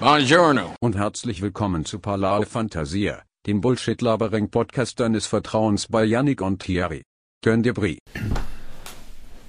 Buongiorno. 0.00 0.76
und 0.78 0.96
herzlich 0.96 1.42
willkommen 1.42 1.84
zu 1.84 1.98
Palao 1.98 2.42
Fantasia, 2.42 3.20
dem 3.48 3.60
Bullshit-Labering-Podcast 3.60 5.00
deines 5.00 5.26
Vertrauens 5.26 5.88
bei 5.88 6.04
Yannick 6.04 6.40
und 6.40 6.62
Thierry. 6.62 7.02
Gönn 7.42 7.64
dir 7.64 7.74
Brie. 7.74 7.98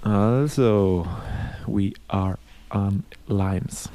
Also, 0.01 1.05
we 1.67 1.93
are 2.07 2.39
on 2.71 3.04
Limes. 3.27 3.89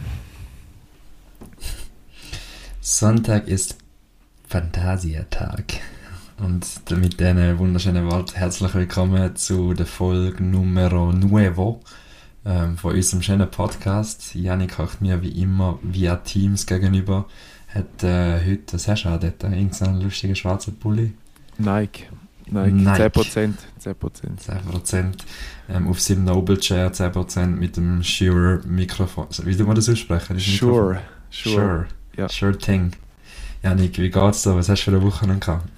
Sonntag 2.81 3.49
ist 3.49 3.77
Phantasiatag. 4.47 5.81
Und 6.39 6.65
mit 6.91 7.19
diesen 7.19 7.59
wunderschönen 7.59 8.09
Worten 8.09 8.37
herzlich 8.37 8.73
willkommen 8.75 9.35
zu 9.35 9.75
der 9.75 9.87
Folge 9.87 10.45
Numero 10.45 11.11
Nuevo 11.11 11.81
ähm, 12.45 12.77
von 12.77 12.95
unserem 12.95 13.23
schönen 13.23 13.51
Podcast. 13.51 14.35
Janik 14.35 14.77
kocht 14.77 15.01
mir 15.01 15.23
wie 15.23 15.43
immer 15.43 15.79
via 15.83 16.17
Teams 16.17 16.67
gegenüber. 16.67 17.27
Hat 17.69 18.03
äh, 18.03 18.41
heute, 18.45 18.75
was 18.75 18.89
hast 18.89 19.05
du 19.05 19.09
auch 19.09 19.19
dort? 19.19 19.43
Irgendeinen 19.43 20.01
lustigen 20.01 20.37
schwarzen 20.37 20.79
Pulli? 20.79 21.13
Nike. 21.59 22.05
Nike. 22.47 22.73
Nike. 22.73 23.03
10%. 23.03 23.55
10%. 23.83 23.95
10% 24.93 25.13
ähm, 25.71 25.89
auf 25.89 26.01
seinem 26.01 26.25
Noble 26.25 26.59
Chair 26.59 26.93
10% 26.93 27.47
mit 27.47 27.77
dem 27.77 28.03
Shure 28.03 28.61
Mikrofon. 28.67 29.27
Wie 29.45 29.57
du 29.57 29.65
man 29.65 29.77
das 29.77 29.89
aussprechen? 29.89 30.37
Das? 30.37 30.45
Sure. 30.45 31.01
Sure. 31.31 31.55
Sure. 31.55 31.87
Ja. 32.17 32.29
Sure 32.29 32.57
thing. 32.57 32.93
Janik, 33.63 33.99
wie 33.99 34.11
geht's 34.11 34.43
dir? 34.43 34.55
Was 34.55 34.69
hast 34.69 34.83
du 34.83 34.91
für 34.91 34.97
eine 34.97 35.03
Woche 35.03 35.27
gehabt? 35.27 35.69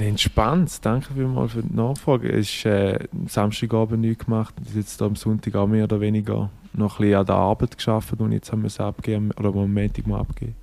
Entspannt. 0.00 0.84
Danke 0.84 1.14
vielmals 1.14 1.52
für 1.52 1.62
die 1.62 1.74
Nachfrage. 1.74 2.30
Es 2.30 2.48
ist 2.48 2.66
äh, 2.66 2.98
am 3.12 3.28
Samstagabend 3.28 4.00
nichts 4.00 4.24
gemacht. 4.24 4.54
Ich 4.66 4.74
jetzt 4.74 5.00
am 5.02 5.16
Sonntag 5.16 5.54
auch 5.56 5.66
mehr 5.66 5.84
oder 5.84 6.00
weniger 6.00 6.50
noch 6.72 6.98
ein 6.98 7.02
bisschen 7.02 7.18
an 7.18 7.26
der 7.26 7.34
Arbeit 7.34 7.76
geschafft 7.76 8.20
und 8.20 8.32
jetzt 8.32 8.52
haben 8.52 8.62
wir 8.62 8.68
es 8.68 8.80
abgeben 8.80 9.32
oder 9.32 9.48
am 9.48 9.72
Montag 9.72 10.06
mal 10.06 10.20
abgeben. 10.20 10.54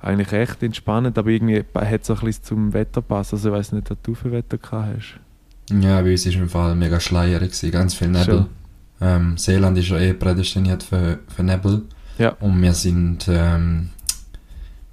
Eigentlich 0.00 0.32
echt 0.32 0.62
entspannend, 0.62 1.16
aber 1.16 1.30
irgendwie 1.30 1.64
hat 1.74 2.02
es 2.02 2.10
auch 2.10 2.20
ein 2.20 2.26
bisschen 2.26 2.44
zum 2.44 2.72
Wetter 2.74 3.00
gepasst. 3.00 3.32
Also 3.32 3.48
ich 3.48 3.54
weiß 3.54 3.72
nicht, 3.72 3.90
was 3.90 3.96
du 4.02 4.14
für 4.14 4.30
Wetter 4.32 4.58
gehabt 4.58 4.96
hast. 4.98 5.20
Ja, 5.80 6.02
bei 6.02 6.12
uns 6.12 6.26
war 6.26 6.34
im 6.34 6.48
Fall 6.48 6.74
mega 6.74 7.00
schleierig, 7.00 7.72
ganz 7.72 7.94
viel 7.94 8.08
Nebel. 8.08 8.46
Ähm, 9.00 9.36
Seeland 9.38 9.78
ist 9.78 9.88
ja 9.88 9.98
eh 9.98 10.12
prädestiniert 10.12 10.82
für, 10.82 11.20
für 11.34 11.42
Nebel. 11.42 11.82
Ja. 12.18 12.30
Und 12.40 12.60
wir 12.60 12.74
sind 12.74 13.26
ähm, 13.28 13.90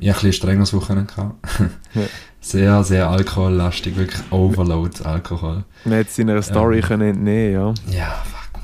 ja, 0.01 0.11
ein 0.11 0.15
bisschen 0.15 0.33
strengeres 0.33 0.73
Wochenende 0.73 1.13
gehabt. 1.13 1.35
Ja. 1.93 2.01
Sehr, 2.43 2.83
sehr 2.83 3.07
alkohollastig, 3.09 3.95
wirklich 3.97 4.19
Overload 4.31 5.03
Alkohol. 5.03 5.63
Man 5.85 5.93
hätte 5.93 6.09
es 6.09 6.17
in 6.19 6.29
einer 6.29 6.41
Story 6.41 6.77
Ähm. 6.79 6.83
können 6.83 7.09
entnehmen 7.09 7.53
ja. 7.53 7.73
Ja, 7.93 8.23
fuck 8.23 8.53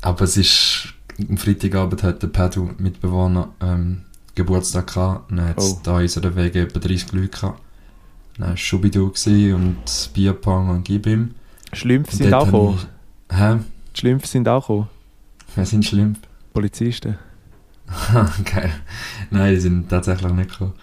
Aber 0.00 0.24
es 0.24 0.36
ist, 0.36 0.88
am 1.28 1.36
Freitagabend 1.36 2.02
hat 2.02 2.20
der 2.22 2.26
Pedro 2.28 2.70
Mitbewohner 2.78 3.50
ähm, 3.60 4.02
Geburtstag 4.34 4.92
gehabt. 4.92 5.30
Dann 5.30 5.48
hat 5.50 5.58
es 5.58 5.72
Oh. 5.74 5.80
da 5.84 5.96
in 5.98 6.02
unserer 6.02 6.34
Wege 6.34 6.62
etwa 6.62 6.80
30 6.80 7.12
Leute 7.12 7.28
gehabt. 7.28 7.60
Dann 8.38 8.48
war 8.48 8.56
Schubidu 8.56 9.12
und 9.54 10.10
Bierpong 10.14 10.70
und 10.70 10.84
gib 10.84 11.06
ihm. 11.06 11.34
Schlümpfe 11.72 12.16
sind 12.16 12.34
auch 12.34 12.46
gekommen. 12.46 12.78
ich- 13.30 13.36
Hä? 13.38 13.58
Die 13.94 14.00
Schlümpfe 14.00 14.26
sind 14.26 14.48
auch 14.48 14.62
gekommen. 14.66 14.88
Wer 15.54 15.66
sind 15.66 15.84
schlimm? 15.84 16.16
Polizisten. 16.54 17.18
Geil. 18.44 18.72
Nein, 19.30 19.54
die 19.54 19.60
sind 19.60 19.88
tatsächlich 19.88 20.32
nicht 20.32 20.50
gekommen. 20.50 20.74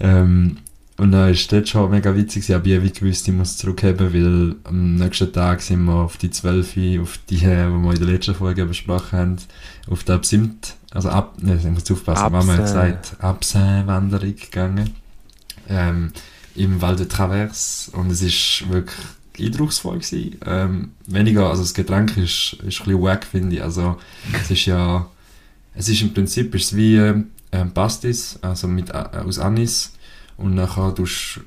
Ähm, 0.00 0.58
und 0.96 1.12
dann 1.12 1.32
war 1.32 1.32
das 1.32 1.68
schon 1.68 1.90
mega 1.90 2.14
witzig. 2.16 2.48
ich 2.48 2.54
habe 2.54 2.82
wie 2.82 2.90
gewusst, 2.90 3.28
ich 3.28 3.34
muss 3.34 3.56
zurückheben, 3.56 4.12
weil 4.12 4.56
am 4.64 4.96
nächsten 4.96 5.32
Tag 5.32 5.60
sind 5.60 5.84
wir 5.84 5.94
auf 5.94 6.16
die 6.16 6.30
12, 6.30 7.00
auf 7.00 7.18
die, 7.30 7.36
äh, 7.36 7.68
die 7.68 7.72
wir 7.72 7.92
in 7.92 7.98
der 7.98 8.08
letzten 8.08 8.34
Folge 8.34 8.66
besprochen 8.66 9.18
haben, 9.18 9.36
auf 9.88 10.02
die 10.02 10.12
Absinth, 10.12 10.74
also 10.90 11.10
ab, 11.10 11.34
ne, 11.40 11.56
ich 11.56 11.64
muss 11.64 11.90
aufpassen, 11.90 12.32
Mama 12.32 12.52
hat 12.54 12.62
gesagt, 12.62 13.16
Absinth-Wanderung 13.20 14.34
gegangen. 14.34 14.90
Ähm, 15.68 16.12
Im 16.56 16.80
Val 16.80 16.96
de 16.96 17.06
Travers. 17.06 17.90
Und 17.92 18.10
es 18.10 18.22
ist 18.22 18.64
wirklich 18.68 18.96
eindrucksvoll 19.38 19.98
gewesen. 19.98 20.36
Ähm, 20.44 20.92
weniger, 21.06 21.48
also 21.48 21.62
das 21.62 21.74
Getränk 21.74 22.16
ist, 22.16 22.54
ist 22.54 22.80
ein 22.80 22.86
bisschen 22.86 23.02
wack, 23.02 23.24
finde 23.24 23.56
ich. 23.56 23.62
Also, 23.62 23.98
es 24.32 24.50
ist 24.50 24.66
ja, 24.66 25.06
es 25.78 25.88
ist 25.88 26.02
im 26.02 26.12
Prinzip 26.12 26.54
ist 26.54 26.74
wie 26.76 26.96
ähm, 26.96 27.70
Pastis, 27.72 28.38
also 28.42 28.66
mit, 28.68 28.90
äh, 28.90 29.04
aus 29.24 29.38
Anis. 29.38 29.92
Und 30.36 30.54
nachher 30.54 30.94
tust 30.94 31.40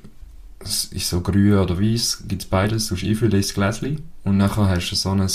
es 0.58 0.84
ist 0.86 1.08
so 1.08 1.20
grün 1.20 1.54
oder 1.58 1.78
weiß, 1.80 2.24
gibt 2.28 2.42
es 2.42 2.48
beides, 2.48 2.86
du 2.88 2.94
einfüllen 2.94 3.32
ins 3.36 3.52
Gläschen. 3.52 4.02
Und 4.24 4.36
nachher 4.36 4.68
hast 4.68 4.90
du 4.90 4.96
so 4.96 5.10
ein, 5.10 5.28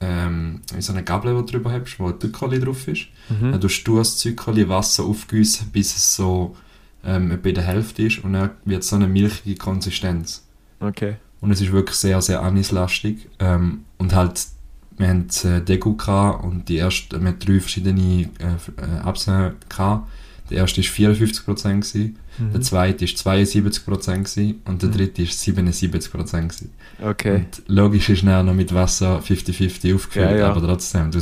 ähm, 0.00 0.60
so 0.78 0.92
eine 0.92 1.02
Gabel, 1.02 1.32
die 1.34 1.40
du 1.46 1.52
drüber 1.52 1.72
hast, 1.72 1.98
wo 1.98 2.08
ein 2.08 2.18
Tückeli 2.20 2.60
drauf 2.60 2.86
ist. 2.86 3.06
Dann 3.28 3.50
Mhm. 3.52 3.60
tust 3.60 3.86
du 3.88 3.96
das 3.98 4.18
Zückerli 4.18 4.68
Wasser 4.68 5.04
aufgießen, 5.04 5.70
bis 5.70 5.96
es 5.96 6.14
so 6.14 6.56
ähm, 7.04 7.38
in 7.42 7.54
der 7.54 7.64
Hälfte 7.64 8.02
ist. 8.02 8.22
Und 8.22 8.34
dann 8.34 8.50
wird 8.64 8.82
es 8.82 8.88
so 8.90 8.96
eine 8.96 9.08
milchige 9.08 9.56
Konsistenz. 9.56 10.42
Okay. 10.80 11.16
Und 11.40 11.50
es 11.52 11.60
ist 11.60 11.72
wirklich 11.72 11.96
sehr, 11.96 12.20
sehr 12.20 12.42
anislastig. 12.42 13.28
Ähm, 13.38 13.84
und 13.98 14.14
halt, 14.14 14.40
wir 14.98 15.08
haben 15.08 15.26
äh, 15.44 15.60
Degu 15.60 15.96
gehabt 15.96 16.44
und 16.44 16.68
die 16.68 16.76
erste, 16.76 17.22
wir 17.22 17.32
drei 17.32 17.60
verschiedene 17.60 18.22
äh, 18.22 18.26
äh, 18.80 18.98
Absinthe 19.04 19.54
gehabt. 19.68 20.08
Der 20.50 20.58
erste 20.58 20.80
war 20.80 20.88
54% 21.12 21.80
gewesen, 21.80 22.18
Mhm. 22.38 22.52
der 22.52 22.60
zweite 22.60 23.04
war 23.06 23.32
72% 23.34 24.24
gewesen 24.24 24.60
und 24.66 24.82
der 24.82 24.88
Mhm. 24.90 24.94
dritte 24.94 25.22
war 25.22 25.28
77% 25.32 26.48
gewesen. 26.48 26.70
Okay. 27.02 27.36
Und 27.36 27.62
logisch 27.66 28.08
ist 28.10 28.24
dann 28.24 28.46
noch 28.46 28.54
mit 28.54 28.72
Wasser 28.74 29.20
50-50 29.22 29.94
aufgefüllt, 29.94 30.30
Ja, 30.30 30.36
ja. 30.36 30.50
aber 30.50 30.60
trotzdem, 30.62 31.10
du 31.10 31.20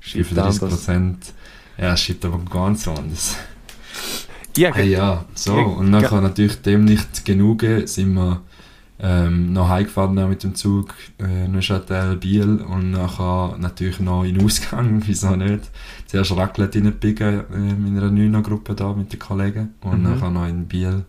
Schiebt 0.00 0.30
35%. 0.32 1.16
Ja, 1.78 1.94
es 1.94 2.00
schiebt 2.00 2.24
aber 2.24 2.38
ganz 2.50 2.86
anders. 2.88 3.36
Ja, 4.56 4.74
Hey, 4.74 4.90
ja, 4.90 5.24
so. 5.34 5.54
Und 5.54 5.90
nachher 5.90 6.20
natürlich 6.20 6.60
dem 6.62 6.84
nicht 6.84 7.24
genug 7.24 7.64
sind 7.84 8.14
wir 8.14 8.40
ähm, 9.02 9.52
noch 9.52 9.68
heimgefahren 9.68 10.28
mit 10.28 10.42
dem 10.42 10.54
Zug, 10.54 10.94
äh, 11.18 11.48
Neuchâtel, 11.48 12.16
Biel 12.16 12.56
und 12.60 12.90
nachher 12.90 13.56
natürlich 13.58 13.98
noch 14.00 14.24
in 14.24 14.34
den 14.34 14.44
Ausgang, 14.44 15.02
wieso 15.06 15.36
nicht. 15.36 15.70
Zuerst 16.06 16.36
Raclette 16.36 16.78
reingebiegen 16.78 17.44
äh, 17.50 17.70
in 17.88 17.96
einer 17.96 18.10
Neuner-Gruppe 18.10 18.74
da 18.74 18.92
mit 18.92 19.12
den 19.12 19.18
Kollegen 19.18 19.74
und 19.80 20.02
Mhm. 20.02 20.10
nachher 20.10 20.30
noch 20.30 20.46
in 20.46 20.66
Biel 20.66 21.04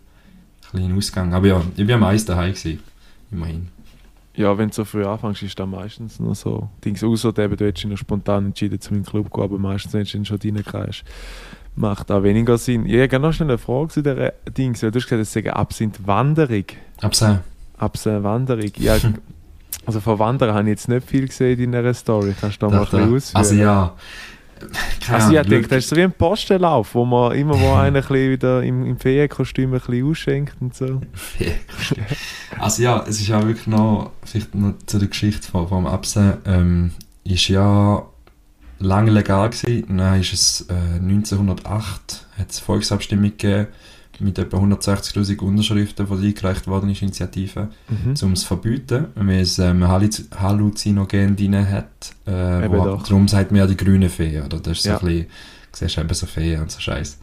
ein 0.74 0.81
den 0.81 0.97
Ausgang. 0.97 1.34
Aber 1.34 1.47
ja, 1.47 1.62
ich 1.75 1.85
war 1.88 1.96
am 1.96 2.02
meisten 2.02 2.28
daheim 2.28 2.53
gewesen, 2.53 2.79
immerhin. 3.29 3.68
Ja, 4.35 4.58
wenn 4.58 4.69
du 4.69 4.75
so 4.75 4.85
früh 4.85 5.03
anfängst, 5.06 5.44
ist 5.44 5.59
das 5.59 5.68
meistens 5.68 6.19
noch 6.22 6.35
so. 6.35 6.69
Dings, 6.85 7.03
außer 7.03 7.38
eben, 7.38 7.58
du 7.58 7.66
hättest 7.66 7.84
dich 7.84 7.91
noch 7.91 7.97
spontan 7.97 8.46
entschieden, 8.46 8.79
zu 8.79 8.94
meinem 8.94 9.03
Club 9.03 9.25
zu 9.25 9.31
gehen, 9.31 9.44
aber 9.44 9.59
meistens, 9.59 9.94
wenn 9.94 10.03
du 10.06 10.12
dann 10.12 10.25
schon 10.25 10.40
reingehst, 10.41 11.03
macht 11.75 12.09
auch 12.09 12.23
weniger 12.23 12.58
Sinn. 12.58 12.85
Ich 12.85 12.96
habe 13.02 13.19
noch 13.19 13.34
schnell 13.34 13.50
eine 13.50 13.58
Frage 13.58 13.90
zu 13.90 14.02
dieser 14.02 14.31
Dings. 14.58 14.79
Du 14.79 14.88
hast 14.88 14.94
gesagt, 14.94 15.22
es 15.22 15.34
sei 15.34 15.52
Absinth 15.52 16.08
Wanderung. 16.08 16.63
Absehen. 17.02 17.40
Absinth 17.40 17.50
Wanderung. 18.23 18.71
Ja, 18.77 18.97
also 19.85 19.99
von 19.99 20.19
Wandern 20.19 20.53
habe 20.53 20.63
ich 20.63 20.69
jetzt 20.69 20.89
nicht 20.89 21.07
viel 21.07 21.27
gesehen 21.27 21.59
in 21.59 21.71
dieser 21.71 21.93
Story. 21.93 22.35
Kannst 22.39 22.61
du 22.61 22.67
da 22.67 22.71
mal 22.71 22.79
ein 22.79 22.85
bisschen 22.85 23.15
ausführen? 23.15 23.37
Also 23.37 23.55
ja. 23.55 23.93
Keine 24.99 25.17
Also 25.17 25.31
ich 25.31 25.39
Ahnung, 25.39 25.49
denke, 25.49 25.67
das 25.69 25.77
ist 25.79 25.89
so 25.89 25.95
wie 25.95 26.03
ein 26.03 26.11
Postenlauf, 26.11 26.93
wo 26.93 27.03
man 27.03 27.35
immer 27.35 27.59
wo 27.59 27.73
einer 27.73 27.99
ein 27.99 28.09
wieder 28.09 28.61
im, 28.61 28.85
im 28.85 28.97
Ferienkostüm 28.97 29.73
ein 29.73 29.79
bisschen 29.79 30.09
ausschenkt 30.09 30.55
und 30.59 30.75
so. 30.75 31.01
Also 32.59 32.83
ja, 32.83 33.03
es 33.07 33.19
ist 33.19 33.27
ja 33.27 33.45
wirklich 33.45 33.67
noch, 33.67 34.11
vielleicht 34.23 34.53
noch 34.53 34.73
zu 34.85 34.99
der 34.99 35.07
Geschichte 35.07 35.49
vom, 35.49 35.67
vom 35.67 35.87
Absen, 35.87 36.33
ähm, 36.45 36.91
ist 37.23 37.47
ja 37.47 38.05
lange 38.79 39.11
legal 39.11 39.49
gewesen, 39.49 39.97
dann 39.97 40.19
ist 40.19 40.33
es 40.33 40.65
äh, 40.69 40.99
1908, 40.99 42.27
hat 42.37 42.49
es 42.49 42.59
Volksabstimmung 42.59 43.31
gegeben, 43.31 43.67
mit 44.21 44.37
etwa 44.39 44.57
160'000 44.57 45.39
Unterschriften, 45.39 46.05
die 46.07 46.27
eingereicht 46.27 46.67
worden 46.67 46.89
ist, 46.89 47.01
Initiative, 47.01 47.69
Mhm. 47.89 48.13
um 48.21 48.31
es 48.33 48.41
zu 48.41 48.47
verbieten, 48.47 49.05
weil 49.15 49.39
es 49.41 49.59
ähm, 49.59 49.83
Halluzi- 49.83 50.25
Halluzinogen 50.35 51.35
drin 51.35 51.67
hat. 51.69 52.13
Äh, 52.25 52.69
wo, 52.69 52.83
doch. 52.83 53.03
darum 53.03 53.27
sagt 53.27 53.51
man 53.51 53.59
ja 53.59 53.67
die 53.67 53.77
grüne 53.77 54.09
Fee, 54.09 54.39
oder? 54.41 54.59
Das 54.59 54.77
ist 54.79 54.85
Ja. 54.85 54.99
so 54.99 55.05
ein 55.05 55.13
bisschen, 55.13 55.27
du 55.71 55.77
siehst 55.77 55.97
eben 55.97 56.13
so 56.13 56.25
Feen 56.25 56.61
und 56.61 56.71
so 56.71 56.79
Scheiß. 56.79 57.17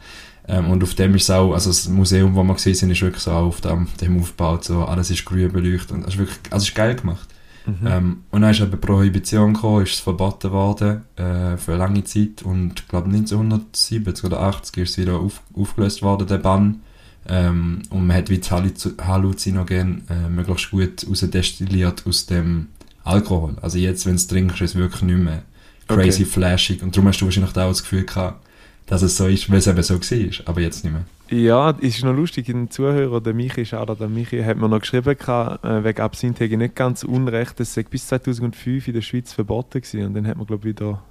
Ähm, 0.49 0.71
und 0.71 0.83
auf 0.83 0.95
dem 0.95 1.15
ist 1.15 1.25
es 1.25 1.31
auch, 1.31 1.53
also 1.53 1.69
das 1.71 1.89
Museum, 1.89 2.35
wo 2.35 2.43
wir 2.43 2.55
gesehen 2.55 2.75
sind, 2.75 2.91
ist 2.91 3.03
wirklich 3.03 3.23
so 3.23 3.33
auf 3.33 3.61
dem, 3.61 3.87
dem 4.01 4.19
aufgebaut, 4.21 4.65
so 4.65 4.85
alles 4.85 5.11
ist 5.11 5.25
grün 5.27 5.53
beleuchtet 5.53 5.93
und 5.93 6.03
das 6.07 6.15
ist 6.15 6.19
wirklich, 6.19 6.39
also 6.51 6.63
es 6.63 6.69
ist 6.71 6.75
geil 6.75 6.95
gemacht. 6.95 7.29
Mhm. 7.67 7.87
Ähm, 7.87 8.17
und 8.31 8.41
dann 8.41 8.51
ist 8.53 8.61
eben 8.61 8.81
Prohibition 8.81 9.53
gekommen, 9.53 9.83
ist 9.83 9.93
es 9.93 10.01
verboten 10.01 10.51
worden 10.53 11.03
äh, 11.17 11.59
für 11.59 11.73
eine 11.73 11.77
lange 11.81 12.03
Zeit 12.05 12.41
und 12.43 12.81
ich 12.81 12.89
glaube 12.89 13.09
1970 13.11 14.25
oder 14.25 14.41
80 14.41 14.77
ist 14.79 14.91
es 14.93 14.97
wieder 14.99 15.17
auf, 15.17 15.43
aufgelöst 15.55 16.01
worden, 16.01 16.27
der 16.27 16.39
Bann. 16.39 16.81
Ähm, 17.29 17.83
und 17.91 18.07
man 18.07 18.17
hat 18.17 18.31
wie 18.31 18.39
das 18.39 18.51
Hallu- 18.51 18.95
Halluzinogen 19.03 20.03
äh, 20.09 20.29
möglichst 20.29 20.71
gut 20.71 21.07
rausdestilliert 21.09 22.07
aus 22.07 22.27
dem 22.27 22.69
Alkohol. 23.05 23.57
Also 23.63 23.79
jetzt, 23.79 24.07
wenn 24.07 24.13
du 24.13 24.17
es 24.17 24.27
trinkst, 24.27 24.61
ist 24.61 24.71
es 24.71 24.77
wirklich 24.77 25.03
nicht 25.03 25.19
mehr 25.19 25.43
crazy 25.89 26.23
Okay. 26.23 26.31
flashig 26.33 26.83
und 26.83 26.97
darum 26.97 27.09
hast 27.09 27.21
du 27.21 27.25
wahrscheinlich 27.27 27.51
auch 27.51 27.69
das 27.69 27.83
Gefühl 27.83 28.05
gehabt, 28.05 28.45
dass 28.87 29.03
es 29.03 29.17
so 29.17 29.27
ist, 29.27 29.51
weil 29.51 29.59
es 29.59 29.67
eben 29.67 29.83
so 29.83 29.95
war, 30.01 30.49
aber 30.49 30.61
jetzt 30.63 30.85
nicht 30.85 30.93
mehr. 30.93 31.05
Ja, 31.31 31.71
es 31.83 31.97
ist 31.97 32.05
noch 32.05 32.15
lustig, 32.15 32.49
ein 32.49 32.71
Zuhörer, 32.71 33.21
der 33.21 33.35
Michi, 33.35 33.67
schade 33.67 33.95
der 33.95 34.09
Michi, 34.09 34.43
hat 34.43 34.57
mir 34.57 34.69
noch 34.69 34.81
geschrieben, 34.81 35.15
gehabt, 35.19 35.63
äh, 35.65 35.85
wegen 35.85 36.01
Absinth 36.01 36.41
hätte 36.41 36.53
ich 36.55 36.59
nicht 36.59 36.75
ganz 36.75 37.03
unrecht, 37.03 37.61
es 37.61 37.75
sei 37.75 37.83
bis 37.83 38.07
2005 38.07 38.89
in 38.89 38.95
der 38.95 39.03
Schweiz 39.03 39.33
verboten 39.35 39.81
gewesen 39.83 40.07
und 40.07 40.15
dann 40.15 40.27
hat 40.27 40.39
man, 40.39 40.47
glaube 40.47 40.67
ich, 40.69 40.75
wieder 40.75 41.03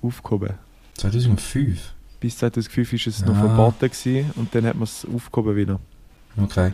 aufgehoben. 0.00 0.54
2005? 0.94 1.92
Bis 2.20 2.38
2005 2.38 2.92
war 2.92 2.98
es 3.06 3.20
Ja. 3.20 3.26
noch 3.26 3.36
verboten 3.38 3.90
gewesen, 3.90 4.30
und 4.36 4.54
dann 4.54 4.66
hat 4.66 4.74
man 4.74 4.84
es 4.84 5.06
aufgehoben 5.12 5.56
wieder. 5.56 5.78
Okay. 6.42 6.72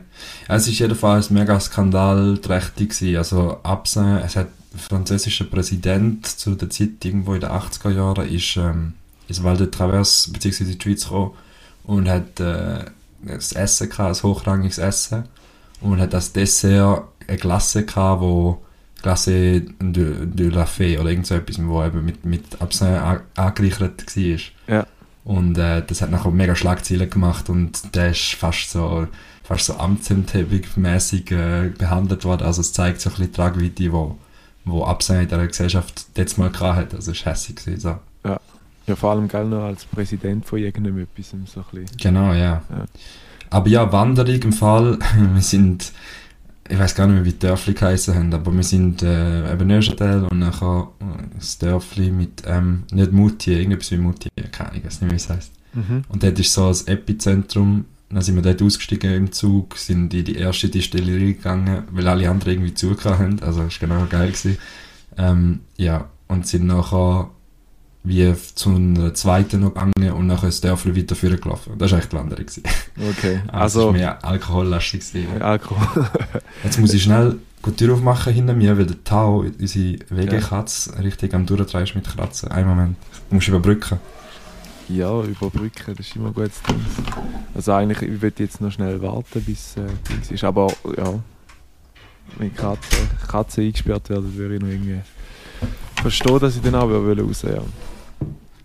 Es 0.49 0.67
ist 0.67 0.79
jedenfalls 0.79 1.31
mega 1.31 1.59
skandalträchtig 1.61 2.91
gewesen. 2.91 3.17
Also 3.17 3.59
Absin, 3.63 4.17
es 4.25 4.37
hat 4.37 4.49
der 4.73 4.81
französische 4.81 5.45
Präsident 5.45 6.27
zu 6.27 6.55
der 6.55 6.71
Zeit 6.71 7.05
irgendwo 7.05 7.35
in 7.35 7.41
den 7.41 7.51
80er 7.51 7.91
Jahren 7.91 8.29
ist 8.29 8.57
ähm, 8.57 8.95
ins 9.29 9.43
Val 9.45 9.57
de 9.57 9.69
Traverse 9.71 10.31
bzw. 10.33 10.65
in 10.65 10.79
die 10.79 10.83
Schweiz 10.83 11.05
gekommen 11.05 11.33
und 11.85 12.09
hat 12.09 12.41
äh, 12.41 12.85
ein 13.27 13.39
Essen 13.39 13.89
gehabt, 13.89 14.17
ein 14.17 14.23
hochrangiges 14.23 14.79
Essen 14.79 15.25
und 15.81 16.01
hat 16.01 16.15
als 16.15 16.33
Dessert 16.33 17.05
eine 17.29 17.37
Glasse 17.37 17.85
gehabt, 17.85 18.21
wo 18.23 18.63
Glace 19.03 19.27
de, 19.27 19.61
de 19.81 20.49
la 20.49 20.65
Fée 20.65 20.99
oder 20.99 21.11
irgend 21.11 21.27
so 21.27 21.35
etwas, 21.35 21.59
wo 21.65 21.85
eben 21.85 22.05
mit, 22.05 22.25
mit 22.25 22.61
Absin 22.61 22.87
an- 22.89 23.21
angereichert 23.37 24.05
war. 24.17 24.39
Ja. 24.75 24.87
Und 25.25 25.57
äh, 25.57 25.83
das 25.87 26.03
hat 26.03 26.11
nachher 26.11 26.31
mega 26.31 26.57
Schlagzeilen 26.57 27.09
gemacht 27.09 27.49
und 27.49 27.95
der 27.95 28.11
ist 28.11 28.35
fast 28.35 28.71
so 28.71 29.07
fast 29.45 29.67
so 29.67 29.77
amtsenthebungsmäßig 29.77 31.31
äh, 31.33 31.71
behandelt 31.77 32.25
worden. 32.25 32.45
Also 32.45 32.61
es 32.61 32.73
zeigt 32.73 33.01
so 33.01 33.11
ein 33.11 33.13
bisschen 33.13 33.27
die 33.27 33.33
Tragweite, 33.33 33.93
wo, 33.93 34.19
wo 34.65 34.85
Absehen 34.85 35.23
in 35.23 35.29
dieser 35.29 35.47
Gesellschaft 35.47 36.07
jetzt 36.17 36.39
mal 36.39 36.51
gehabt 36.51 36.77
hat. 36.77 36.95
Also 36.95 37.13
es 37.13 37.25
war 37.25 37.33
hässlich. 37.33 37.81
So. 37.81 37.97
Ja, 38.87 38.97
vor 38.97 39.13
allem 39.13 39.29
gell, 39.29 39.45
noch 39.45 39.65
als 39.65 39.85
Präsident 39.85 40.45
von 40.45 40.59
irgendeinem 40.59 40.99
etwas. 40.99 41.31
So 41.31 41.37
ein 41.37 41.45
bisschen. 41.45 41.97
Genau, 41.99 42.33
ja. 42.33 42.63
Ja. 42.69 42.85
Aber 43.51 43.69
ja, 43.69 43.93
Wanderung 43.93 44.43
im 44.43 44.53
Fall, 44.53 44.99
wir 45.35 45.43
sind, 45.43 45.93
ich 46.73 46.79
weiß 46.79 46.95
gar 46.95 47.07
nicht 47.07 47.17
mehr, 47.17 47.25
wie 47.27 47.33
die 47.33 47.39
Dörfli 47.39 47.75
geheißen 47.75 48.15
haben, 48.15 48.33
aber 48.33 48.51
wir 48.51 48.63
sind 48.63 49.03
äh, 49.03 49.53
eben 49.53 49.69
Neuchâtel 49.69 50.25
und 50.25 50.39
nachher 50.39 50.89
das 51.35 51.59
Dörfli 51.59 52.11
mit, 52.11 52.45
ähm, 52.47 52.85
nicht 52.91 53.13
Moutier, 53.13 53.59
irgendetwas 53.59 53.91
wie 53.91 53.99
Moutier, 53.99 54.31
keine 54.51 54.71
Ahnung, 54.71 54.81
ich 54.81 54.87
weiß 54.87 55.03
nicht, 55.03 55.11
wie 55.13 55.17
es 55.17 55.29
heisst. 55.29 55.53
Mhm. 55.75 56.05
Und 56.09 56.23
dort 56.23 56.39
ist 56.39 56.53
so 56.53 56.69
das 56.69 56.83
Epizentrum. 56.85 57.85
Dann 58.09 58.23
sind 58.23 58.37
wir 58.37 58.43
dort 58.43 58.63
ausgestiegen 58.63 59.13
im 59.13 59.33
Zug, 59.33 59.77
sind 59.77 60.15
in 60.15 60.25
die 60.25 60.37
erste 60.37 60.71
Distillerie 60.71 61.35
gegangen, 61.35 61.85
weil 61.91 62.09
alle 62.09 62.31
anderen 62.31 62.55
irgendwie 62.55 62.75
zugehört 62.75 63.19
haben. 63.19 63.41
Also 63.43 63.65
das 63.65 63.81
war 63.81 63.89
genau 63.89 64.07
geil. 64.07 64.29
Gewesen. 64.29 64.57
Ähm, 65.19 65.61
ja, 65.77 66.09
und 66.29 66.47
sind 66.47 66.67
nachher 66.67 67.31
wie 68.05 68.35
zu 68.55 68.71
einer 68.71 69.15
zweiten 69.15 69.61
noch 69.61 69.75
gegangen 69.75 70.13
und 70.13 70.27
nachher 70.27 70.47
das 70.47 70.61
Dörfli 70.61 70.97
weiter 70.97 71.15
vorgelaufen 71.15 71.43
gelaufen. 71.43 71.79
Das 71.79 71.93
war 71.93 71.99
eigentlich 71.99 72.11
die 72.11 72.17
Wanderung. 72.17 72.47
Okay, 73.11 73.41
Also, 73.53 73.59
also 73.59 73.81
es 73.81 73.87
war 73.87 73.93
mehr 73.93 74.25
alkohollastig. 74.25 75.13
gewesen. 75.13 75.41
Alkohol. 75.43 76.09
Jetzt 76.65 76.79
muss 76.81 76.93
ich 76.95 77.03
schnell 77.03 77.39
die 77.65 77.71
Tür 77.77 77.95
aufmachen 77.95 78.33
hinter 78.33 78.55
mir, 78.55 78.77
weil 78.77 78.87
der 78.87 79.05
Tau, 79.05 79.41
unsere 79.41 79.99
Wegekatze, 80.11 80.99
richtig 81.03 81.33
am 81.33 81.47
Durchdrehen 81.47 81.85
ist 81.85 81.95
mit 81.95 82.09
Kratzen. 82.09 82.51
Einen 82.51 82.69
Moment, 82.69 82.97
du 83.29 83.37
musst 83.37 83.47
überbrücken. 83.47 84.01
ja, 84.89 85.23
überbrücken, 85.23 85.95
das 85.97 86.01
ist 86.07 86.17
immer 86.17 86.33
gut. 86.33 86.51
Also 87.55 87.73
eigentlich, 87.73 88.03
ich 88.03 88.21
würde 88.21 88.43
jetzt 88.43 88.61
noch 88.61 88.73
schnell 88.73 89.01
warten, 89.01 89.41
bis 89.45 89.77
äh, 89.77 89.83
Dings 90.11 90.31
ist. 90.33 90.43
Aber 90.43 90.73
ja, 90.97 91.21
wenn 92.39 92.53
Katze, 92.53 92.97
Katze 93.29 93.61
eingesperrt 93.61 94.11
werden, 94.11 94.35
würde 94.37 94.57
ich 94.57 94.61
noch 94.61 94.69
irgendwie 94.69 95.01
verstehen, 96.01 96.41
dass 96.41 96.57
ich 96.57 96.63
dann 96.63 96.75
auch 96.75 96.89
raus 96.91 97.45
will. 97.45 97.53
Ja. 97.55 97.63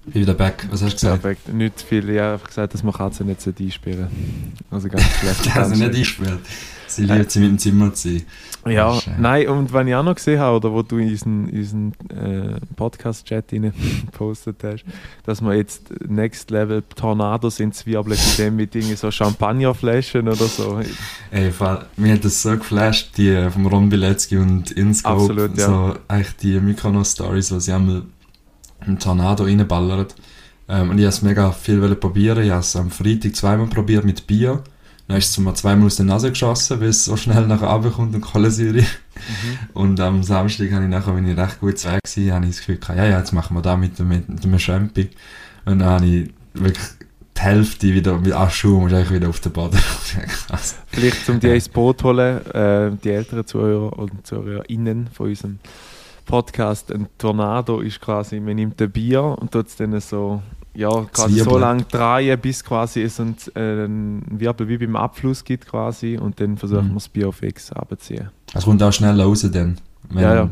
Bin 0.08 0.22
wieder 0.22 0.34
back. 0.34 0.68
Was 0.72 0.82
hast 0.82 0.94
du 0.94 0.96
gesagt? 0.96 1.22
Perfekt. 1.22 1.54
Nicht 1.54 1.82
viel. 1.82 2.10
Ich 2.10 2.20
habe 2.20 2.34
einfach 2.34 2.48
gesagt, 2.48 2.74
dass 2.74 2.84
man 2.84 2.94
Katzen 2.94 3.28
nicht 3.28 3.46
einsperren 3.46 4.08
sollte. 4.08 4.66
Also 4.72 4.90
ganz 4.90 5.04
schlecht. 5.20 5.40
Also 5.40 5.52
ganz 5.54 5.70
nicht 5.70 6.08
schlecht. 6.08 6.32
eingesperrt. 6.32 6.40
Sie 6.88 7.04
liebt 7.04 7.32
sie 7.32 7.40
mit 7.42 7.50
dem 7.50 7.60
Zimmer 7.60 7.94
zu 7.94 8.10
sein. 8.10 8.26
Ja, 8.66 8.98
ist, 8.98 9.08
äh, 9.08 9.12
nein, 9.20 9.48
und 9.50 9.74
wenn 9.74 9.88
ich 9.88 9.96
auch 9.96 10.04
noch 10.04 10.16
gesehen 10.16 10.40
habe, 10.40 10.58
oder 10.58 10.74
wo 10.74 10.82
du 10.82 10.98
in 10.98 11.10
unseren, 11.10 11.50
unseren 11.50 11.94
äh, 12.10 12.60
Podcast-Chat 12.76 13.50
gepostet 13.52 14.64
hast, 14.64 14.86
dass 15.26 15.42
wir 15.42 15.54
jetzt 15.56 15.90
Next 16.08 16.50
Level 16.52 16.84
Tornados 16.96 17.60
in 17.60 17.72
Zwiebeln 17.72 18.18
in 18.18 18.38
dem 18.38 18.56
mit 18.56 18.76
irgendwie 18.76 18.96
so 18.96 19.12
Champagnerflaschen 19.12 20.28
oder 20.28 20.48
so. 20.48 20.80
Ey, 21.32 21.52
mir 21.98 22.14
hat 22.14 22.26
das 22.26 22.42
so 22.42 22.58
geflasht, 22.58 23.18
die 23.18 23.50
vom 23.52 23.68
Ron 23.68 23.90
Bilecki 23.90 24.38
und 24.38 24.72
Inscope. 24.72 25.22
Absolut, 25.22 25.58
ja. 25.58 25.66
So, 25.66 25.96
eigentlich 26.08 26.36
die 26.38 26.60
Mykonos-Stories, 26.60 27.52
wo 27.52 27.60
sie 27.60 27.74
einmal 27.74 28.04
einen 28.80 29.00
Tornado 29.00 29.44
reinballern. 29.44 30.08
Ähm, 30.70 30.90
und 30.90 30.98
ich 30.98 31.04
wollte 31.04 31.08
es 31.08 31.22
mega 31.22 31.52
viel 31.52 31.96
probieren. 31.96 32.44
Ich 32.44 32.52
habe 32.52 32.62
es 32.62 32.76
am 32.76 32.92
Freitag 32.92 33.36
zweimal 33.36 33.68
probiert 33.68 34.06
mit 34.06 34.28
Bier. 34.28 34.64
Dann 35.08 35.18
ist 35.18 35.30
es 35.30 35.38
mir 35.38 35.54
zweimal 35.54 35.86
aus 35.88 35.96
der 35.96 36.06
Nase 36.06 36.30
geschossen, 36.30 36.82
weil 36.82 36.90
es 36.90 37.06
so 37.06 37.16
schnell 37.16 37.48
nachher 37.48 37.68
runterkommt 37.68 38.14
und 38.14 38.22
Kohlensäure. 38.22 38.84
Und 39.74 40.00
am 40.02 40.22
Samstag 40.22 40.72
habe 40.72 40.84
ich 40.84 40.90
nachher, 40.90 41.16
wenn 41.16 41.28
ich 41.28 41.38
recht 41.38 41.62
gut 41.62 41.84
weg 41.86 42.02
war, 42.04 42.36
habe 42.36 42.46
ich 42.46 42.52
das 42.52 42.60
Gefühl 42.60 42.78
gehabt, 42.78 42.98
ja, 42.98 43.06
ja, 43.06 43.20
jetzt 43.20 43.32
machen 43.32 43.56
wir 43.56 43.62
da 43.62 43.78
mit 43.78 43.98
dem, 43.98 44.10
mit 44.10 44.44
dem 44.44 44.60
Schempi. 44.60 45.10
Und 45.66 45.80
dann 45.80 45.90
habe 45.90 46.06
ich 46.06 46.30
wirklich 46.54 46.86
die 47.38 47.42
Hälfte 47.42 47.94
wieder 47.94 48.18
mit 48.18 48.34
Aschum 48.34 48.84
und 48.84 48.94
eigentlich 48.94 49.12
wieder 49.12 49.30
auf 49.30 49.40
den 49.40 49.54
Boden. 49.54 49.80
Krass. 50.48 50.76
Vielleicht 50.88 51.30
um 51.30 51.40
die 51.40 51.50
ins 51.50 51.70
Boot 51.70 52.04
holen, 52.04 52.46
äh, 52.48 52.92
die 53.02 53.12
älteren 53.12 53.46
Zuhörer 53.46 53.98
und 53.98 54.28
ZuhörerInnen 54.28 55.08
von 55.14 55.28
unserem 55.28 55.60
Podcast, 56.28 56.92
ein 56.92 57.08
Tornado 57.18 57.80
ist 57.80 58.00
quasi, 58.00 58.40
man 58.40 58.56
nimmt 58.56 58.80
ein 58.82 58.92
Bier 58.92 59.24
und 59.24 59.52
tut 59.52 59.68
es 59.68 59.76
dann 59.78 60.00
so, 60.00 60.42
ja, 60.76 60.90
quasi 61.12 61.40
so 61.40 61.58
lange 61.58 61.84
drehen, 61.84 62.40
bis 62.40 62.64
quasi 62.64 63.02
es 63.02 63.20
ein, 63.20 63.36
äh, 63.56 63.86
ein 63.86 64.24
Wirbel 64.40 64.68
wie 64.68 64.78
beim 64.78 64.96
Abfluss 64.96 65.44
gibt 65.44 65.66
quasi 65.68 66.18
und 66.18 66.40
dann 66.40 66.58
versucht 66.58 66.82
Mhm. 66.84 66.88
man 66.90 66.98
das 66.98 67.10
Bier 67.10 67.30
auf 67.30 67.42
X 67.42 67.72
abzuziehen. 67.72 68.30
Es 68.54 68.66
kommt 68.66 68.84
auch 68.84 68.94
schnell 68.94 69.20
raus 69.20 69.48
dann. 69.52 69.78
Ja, 70.14 70.36
ja. 70.36 70.50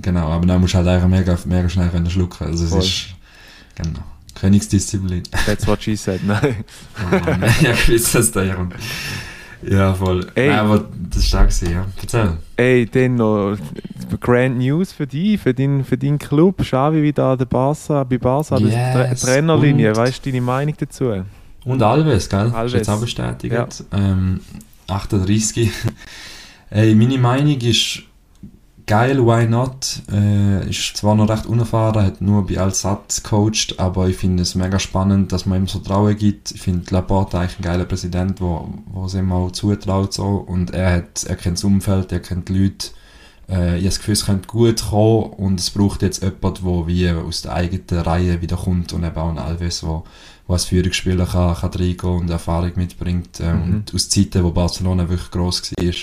genau, 0.00 0.28
aber 0.28 0.46
dann 0.46 0.60
musst 0.60 0.74
du 0.74 0.78
halt 0.78 0.88
eigentlich 0.88 1.10
mega, 1.20 1.36
mega 1.44 1.68
schnell 1.68 1.88
können 1.90 2.08
schlucken. 2.08 2.46
Also 2.46 2.64
es 2.64 2.70
Voll. 2.70 2.80
ist, 2.80 3.06
genau, 3.74 4.00
Königsdisziplin. 4.34 5.24
That's 5.44 5.66
what 5.66 5.82
she 5.82 5.96
said, 5.96 6.22
nein. 6.24 6.64
Oh 7.12 7.16
ja, 7.64 7.72
ich 7.72 7.88
weiß, 7.92 8.12
dass 8.12 8.32
der 8.32 8.54
kommt. 8.54 8.74
Ja, 9.62 9.92
voll. 9.94 10.26
Ey. 10.34 10.48
Nein, 10.48 10.58
aber 10.58 10.84
das 11.10 11.18
ist 11.18 11.28
stark 11.28 11.50
ja. 11.62 11.84
Erzähl. 12.00 12.32
Ey, 12.56 12.86
dann 12.86 13.16
noch 13.16 13.56
Grand 14.20 14.58
News 14.58 14.92
für 14.92 15.06
dich, 15.06 15.40
für 15.40 15.52
deinen 15.54 15.84
für 15.84 15.98
deinen 15.98 16.18
Club. 16.18 16.58
Xavi 16.62 17.02
wieder 17.02 17.26
an 17.26 17.38
der 17.38 17.44
Barca, 17.44 18.04
bei 18.04 18.18
Barca, 18.18 18.56
an 18.56 18.68
der 18.68 19.10
Yes, 19.10 19.20
Tra 19.20 19.26
Trainerlinie. 19.32 19.90
und- 19.90 19.96
Weißt 19.96 20.24
du 20.24 20.30
deine 20.30 20.40
Meinung 20.42 20.74
dazu? 20.78 21.12
Und 21.64 21.82
Alves, 21.82 22.28
gell? 22.28 22.50
Alves. 22.54 22.72
Ist 22.72 22.78
jetzt 22.78 22.88
auch 22.88 23.00
bestätigt. 23.00 23.84
Ähm, 23.92 24.40
38. 24.88 25.70
Ey, 26.70 26.94
meine 26.94 27.18
Meinung 27.18 27.58
ist 27.58 28.02
geil, 28.90 29.24
why 29.24 29.46
not? 29.46 30.02
Äh, 30.10 30.68
ist 30.68 30.96
zwar 30.96 31.14
noch 31.14 31.28
recht 31.28 31.46
unerfahren, 31.46 32.04
hat 32.04 32.20
nur 32.20 32.48
bei 32.48 32.58
Alsat 32.58 33.22
gecoacht, 33.22 33.78
aber 33.78 34.08
ich 34.08 34.16
finde 34.16 34.42
es 34.42 34.56
mega 34.56 34.80
spannend, 34.80 35.30
dass 35.30 35.46
man 35.46 35.62
ihm 35.62 35.68
so 35.68 35.78
Trauen 35.78 36.16
gibt. 36.16 36.50
Ich 36.50 36.60
finde 36.60 36.92
Laporte 36.92 37.38
eigentlich 37.38 37.60
ein 37.60 37.62
geiler 37.62 37.84
Präsident, 37.84 38.40
wo, 38.40 38.68
wo 38.86 39.04
es 39.04 39.14
ihm 39.14 39.30
auch 39.30 39.52
zutraut 39.52 40.12
so. 40.12 40.44
Und 40.44 40.72
er 40.72 40.92
hat, 40.96 41.22
er 41.22 41.36
kennt 41.36 41.58
das 41.58 41.64
Umfeld, 41.64 42.10
er 42.10 42.18
kennt 42.18 42.48
die 42.48 42.58
Leute. 42.58 42.88
Äh, 43.48 43.76
ich 43.78 43.82
habe 43.82 43.84
das 43.84 43.98
Gefühl, 43.98 44.14
es 44.14 44.26
könnte 44.26 44.48
gut 44.48 44.82
kommen 44.90 45.34
und 45.34 45.60
es 45.60 45.70
braucht 45.70 46.02
jetzt 46.02 46.24
jemanden, 46.24 46.64
der 46.64 46.86
wie 46.88 47.10
aus 47.10 47.42
der 47.42 47.54
eigenen 47.54 48.02
Reihe 48.02 48.42
wieder 48.42 48.56
kommt 48.56 48.92
und 48.92 49.04
eben 49.04 49.16
auch 49.16 49.30
ein 49.30 49.38
Alves, 49.38 49.82
der 49.82 50.02
wo 50.48 50.54
als 50.54 50.64
Führungsspieler 50.64 51.26
kann, 51.26 51.54
kann 51.54 51.70
reingehen 51.70 52.18
und 52.22 52.28
Erfahrung 52.28 52.72
mitbringt. 52.74 53.38
Ähm, 53.38 53.66
Mhm. 53.66 53.74
Und 53.74 53.94
aus 53.94 54.08
Zeiten, 54.08 54.42
wo 54.42 54.50
Barcelona 54.50 55.08
wirklich 55.08 55.30
gross 55.30 55.70
war. 55.78 55.94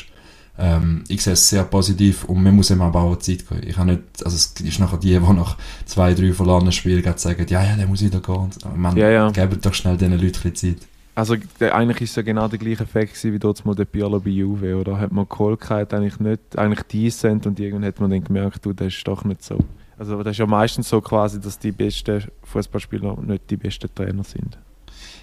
Ähm, 0.59 1.03
ich 1.07 1.21
sehe 1.21 1.33
es 1.33 1.49
sehr 1.49 1.63
positiv 1.63 2.23
und 2.25 2.41
man 2.41 2.55
muss 2.55 2.71
ihm 2.71 2.81
aber 2.81 3.01
auch 3.01 3.17
Zeit 3.17 3.47
geben. 3.47 3.61
Ich 3.65 3.77
habe 3.77 3.91
nicht, 3.91 4.03
also 4.23 4.35
es 4.35 4.53
ist 4.59 4.79
nachher 4.79 4.97
die, 4.97 5.09
die 5.09 5.19
nach 5.19 5.57
zwei, 5.85 6.13
drei 6.13 6.33
verlorenen 6.33 6.71
Spielen 6.71 7.03
sagen, 7.17 7.45
ja, 7.49 7.63
ja, 7.63 7.75
der 7.75 7.87
muss 7.87 8.01
wieder 8.01 8.19
gehen. 8.19 8.49
Man, 8.75 8.97
Ja, 8.97 9.09
ja. 9.09 9.29
gebt 9.29 9.65
doch 9.65 9.73
schnell 9.73 9.97
diesen 9.97 10.19
Leuten 10.19 10.55
Zeit. 10.55 10.77
Also 11.13 11.35
eigentlich 11.59 12.01
ist 12.01 12.11
es 12.11 12.15
ja 12.15 12.21
genau 12.21 12.47
der 12.47 12.59
gleiche 12.59 12.83
Effekt 12.83 13.23
wie 13.23 13.39
dort 13.39 13.65
mal 13.65 13.73
der 13.73 13.85
Pirlo 13.85 14.19
bei 14.19 14.29
Juve, 14.29 14.75
oder? 14.75 14.99
Hat 14.99 15.11
man 15.11 15.27
gehabt, 15.27 15.93
eigentlich 15.93 16.19
nicht, 16.19 16.57
eigentlich 16.57 16.83
decent 16.83 17.47
und 17.47 17.59
irgendwann 17.59 17.87
hat 17.87 17.99
man 17.99 18.11
dann 18.11 18.23
gemerkt, 18.23 18.63
du, 18.63 18.71
das 18.73 18.93
ist 18.93 19.07
doch 19.07 19.23
nicht 19.23 19.43
so. 19.43 19.57
Also 19.97 20.21
das 20.21 20.33
ist 20.33 20.37
ja 20.37 20.45
meistens 20.45 20.89
so 20.89 21.01
quasi, 21.01 21.39
dass 21.39 21.57
die 21.57 21.71
besten 21.71 22.23
Fußballspieler 22.43 23.17
nicht 23.25 23.49
die 23.49 23.57
besten 23.57 23.89
Trainer 23.95 24.23
sind. 24.23 24.59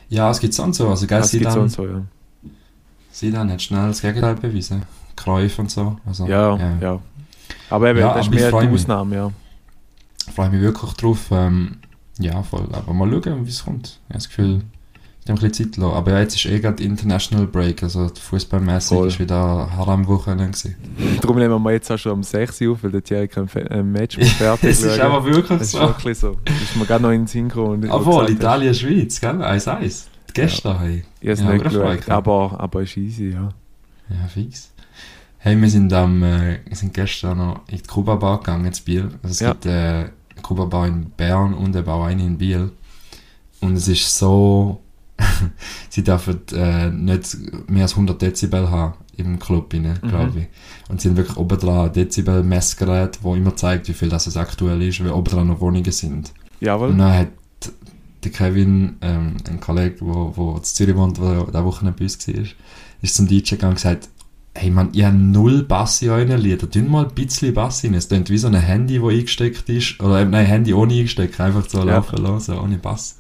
Ja, 0.09 0.31
es 0.31 0.41
gibt 0.41 0.55
sonst 0.55 0.79
so. 0.79 0.89
Also, 0.89 1.07
gell, 1.07 1.21
Das 1.21 1.31
gibt 1.31 1.51
so 1.51 1.87
ja. 1.87 2.03
Zidane 3.13 3.53
hat 3.53 3.63
schnell 3.63 3.87
das 3.87 4.03
Gegenteil 4.03 4.35
bewiesen. 4.35 4.83
Cruyff 5.17 5.59
und 5.59 5.71
so. 5.71 5.97
Also, 6.07 6.27
Ja, 6.27 6.59
ja. 6.81 7.01
Aber 7.71 7.89
eben, 7.91 7.99
Ja, 8.01 8.15
das 8.15 8.27
ist 8.27 8.35
ich 8.35 8.41
mehr 8.41 8.51
die 8.51 8.67
mich. 8.67 8.75
Ausnahme, 8.75 9.17
ja. 9.17 9.31
freue 10.35 10.51
mich 10.51 10.61
wirklich 10.61 10.93
drauf. 10.95 11.29
Ähm, 11.31 11.77
ja, 12.19 12.43
voll. 12.43 12.69
Aber 12.73 12.93
mal 12.93 13.11
schauen, 13.11 13.45
wie 13.47 13.51
es 13.51 13.65
kommt. 13.65 13.87
Ich 13.87 13.95
habe 14.11 14.15
das 14.15 14.29
Gefühl, 14.29 14.63
ich 15.25 15.31
habe 15.31 15.41
ein 15.41 15.49
bisschen 15.49 15.73
Zeit 15.73 15.77
lassen. 15.79 15.95
Aber 15.95 16.11
ja, 16.13 16.21
jetzt 16.21 16.35
ist 16.37 16.45
eh 16.47 16.61
gerade 16.61 16.83
International 16.83 17.47
Break, 17.47 17.83
also 17.83 18.09
fußballmäßig 18.09 18.99
ist 19.01 19.19
wieder 19.19 19.69
Haram-Wochenende 19.77 20.47
gewesen. 20.49 20.77
Darum 21.21 21.39
nehmen 21.39 21.63
wir 21.63 21.73
jetzt 21.73 21.91
auch 21.91 21.99
schon 21.99 22.13
um 22.13 22.23
6 22.23 22.61
Uhr 22.61 22.73
auf, 22.73 22.85
weil 22.85 22.91
der 22.93 23.03
Thierry 23.03 23.29
kein 23.29 23.49
äh, 23.49 23.83
Match 23.83 24.19
mehr 24.19 24.27
fertig 24.39 24.71
Es 24.71 24.83
ist 24.83 25.01
aber 25.01 25.25
wirklich 25.25 25.59
Das 25.59 25.63
ist 25.69 25.73
so. 25.73 25.81
wirklich 25.81 26.19
so. 26.19 26.37
Das 26.45 26.63
ist 26.63 26.77
mir 26.77 26.85
gerade 26.85 27.03
noch 27.03 27.11
in 27.11 27.23
den 27.23 27.27
Sinn 27.27 27.49
gekommen. 27.49 27.83
und 27.85 27.91
Obwohl, 27.91 28.31
Italien-Schweiz, 28.31 29.21
gell? 29.21 29.43
1-1. 29.43 30.05
Gestern, 30.35 30.79
hey. 30.81 31.05
Ich 31.21 31.29
habe 31.29 31.33
es 31.33 31.41
Ja, 31.41 31.53
nicht 31.53 31.65
geschaut, 31.65 32.09
aber, 32.11 32.57
aber 32.61 32.83
ist 32.83 32.97
easy, 32.97 33.31
ja. 33.31 33.49
Ja, 34.11 34.29
fix. 34.29 34.71
Hey, 35.45 35.61
wir 35.61 35.69
sind 35.69 35.93
am, 35.93 36.23
äh, 36.23 36.61
sind 36.73 36.95
gestern 36.95 37.37
noch 37.37 37.69
in 37.69 37.77
die 37.77 37.83
Kuba 37.83 38.15
Bar 38.15 38.39
gegangen, 38.39 38.65
in 38.65 38.73
Biel. 38.83 39.11
Also 39.23 39.33
es 39.33 39.41
Ja. 39.41 39.53
gibt 39.53 39.67
äh, 39.67 40.07
Kuba 40.41 40.65
Bar 40.65 40.87
in 40.87 41.11
Bern 41.11 41.53
und 41.53 41.77
eine 41.77 42.25
in 42.25 42.39
Biel. 42.39 42.73
und 43.61 43.77
es 43.77 43.87
ist 43.87 44.17
so, 44.19 44.81
sie 45.91 46.03
dürfen 46.03 46.41
äh, 46.53 46.89
nicht 46.89 47.37
mehr 47.69 47.83
als 47.83 47.93
100 47.93 48.23
Dezibel 48.23 48.71
haben 48.71 48.95
im 49.19 49.39
Club, 49.39 49.75
rein, 49.75 49.99
Mhm. 50.03 50.09
glaube 50.09 50.39
ich. 50.41 50.47
Und 50.89 51.03
sie 51.03 51.11
haben 51.11 51.19
wirklich 51.19 51.37
oben 51.37 51.59
dran 51.59 51.89
ein 51.89 51.93
Dezibel-Messgerät, 51.93 53.19
wo 53.23 53.35
immer 53.35 53.55
zeigt, 53.55 53.87
wie 53.89 53.93
viel 53.93 54.09
das 54.09 54.27
es 54.27 54.39
aktuell 54.39 54.81
ist, 54.81 55.05
weil 55.05 55.13
oben 55.13 55.31
dran 55.31 55.49
noch 55.49 55.61
Wohnungen 55.61 55.93
sind. 55.93 56.33
Jawohl. 56.61 56.89
Und 56.89 56.99
dann 56.99 57.19
hat 57.19 57.29
der 58.25 58.33
Kevin, 58.33 58.97
ähm, 59.03 59.37
ein 59.47 59.61
Kollege, 59.61 59.97
wo, 60.01 60.33
wo 60.35 60.57
in 60.57 60.65
Zürich 60.65 60.97
wohnt, 60.97 61.19
der 61.19 61.45
diese 61.45 61.65
Woche 61.67 61.85
bei 61.85 62.05
uns 62.05 62.27
war, 62.29 62.45
ist 63.03 63.15
zum 63.15 63.27
DJ 63.29 63.51
gegangen 63.57 63.73
und 63.73 63.77
gesagt, 63.77 64.09
hey 64.57 64.71
man, 64.71 64.93
ihr 64.93 65.07
habt 65.07 65.17
null 65.17 65.63
Bass 65.65 66.01
in 66.03 66.11
euren 66.11 66.41
Liedern, 66.41 66.71
tun 66.71 66.89
mal 66.91 67.07
ein 67.07 67.15
bisschen 67.15 67.53
Bass 67.55 67.85
rein. 67.85 67.95
Es 67.95 68.09
klingt 68.09 68.31
wie 68.31 68.39
so 68.39 68.47
ein 68.47 68.55
Handy, 68.55 68.99
das 69.01 69.09
eingesteckt 69.11 69.69
ist, 69.69 70.01
oder 70.01 70.21
eben, 70.21 70.31
nein, 70.31 70.47
Handy 70.47 70.73
ohne 70.75 70.95
eingesteckt, 70.95 71.41
einfach 71.41 71.69
so 71.69 71.79
Ja. 71.79 71.97
laufen 71.97 72.23
lassen, 72.23 72.59
ohne 72.59 72.79
Bass. 72.79 73.17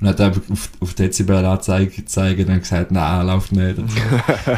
Und 0.00 0.08
hat 0.08 0.20
einfach 0.20 0.42
auf, 0.50 0.68
auf 0.80 0.92
Dezibel-Anzeige 0.94 1.90
gezeigt 1.90 2.38
und 2.40 2.48
dann 2.50 2.60
gesagt, 2.60 2.92
nein, 2.92 3.26
läuft 3.26 3.52
nicht. 3.52 3.78
Und 3.78 3.90
so. 3.90 3.98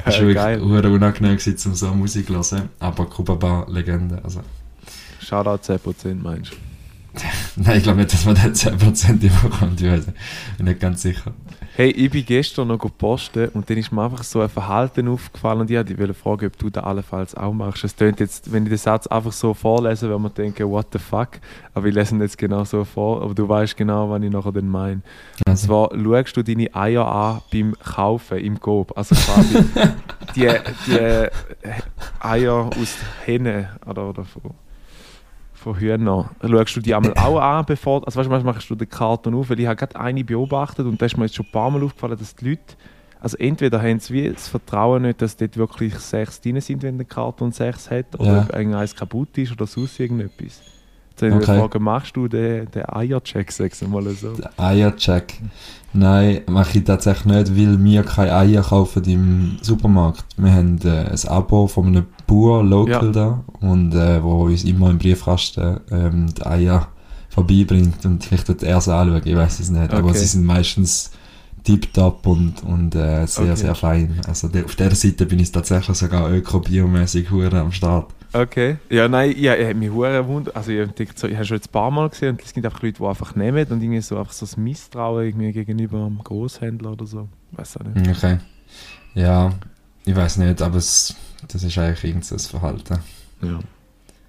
Das 0.04 0.20
war 0.20 0.26
wirklich 0.26 0.92
unangenehm, 0.92 1.36
gewesen, 1.36 1.68
um 1.70 1.74
so 1.76 1.94
Musik 1.94 2.26
zu 2.26 2.34
hören. 2.34 2.68
Aber 2.80 3.06
Kuba-Bar-Legende, 3.06 4.20
also. 4.24 4.40
Shoutout 5.20 5.72
10% 5.72 6.16
meinst 6.22 6.52
du? 6.52 6.56
Nein, 7.64 7.78
ich 7.78 7.82
glaube 7.82 7.98
nicht, 7.98 8.12
dass 8.12 8.24
man 8.24 8.36
da 8.36 8.42
10% 8.42 9.20
überkommt, 9.20 9.80
ich. 9.80 10.04
Bin 10.56 10.66
nicht 10.66 10.78
ganz 10.80 11.02
sicher. 11.02 11.32
Hey, 11.74 11.90
ich 11.90 12.10
bin 12.10 12.24
gestern 12.24 12.68
noch 12.68 12.78
posten 12.98 13.48
und 13.48 13.68
dann 13.68 13.76
ist 13.76 13.90
mir 13.90 14.04
einfach 14.04 14.22
so 14.22 14.40
ein 14.40 14.48
Verhalten 14.48 15.08
aufgefallen 15.08 15.60
und 15.60 15.70
ich 15.70 15.76
wollte 15.76 16.14
fragen, 16.14 16.46
ob 16.46 16.58
du 16.58 16.70
das 16.70 16.84
allenfalls 16.84 17.34
auch 17.34 17.52
machst. 17.52 17.82
Es 17.82 17.96
tönt 17.96 18.20
jetzt, 18.20 18.52
wenn 18.52 18.64
ich 18.64 18.68
den 18.68 18.78
Satz 18.78 19.06
einfach 19.08 19.32
so 19.32 19.54
vorlese, 19.54 20.08
wenn 20.08 20.22
man 20.22 20.32
denken, 20.34 20.68
what 20.68 20.86
the 20.92 20.98
fuck, 20.98 21.30
aber 21.74 21.86
ich 21.86 21.94
lese 21.94 22.14
ihn 22.14 22.20
jetzt 22.20 22.38
genau 22.38 22.64
so 22.64 22.84
vor, 22.84 23.22
aber 23.22 23.34
du 23.34 23.48
weißt 23.48 23.76
genau, 23.76 24.08
was 24.10 24.22
ich 24.22 24.30
nachher 24.30 24.52
dann 24.52 24.68
meine. 24.68 24.94
Und 24.94 25.48
Also, 25.48 25.66
zwar 25.66 25.90
schaust 25.92 26.36
du 26.36 26.42
deine 26.42 26.74
Eier 26.74 27.06
an 27.06 27.42
beim 27.52 27.74
Kaufen 27.78 28.38
im 28.38 28.60
Coop. 28.60 28.96
Also 28.96 29.14
quasi 29.14 29.64
die, 30.36 30.48
die 30.86 31.28
Eier 32.20 32.70
aus 32.70 32.96
Hennen 33.24 33.66
oder, 33.84 34.08
oder 34.08 34.24
von, 34.24 34.42
von 35.58 35.78
Hühnern. 35.78 36.30
Schaust 36.40 36.76
du 36.76 36.80
die 36.80 36.94
einmal 36.94 37.14
auch 37.14 37.38
an, 37.40 37.64
bevor. 37.66 38.06
Also 38.06 38.18
weißt 38.18 38.26
du, 38.26 38.30
manchmal 38.30 38.54
machst 38.54 38.70
du 38.70 38.74
den 38.74 38.88
Karton 38.88 39.34
auf, 39.34 39.50
weil 39.50 39.60
ich 39.60 39.66
habe 39.66 39.76
gerade 39.76 39.98
eine 39.98 40.24
beobachtet 40.24 40.86
und 40.86 41.00
da 41.00 41.06
ist 41.06 41.16
mir 41.16 41.24
jetzt 41.24 41.34
schon 41.36 41.46
ein 41.46 41.52
paar 41.52 41.70
Mal 41.70 41.82
aufgefallen, 41.82 42.16
dass 42.18 42.34
die 42.34 42.50
Leute. 42.50 42.62
Also 43.20 43.36
entweder 43.38 43.82
haben 43.82 43.98
sie 43.98 44.14
wie 44.14 44.30
das 44.30 44.46
Vertrauen 44.48 45.02
nicht, 45.02 45.20
dass 45.20 45.36
dort 45.36 45.56
wirklich 45.56 45.94
sechs 45.98 46.40
drin 46.40 46.60
sind, 46.60 46.82
wenn 46.82 46.98
der 46.98 47.06
Karton 47.06 47.50
sechs 47.50 47.90
hat, 47.90 48.14
oder 48.18 48.24
Ja. 48.32 48.40
ob 48.42 48.54
irgendeins 48.54 48.94
kaputt 48.94 49.36
ist 49.38 49.50
oder 49.52 49.66
sonst 49.66 49.98
irgendetwas. 49.98 50.62
Ich 51.22 51.32
Okay. 51.34 51.58
Frage, 51.58 51.78
machst 51.80 52.16
du 52.16 52.28
den, 52.28 52.70
den 52.70 52.84
Eiercheck, 52.88 53.50
sag's 53.52 53.82
mal 53.82 54.08
so? 54.10 54.34
der 54.34 54.50
Eiercheck. 54.56 55.40
Nein, 55.92 56.42
mache 56.48 56.78
ich 56.78 56.84
tatsächlich 56.84 57.24
nicht, 57.24 57.56
weil 57.56 57.82
wir 57.82 58.02
keine 58.02 58.34
Eier 58.34 58.62
kaufen 58.62 59.02
im 59.04 59.58
Supermarkt. 59.62 60.24
Wir 60.36 60.52
haben 60.52 60.78
äh, 60.84 61.06
ein 61.10 61.28
Abo 61.28 61.66
von 61.66 61.86
einem 61.86 62.06
Bauer, 62.26 62.62
Local 62.62 63.06
Ja. 63.06 63.12
da, 63.12 63.44
und 63.60 63.94
äh, 63.94 64.22
wo 64.22 64.44
uns 64.44 64.64
immer 64.64 64.90
im 64.90 64.98
Briefkasten 64.98 65.80
ähm, 65.90 66.26
die 66.36 66.44
Eier 66.46 66.88
vorbeibringt 67.30 68.04
und 68.04 68.24
vielleicht 68.24 68.48
wird 68.48 68.62
er 68.62 68.80
sie 68.80 68.94
anschauen, 68.94 69.22
ich 69.24 69.34
weiß 69.36 69.60
es 69.60 69.70
nicht. 69.70 69.92
Aber 69.92 70.08
Okay. 70.10 70.18
sie 70.18 70.26
sind 70.26 70.44
meistens 70.44 71.10
tiptop 71.64 72.26
und, 72.26 72.62
und 72.64 72.94
äh, 72.94 73.26
sehr, 73.26 73.44
Okay. 73.44 73.56
sehr 73.56 73.74
fein. 73.74 74.20
Also 74.26 74.48
de, 74.48 74.64
auf 74.64 74.76
der 74.76 74.94
Seite 74.94 75.26
bin 75.26 75.38
ich 75.38 75.50
tatsächlich 75.52 75.96
sogar 75.96 76.30
öko-biomäßig 76.30 77.30
am 77.30 77.72
Start. 77.72 78.12
Okay. 78.32 78.76
Ja, 78.90 79.08
nein, 79.08 79.34
ja, 79.38 79.54
ich 79.54 79.64
habe 79.64 79.74
mich 79.74 79.90
hure 79.90 80.26
wundert. 80.26 80.54
Also 80.54 80.70
ich 80.70 80.80
habe 80.80 80.92
gedacht, 80.92 81.18
so, 81.18 81.26
ich 81.26 81.34
habe 81.34 81.44
schon 81.44 81.56
jetzt 81.56 81.68
ein 81.68 81.72
paar 81.72 81.90
Mal 81.90 82.08
gesehen 82.10 82.30
und 82.30 82.42
es 82.42 82.52
gibt 82.52 82.66
einfach 82.66 82.82
Leute, 82.82 82.98
die 82.98 83.04
einfach 83.04 83.34
nehmen 83.34 83.66
und 83.70 83.82
irgendwie 83.82 84.00
so 84.00 84.18
einfach 84.18 84.32
so 84.32 84.44
das 84.44 84.56
Misstrauen 84.56 85.24
irgendwie 85.24 85.52
gegenüber 85.52 86.04
einem 86.04 86.18
Großhändler 86.18 86.92
oder 86.92 87.06
so. 87.06 87.28
Weiß 87.52 87.78
auch 87.78 87.84
nicht. 87.84 88.08
Okay. 88.08 88.38
Ja, 89.14 89.52
ich 90.04 90.14
weiß 90.14 90.36
nicht, 90.38 90.60
aber 90.60 90.76
es, 90.76 91.16
das 91.48 91.62
ist 91.62 91.78
eigentlich 91.78 92.04
irgendein 92.04 92.38
Verhalten. 92.38 92.98
Ja. 93.42 93.58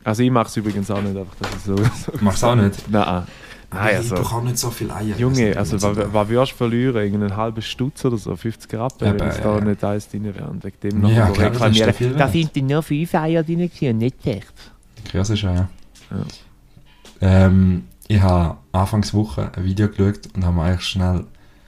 Also 0.03 0.24
ich 0.24 0.32
mache 0.32 0.48
es 0.48 0.58
übrigens 0.58 0.89
auch 0.89 1.01
nicht, 1.01 1.18
einfach 1.18 1.36
dass 1.36 1.56
ich 1.56 1.62
so. 1.62 1.75
so 2.12 2.12
Machst 2.22 2.44
du 2.44 2.48
auch 2.48 2.56
nicht? 2.56 2.89
Nein. 2.89 3.24
Nein, 3.72 3.96
also. 3.98 4.16
auch 4.16 4.42
nicht 4.44 4.58
so 4.58 4.72
viel 4.72 4.90
Eier. 4.90 5.16
Junge, 5.18 5.56
also 5.56 5.80
was, 5.82 5.98
was 6.14 6.28
würdest 6.30 6.54
du 6.54 6.56
verlieren? 6.58 6.96
Irgendeinen 7.04 7.38
halben 7.38 7.62
Stutz 7.62 8.04
oder 8.04 8.18
so, 8.18 8.36
50 8.36 8.74
Rappen, 8.74 9.06
Ja, 9.08 9.14
wenn 9.14 9.22
aber, 9.22 9.30
es 9.32 9.42
da 9.42 9.56
ja. 9.60 9.64
nicht 9.64 9.84
eins 9.84 10.08
drin 10.10 10.24
wäre. 10.24 10.48
Und 10.50 10.64
wegen 10.64 10.80
dem 10.82 11.06
Ja, 11.06 11.28
noch 11.28 11.34
klar, 11.36 11.52
das 11.52 11.72
ist 11.72 11.78
ja 11.78 11.94
viel 11.94 12.14
Da 12.14 12.20
wert. 12.20 12.32
sind 12.32 12.56
dann 12.56 12.66
nur 12.66 12.82
fünf 12.84 13.14
Eier 13.14 13.44
drin 13.44 13.60
gewesen 13.60 13.90
und 13.90 13.98
nicht 14.00 14.22
sechs. 14.24 14.48
Krass 15.06 15.30
ist 15.30 15.42
ja, 15.44 15.54
ja. 15.54 15.70
Ja. 16.12 16.26
Ähm, 17.22 17.84
ich 18.08 18.20
habe 18.22 18.58
Anfangswoche 18.72 19.52
ein 19.56 19.64
Video 19.66 19.88
geschaut 19.88 20.22
und 20.36 20.46
habe 20.46 20.56
mir 20.56 20.64
eigentlich 20.64 20.86
schnell 20.88 21.26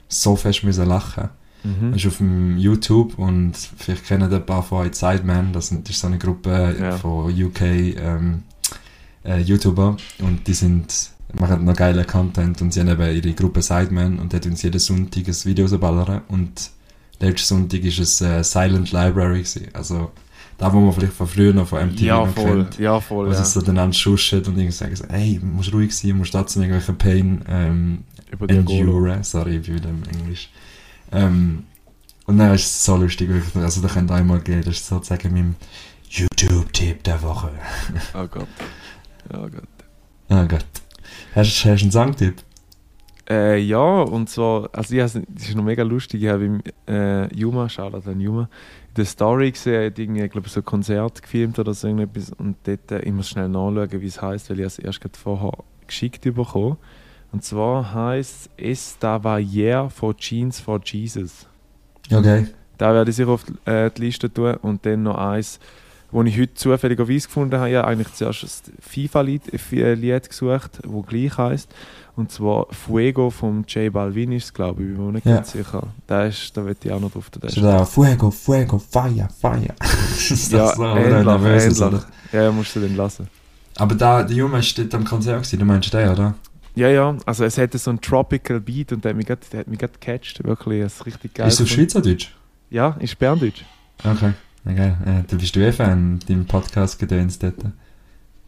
so 0.08 0.36
fest 0.36 0.64
müssen 0.64 0.88
lachen. 0.88 1.30
Mhm. 1.64 1.92
Das 1.92 2.02
ist 2.02 2.08
auf 2.08 2.18
dem 2.18 2.58
YouTube 2.58 3.20
und 3.20 3.54
vielleicht 3.78 4.06
kennen 4.08 4.34
ein 4.34 4.46
paar 4.46 4.64
von 4.64 4.88
euch 4.88 4.96
Sidemen, 4.96 5.54
das 5.54 5.68
sind- 5.68 5.88
das 5.88 5.96
ist 5.96 6.02
so 6.02 6.08
eine 6.08 6.18
Gruppe 6.18 6.76
Ja. 6.80 6.98
von 6.98 7.32
UK 7.32 7.62
ähm, 7.96 8.44
äh, 9.24 9.40
YouTuber 9.42 9.98
und 10.20 10.48
die 10.48 10.54
sind 10.56 11.12
machen 11.40 11.66
noch 11.66 11.76
geile 11.76 12.04
Content 12.06 12.62
und 12.62 12.74
sie 12.74 12.80
haben 12.82 12.90
eben 12.90 13.16
ihre 13.16 13.34
Gruppe 13.34 13.62
Sidemen 13.62 14.20
und 14.20 14.32
tun 14.32 14.56
sie 14.56 14.68
jeden 14.68 14.80
Sonntag 14.80 15.28
ein 15.28 15.36
Video 15.46 15.66
rausballern 15.66 16.22
und 16.28 16.72
letzten 17.20 17.48
Sonntag 17.48 17.82
ist 17.84 18.00
es 18.00 18.22
äh, 18.22 18.44
Silent 18.44 18.92
Library 18.92 19.40
gewesen. 19.40 19.68
also 19.74 20.12
da 20.58 20.72
wo 20.72 20.80
man 20.80 20.94
vielleicht 20.94 21.14
von 21.14 21.28
früher 21.28 21.54
noch 21.54 21.68
von 21.68 21.88
MTV 21.88 22.02
Ja, 22.04 22.26
voll. 22.26 22.64
kennt 22.66 22.78
Ja, 22.80 23.00
voll. 23.00 23.28
wo 23.28 23.32
Ja. 23.32 23.44
sie 23.44 23.52
so 23.60 23.62
dann 23.62 23.94
schuschen 23.94 24.40
und 24.40 24.48
irgendwie 24.58 24.72
sagen 24.72 24.96
so, 24.96 25.06
hey, 25.10 25.40
du 25.40 25.46
musst 25.48 25.74
ruhig 25.74 25.96
sein, 25.96 26.12
du 26.12 26.18
musst 26.18 26.34
trotzdem 26.34 26.64
irgendwelche 26.64 26.94
Pain 26.94 27.42
ähm, 27.48 28.04
Über 28.32 28.46
die 28.48 28.62
Golo. 28.64 28.80
endure, 29.08 29.24
sorry, 29.24 29.58
ich 29.58 29.66
bin 29.66 29.76
wieder 29.76 29.90
im 29.90 30.04
Englisch. 30.04 30.50
Ähm, 31.12 31.64
und 32.28 32.38
dann 32.38 32.54
ist 32.54 32.66
es 32.66 32.86
so 32.86 32.96
lustig, 32.96 33.30
wirklich. 33.30 33.56
also 33.64 33.82
da 33.82 33.88
könnt 33.88 34.12
ihr 34.12 34.16
einmal 34.16 34.40
gehen, 34.40 34.62
das 34.64 34.76
ist 34.78 34.88
sozusagen 34.88 35.34
mein 35.34 35.56
YouTube-Tipp 36.10 37.04
der 37.04 37.22
Woche. 37.24 37.50
Oh 38.14 38.28
Gott. 38.28 38.48
Oh 39.34 39.48
Gott. 39.48 39.68
Oh 40.30 40.46
Gott. 40.48 40.66
Hast, 41.36 41.66
hast 41.66 41.66
du 41.66 41.70
einen 41.70 41.92
Songtipp? 41.92 42.36
Äh, 43.30 43.60
ja, 43.60 44.02
und 44.02 44.30
zwar, 44.30 44.70
also 44.74 44.94
ich, 44.94 45.00
das 45.00 45.16
ist 45.16 45.56
noch 45.56 45.64
mega 45.64 45.84
lustig, 45.84 46.24
ich 46.24 46.30
habe 46.30 46.46
im 46.46 46.62
äh, 46.88 47.34
Juma, 47.34 47.70
Shoutout 47.70 48.10
an 48.10 48.20
Juma, 48.20 48.42
in 48.42 48.94
der 48.98 49.06
Story 49.06 49.52
gesehen, 49.52 49.86
hat 49.86 50.00
irgendwie, 50.00 50.28
glaube 50.28 50.48
ich, 50.48 50.54
so 50.54 50.60
ein 50.60 50.66
Konzert 50.66 51.22
gefilmt 51.22 51.58
oder 51.58 51.74
so 51.74 51.88
irgendetwas 51.88 52.32
und 52.38 52.58
dort, 52.64 52.92
äh, 52.92 53.02
ich 53.02 53.14
muss 53.14 53.30
schnell 53.30 53.48
nachschauen, 53.48 54.02
wie 54.02 54.06
es 54.06 54.22
heißt, 54.22 54.50
weil 54.50 54.60
ich 54.60 54.66
es 54.66 54.80
erst 54.80 55.00
gerade 55.00 55.18
vorher 55.18 55.54
geschickt 55.88 56.22
bekommen. 56.24 56.78
Und 57.32 57.44
zwar 57.44 57.94
heißt 57.94 58.50
es 58.58 58.84
Estavayer 58.84 59.90
for 59.90 60.16
Jeans 60.18 60.60
for 60.60 60.82
Jesus. 60.84 61.48
Okay. 62.12 62.48
Da 62.78 62.94
werde 62.94 63.10
ich 63.12 63.16
sicher 63.16 63.30
auf 63.30 63.46
die, 63.46 63.70
äh, 63.70 63.90
die 63.92 64.02
Liste 64.02 64.32
tun. 64.32 64.56
Und 64.56 64.86
dann 64.86 65.04
noch 65.04 65.18
eins, 65.18 65.60
wo 66.12 66.24
ich 66.24 66.38
heute 66.40 66.54
zufälligerweise 66.54 67.28
gefunden 67.28 67.58
habe. 67.58 67.70
Ich 67.70 67.76
habe 67.76 67.88
eigentlich 67.88 68.14
zuerst 68.14 68.44
ein 68.44 68.74
FIFA-Lied 68.82 69.44
Lied 69.72 70.30
gesucht, 70.30 70.72
das 70.84 71.06
gleich 71.08 71.38
heisst. 71.38 71.70
Und 72.16 72.32
zwar 72.32 72.68
Fuego 72.72 73.30
vom 73.30 73.64
J 73.68 73.92
Balvin 73.92 74.34
ist 74.34 74.46
es, 74.46 74.54
glaube 74.54 74.84
ich. 74.84 74.90
Ich 74.90 74.96
bin 74.96 75.06
mir 75.06 75.12
nicht 75.14 75.26
Ja. 75.26 75.36
ganz 75.36 75.54
sicher. 75.54 75.88
Da, 76.08 76.26
ist, 76.26 76.56
da 76.56 76.66
wird 76.66 76.84
ich 76.84 76.92
auch 76.92 77.00
noch 77.00 77.12
drauf. 77.12 77.30
Der 77.30 77.50
Ist 77.50 77.58
da 77.58 77.86
Fuego, 77.86 78.30
Fuego, 78.30 78.78
Fire, 78.80 79.30
Fire. 79.40 79.74
ist 80.18 80.52
ja, 80.52 80.58
das 80.60 80.76
so, 80.76 80.84
oder? 80.84 80.98
ähnlich, 80.98 81.82
oder? 81.82 82.06
Ja, 82.34 82.44
ja, 82.44 82.52
musst 82.52 82.76
du 82.76 82.82
den 82.82 82.98
lassen. 82.98 83.28
Aber 83.78 83.96
da, 83.96 84.24
der 84.24 84.36
Junge 84.36 84.60
ist 84.60 84.78
dort 84.78 84.94
am 84.94 85.06
Konzert 85.06 85.38
gewesen, 85.42 85.60
du 85.60 85.66
meinst 85.66 85.94
den, 85.94 86.10
oder? 86.10 86.36
Ja, 86.76 86.90
ja, 86.90 87.16
also 87.26 87.44
es 87.46 87.58
hatte 87.58 87.78
so 87.78 87.90
einen 87.90 88.02
Tropical 88.02 88.60
Beat 88.60 88.92
und 88.92 89.04
der 89.04 89.12
hat 89.12 89.18
mich 89.18 89.28
gerade, 89.28 89.94
gecatcht. 90.00 90.44
Wirklich, 90.44 90.82
ist 90.82 91.06
richtig 91.06 91.34
geil. 91.34 91.48
ist 91.48 91.58
gefunden. 91.58 91.74
Schweizerdeutsch? 91.74 92.30
Ja, 92.70 92.96
ist 93.00 93.18
Berndeutsch. 93.20 93.64
Okay. 94.04 94.34
Okay. 94.66 94.94
Äh, 95.06 95.24
du 95.28 95.38
bist 95.38 95.56
du 95.56 95.60
eh 95.60 95.72
Fan, 95.72 96.20
deinem 96.28 96.46
Podcast 96.46 97.00
gedöns 97.00 97.40
dort. 97.40 97.56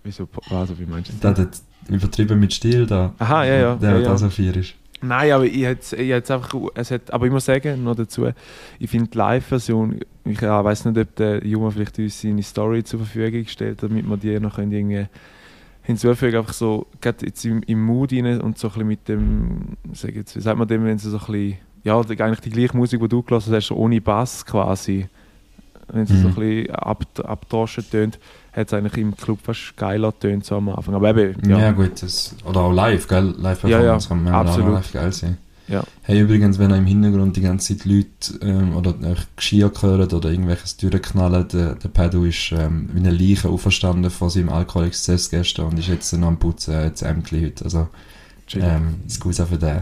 Wieso, 0.04 0.28
also 0.50 0.78
wie 0.78 0.86
meinst 0.86 1.10
du 1.10 1.14
das? 1.20 1.36
Der 1.36 1.46
hat 1.46 1.62
übertrieben 1.90 2.40
mit 2.40 2.54
Stil 2.54 2.86
da. 2.86 3.14
Aha, 3.20 3.46
ja, 3.46 3.56
ja. 3.56 3.76
Der 3.76 3.92
ja, 3.92 4.00
ja. 4.00 4.14
auch 4.14 4.18
so 4.18 4.30
vier 4.30 4.56
ist. 4.56 4.76
Nein, 5.02 5.32
aber 5.34 5.46
ich 5.46 5.64
hätte 5.64 6.34
einfach, 6.34 6.56
es 6.76 6.92
hat, 6.92 7.12
aber 7.12 7.26
ich 7.26 7.32
muss 7.32 7.44
sagen, 7.44 7.84
noch 7.84 7.96
dazu, 7.96 8.28
ich 8.80 8.90
finde 8.90 9.10
die 9.10 9.18
Live-Version, 9.18 10.00
ich 10.24 10.42
äh, 10.42 10.48
weiß 10.48 10.86
nicht, 10.86 10.98
ob 10.98 11.16
der 11.18 11.46
Junge 11.46 11.72
vielleicht 11.72 12.00
uns 12.00 12.22
seine 12.22 12.42
Story 12.42 12.86
zur 12.86 13.00
Verfügung 13.00 13.46
stellt, 13.48 13.84
damit 13.84 14.08
wir 14.08 14.16
die 14.16 14.40
noch 14.40 14.56
können 14.56 14.72
irgendwie 14.72 15.08
hinzufügen, 15.82 16.38
einfach 16.38 16.54
so, 16.54 16.88
gerade 17.02 17.26
jetzt 17.26 17.44
im, 17.44 17.62
im 17.64 17.84
Mood 17.84 18.14
rein 18.14 18.40
und 18.40 18.58
so 18.58 18.68
ein 18.68 18.72
bisschen 18.72 18.88
mit 18.88 19.08
dem, 19.10 19.76
sag 19.92 20.16
jetzt, 20.16 20.38
wie 20.38 20.42
sagt 20.42 20.58
man 20.58 20.70
dem, 20.70 20.86
wenn 20.86 20.98
sie 20.98 21.10
so 21.10 21.18
ein 21.18 21.26
bisschen, 21.26 21.58
ja, 21.84 22.00
eigentlich 22.00 22.40
die 22.40 22.50
gleiche 22.50 22.78
Musik, 22.78 23.02
die 23.02 23.10
du 23.10 23.22
gelassen 23.24 23.54
hast, 23.54 23.68
so 23.68 23.76
ohne 23.76 24.00
Bass 24.00 24.46
quasi, 24.46 25.08
wenn 25.92 26.06
sie 26.06 26.18
so 26.20 26.28
ein 26.28 26.34
Mhm. 26.34 26.36
bisschen 26.40 26.76
ab, 26.76 27.06
abdroschen 27.24 27.86
tönt, 27.90 28.20
hat 28.54 28.68
es 28.68 28.74
eigentlich 28.74 28.98
im 28.98 29.16
Club 29.18 29.40
fast 29.44 29.76
geiler 29.78 30.18
tönt 30.18 30.46
so 30.46 30.56
am 30.58 30.70
Anfang, 30.70 30.96
aber 30.96 31.10
eben, 31.16 31.50
Ja, 31.50 31.60
ja, 31.60 31.72
gut, 31.72 32.02
das, 32.02 32.36
oder 32.46 32.62
auch 32.62 32.72
live, 32.74 33.08
gell? 33.08 33.34
Live 33.38 33.64
Ja, 33.64 33.82
ja, 33.84 33.98
kann 33.98 34.28
auch 34.28 34.32
absolut. 34.34 34.74
live 34.74 34.92
geil 34.94 35.12
sein. 35.12 35.38
Ja. 35.70 35.82
Hey, 36.02 36.20
übrigens, 36.20 36.60
wenn 36.60 36.72
ihr 36.72 36.78
im 36.78 36.86
Hintergrund 36.86 37.38
die 37.38 37.42
ganze 37.42 37.78
Zeit 37.78 37.86
Leute 37.86 38.08
ähm, 38.42 38.76
oder 38.76 38.94
euch 39.10 39.26
Geschirr 39.38 39.72
hört 39.80 40.14
oder 40.14 40.30
irgendwelches 40.30 40.76
Türen 40.76 41.02
knallen, 41.02 41.48
der, 41.48 41.76
der 41.76 41.88
Pedro 41.90 42.26
ist 42.26 42.52
ähm, 42.52 42.90
wie 42.92 43.00
eine 43.00 43.12
Leiche 43.12 43.48
auferstanden 43.48 44.12
von 44.12 44.30
seinem 44.30 44.50
Alkoholexzess 44.50 45.30
gestern 45.30 45.68
und 45.68 45.80
ist 45.80 45.88
jetzt 45.88 46.12
noch 46.14 46.28
am 46.28 46.38
Putzen, 46.38 46.74
äh, 46.74 46.88
jetzt 46.88 47.02
Ämtli 47.02 47.44
heute. 47.46 47.64
Also, 47.64 47.88
ähm, 48.56 48.96
Scusa 49.10 49.46
für 49.46 49.58
den. 49.58 49.80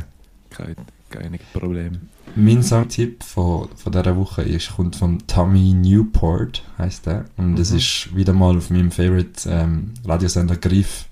Kein, 0.51 0.75
keine 1.09 1.39
Probleme. 1.51 1.99
Mein 2.35 2.63
Songtipp 2.63 3.23
von, 3.23 3.67
von 3.75 3.91
dieser 3.91 4.15
Woche 4.15 4.41
ist, 4.43 4.75
kommt 4.75 4.95
von 4.95 5.17
Tommy 5.27 5.73
Newport, 5.73 6.63
heißt 6.77 7.05
der. 7.05 7.25
Und 7.37 7.59
es 7.59 7.71
Mhm. 7.71 7.77
ist 7.77 8.15
wieder 8.15 8.31
mal 8.33 8.55
auf 8.57 8.69
meinem 8.69 8.91
Favorite 8.91 9.49
ähm, 9.49 9.93
Radiosender 10.05 10.55
Griff 10.55 11.05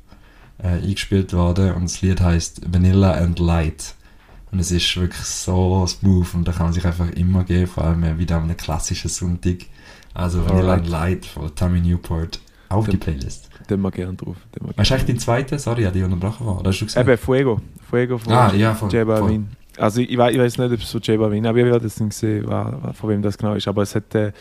äh, 0.63 0.67
eingespielt 0.67 1.33
worden. 1.33 1.73
Und 1.73 1.83
das 1.83 2.01
Lied 2.01 2.21
heißt 2.21 2.61
Vanilla 2.73 3.13
and 3.15 3.39
Light. 3.39 3.95
Und 4.51 4.59
es 4.59 4.71
ist 4.71 4.95
wirklich 4.97 5.25
so 5.25 5.85
smooth 5.85 6.33
und 6.33 6.47
da 6.47 6.51
kann 6.53 6.67
man 6.67 6.73
sich 6.73 6.85
einfach 6.85 7.09
immer 7.11 7.43
geben, 7.43 7.67
vor 7.67 7.83
allem 7.83 8.17
wieder 8.17 8.37
an 8.37 8.43
einem 8.43 8.57
klassischen 8.57 9.09
Sonntag. 9.09 9.57
Also 10.13 10.43
Vanilla 10.47 10.73
and 10.73 10.87
Light 10.87 11.25
von 11.25 11.53
Tommy 11.53 11.81
Newport 11.81 12.39
auf 12.69 12.87
die 12.87 12.97
Playlist. 12.97 13.49
Den 13.69 13.81
mal 13.81 13.91
gern 13.91 14.17
drauf. 14.17 14.37
Den 14.55 14.65
mal 14.65 14.73
Weißt 14.75 14.89
du 14.89 14.95
eigentlich 14.95 15.15
die 15.17 15.21
zweite? 15.21 15.59
Sorry, 15.59 15.85
ich 15.85 15.91
die 15.91 16.01
unterbrochen 16.01 16.47
war. 16.47 16.59
Oder 16.61 16.69
hast 16.69 16.79
du 16.79 16.85
gesagt? 16.85 17.07
Eben, 17.07 17.17
Fuego. 17.17 17.61
Fuego 17.89 18.17
von 18.17 18.33
ah, 18.33 18.53
ja, 18.53 18.73
voll. 18.73 18.91
J 18.91 19.05
voll. 19.05 19.19
Balvin. 19.19 19.47
Also 19.79 20.01
ich, 20.01 20.11
ich, 20.11 20.17
wei- 20.17 20.31
ich 20.31 20.37
weiß 20.39 20.57
nicht, 20.57 20.71
ob 20.73 20.79
es 20.79 20.91
von 20.91 21.01
J 21.01 21.19
Balvin 21.19 21.45
aber 21.47 21.57
ich 21.57 21.65
werde 21.65 21.81
das 21.81 21.99
nicht 21.99 22.13
sehen, 22.13 22.47
wa- 22.47 22.77
wa- 22.81 22.93
von 22.93 23.09
wem 23.09 23.21
das 23.21 23.37
genau 23.37 23.53
ist. 23.55 23.67
Aber 23.67 23.81
es 23.81 23.95
hat, 23.95 24.13
äh, 24.15 24.31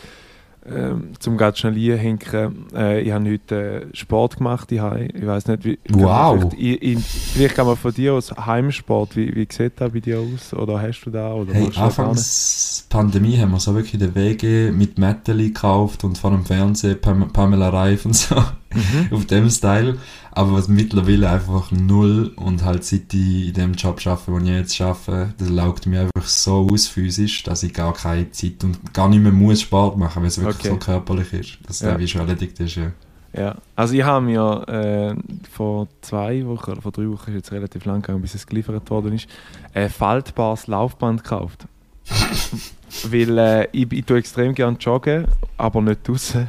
ähm, 0.69 1.11
zum 1.19 1.37
ganz 1.37 1.57
schnell 1.59 1.73
hinken, 1.97 2.67
äh, 2.75 2.99
ich 3.01 3.11
habe 3.13 3.31
heute 3.31 3.55
äh, 3.91 3.95
Sport 3.95 4.37
gemacht, 4.37 4.71
ich, 4.73 4.77
ich 4.81 5.25
weiß 5.25 5.47
nicht, 5.47 5.63
wie... 5.65 5.79
Wow. 5.89 6.37
Vielleicht, 6.51 6.53
ich, 6.61 6.81
ich, 6.81 6.99
vielleicht 6.99 7.55
kann 7.55 7.65
man 7.65 7.77
von 7.77 7.93
dir 7.93 8.13
aus 8.13 8.31
Heimsport, 8.35 9.15
wie, 9.15 9.33
wie 9.35 9.47
sieht 9.49 9.79
das 9.79 9.91
bei 9.91 10.01
dir 10.01 10.19
aus? 10.19 10.53
Oder 10.53 10.81
hast 10.81 11.01
du 11.05 11.09
da? 11.11 11.33
Oder 11.33 11.53
Hey, 11.53 11.69
anfangs 11.77 12.85
Pandemie 12.89 13.37
haben 13.37 13.51
wir 13.51 13.59
so 13.59 13.73
wirklich 13.73 13.99
den 13.99 14.13
WG 14.13 14.71
mit 14.71 14.97
Metalli 14.99 15.47
gekauft 15.47 16.03
und 16.03 16.17
vor 16.17 16.31
dem 16.31 16.43
Fernsehen 16.45 16.99
Pam 16.99 17.31
Pamela 17.31 17.69
Reif 17.69 18.05
und 18.05 18.15
so 18.15 18.35
Mhm. 18.71 19.07
auf 19.15 19.25
dem 19.25 19.49
Style. 19.49 19.97
Aber 20.31 20.53
was 20.53 20.67
mittlerweile 20.67 21.29
einfach 21.29 21.71
null 21.71 22.31
und 22.35 22.63
halt 22.63 22.83
seit 22.83 23.13
ich 23.13 23.47
in 23.47 23.53
dem 23.53 23.73
Job 23.73 23.99
arbeite, 24.05 24.31
den 24.31 24.45
ich 24.45 24.51
jetzt 24.51 24.81
arbeite, 24.81 25.33
das 25.37 25.49
laugt 25.49 25.85
mir 25.85 26.01
einfach 26.01 26.27
so 26.27 26.67
aus 26.71 26.87
physisch, 26.87 27.43
dass 27.43 27.63
ich 27.63 27.73
gar 27.73 27.93
keine 27.93 28.29
Zeit 28.31 28.63
und 28.63 28.93
gar 28.93 29.09
nicht 29.09 29.21
mehr 29.21 29.31
muss 29.31 29.61
Sport 29.61 29.97
machen, 29.97 30.21
weil 30.21 30.27
es 30.27 30.37
wirklich 30.39 30.59
Okay. 30.59 30.69
so 30.69 30.77
körperlich 30.77 31.33
ist, 31.33 31.57
dass 31.67 31.79
Ja. 31.81 31.89
der 31.89 31.99
wie 31.99 32.07
schon 32.07 32.21
erledigt 32.21 32.59
ist. 32.59 32.75
Ja. 32.75 32.91
Ja, 33.31 33.55
also 33.75 33.93
ich 33.93 34.01
habe 34.03 34.25
mir 34.25 34.67
äh, 34.67 35.15
vor 35.51 35.87
zwei 36.01 36.43
Wochen 36.47 36.71
oder 36.71 36.81
vor 36.81 36.91
drei 36.91 37.07
Wochen, 37.07 37.29
ist 37.29 37.35
jetzt 37.35 37.51
relativ 37.51 37.85
lang 37.85 38.01
gegangen, 38.01 38.21
bis 38.23 38.33
es 38.33 38.47
geliefert 38.47 38.89
worden 38.89 39.13
ist, 39.13 39.27
ein 39.75 39.87
faltbares 39.89 40.65
Laufband 40.65 41.23
gekauft. 41.23 41.67
Weil 43.03 43.37
äh, 43.37 43.67
ich, 43.71 43.91
ich 43.91 44.05
tue 44.05 44.17
extrem 44.17 44.55
gerne 44.55 44.77
joggen, 44.79 45.27
aber 45.57 45.79
nicht 45.81 46.07
draußen. 46.07 46.47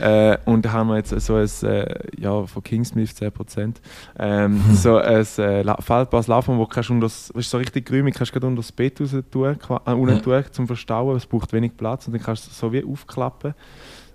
Äh, 0.00 0.38
und 0.44 0.64
da 0.64 0.72
haben 0.72 0.88
wir 0.88 0.96
jetzt 0.96 1.10
so 1.20 1.34
ein, 1.34 1.48
äh, 1.62 1.94
ja, 2.18 2.46
von 2.46 2.62
Kingsmith 2.62 3.10
10%, 3.10 3.74
ähm, 4.18 4.60
so 4.72 4.96
ein 4.96 5.26
äh, 5.38 5.62
La 5.62 5.76
faltbares 5.80 6.26
Laufband, 6.26 6.58
wo 6.58 6.64
du 6.64 6.68
kannst 6.68 6.90
unter 6.90 7.06
das, 7.06 7.30
ist 7.30 7.50
so 7.50 7.58
richtig 7.58 7.86
grün, 7.86 8.10
kannst 8.12 8.30
du 8.30 8.34
gerade 8.34 8.46
unter 8.46 8.60
das 8.60 8.72
Bett 8.72 9.00
raus 9.00 9.14
tun, 9.30 9.56
äh, 9.86 9.92
unten 9.92 10.22
tun, 10.22 10.44
zum 10.50 10.66
Verstauen, 10.66 11.16
es 11.16 11.26
braucht 11.26 11.52
wenig 11.52 11.76
Platz 11.76 12.06
und 12.06 12.14
dann 12.14 12.22
kannst 12.22 12.46
du 12.46 12.50
es 12.50 12.58
so 12.58 12.72
wie 12.72 12.84
aufklappen 12.84 13.54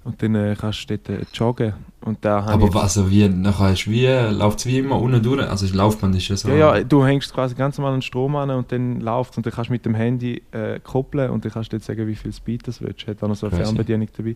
und 0.06 0.22
dann 0.22 0.36
äh, 0.36 0.56
kannst 0.60 0.90
du 0.90 0.98
dort 0.98 1.10
äh, 1.10 1.26
joggen. 1.34 1.74
Und 2.02 2.24
da 2.24 2.40
Aber 2.40 2.72
was, 2.74 2.98
also 2.98 3.10
wie, 3.10 3.28
nachher 3.28 3.74
ist 3.74 3.90
wie, 3.90 4.06
läuft 4.06 4.60
es 4.60 4.66
wie 4.68 4.78
immer 4.78 5.02
unten 5.02 5.22
durch, 5.22 5.48
also 5.50 5.66
Laufband 5.76 6.16
ist 6.16 6.28
ja 6.28 6.38
so... 6.38 6.50
Ja, 6.50 6.76
ja, 6.76 6.84
du 6.84 7.04
hängst 7.04 7.34
quasi 7.34 7.56
ganz 7.56 7.80
normal 7.80 7.94
an 7.94 8.00
den 8.00 8.04
Strom 8.04 8.36
an 8.36 8.52
und 8.52 8.72
dann 8.72 9.02
läuft 9.02 9.36
und 9.38 9.46
dann 9.46 9.54
kannst 9.54 9.70
du 9.70 9.74
mit 9.74 9.84
dem 9.84 9.96
Handy 9.96 10.44
äh, 10.52 10.80
koppeln 10.80 11.32
und 11.32 11.44
dann 11.44 11.52
kannst 11.52 11.72
du 11.72 11.78
jetzt 11.78 11.88
sagen, 11.88 12.06
wie 12.08 12.14
viel 12.16 12.32
Speed 12.32 12.68
das 12.68 12.82
willst. 12.82 13.08
Hat 13.08 13.24
auch 13.24 13.28
noch 13.28 13.36
so 13.36 13.48
eine. 13.48 13.56
Fernbedienung 13.56 14.08
dabei. 14.16 14.36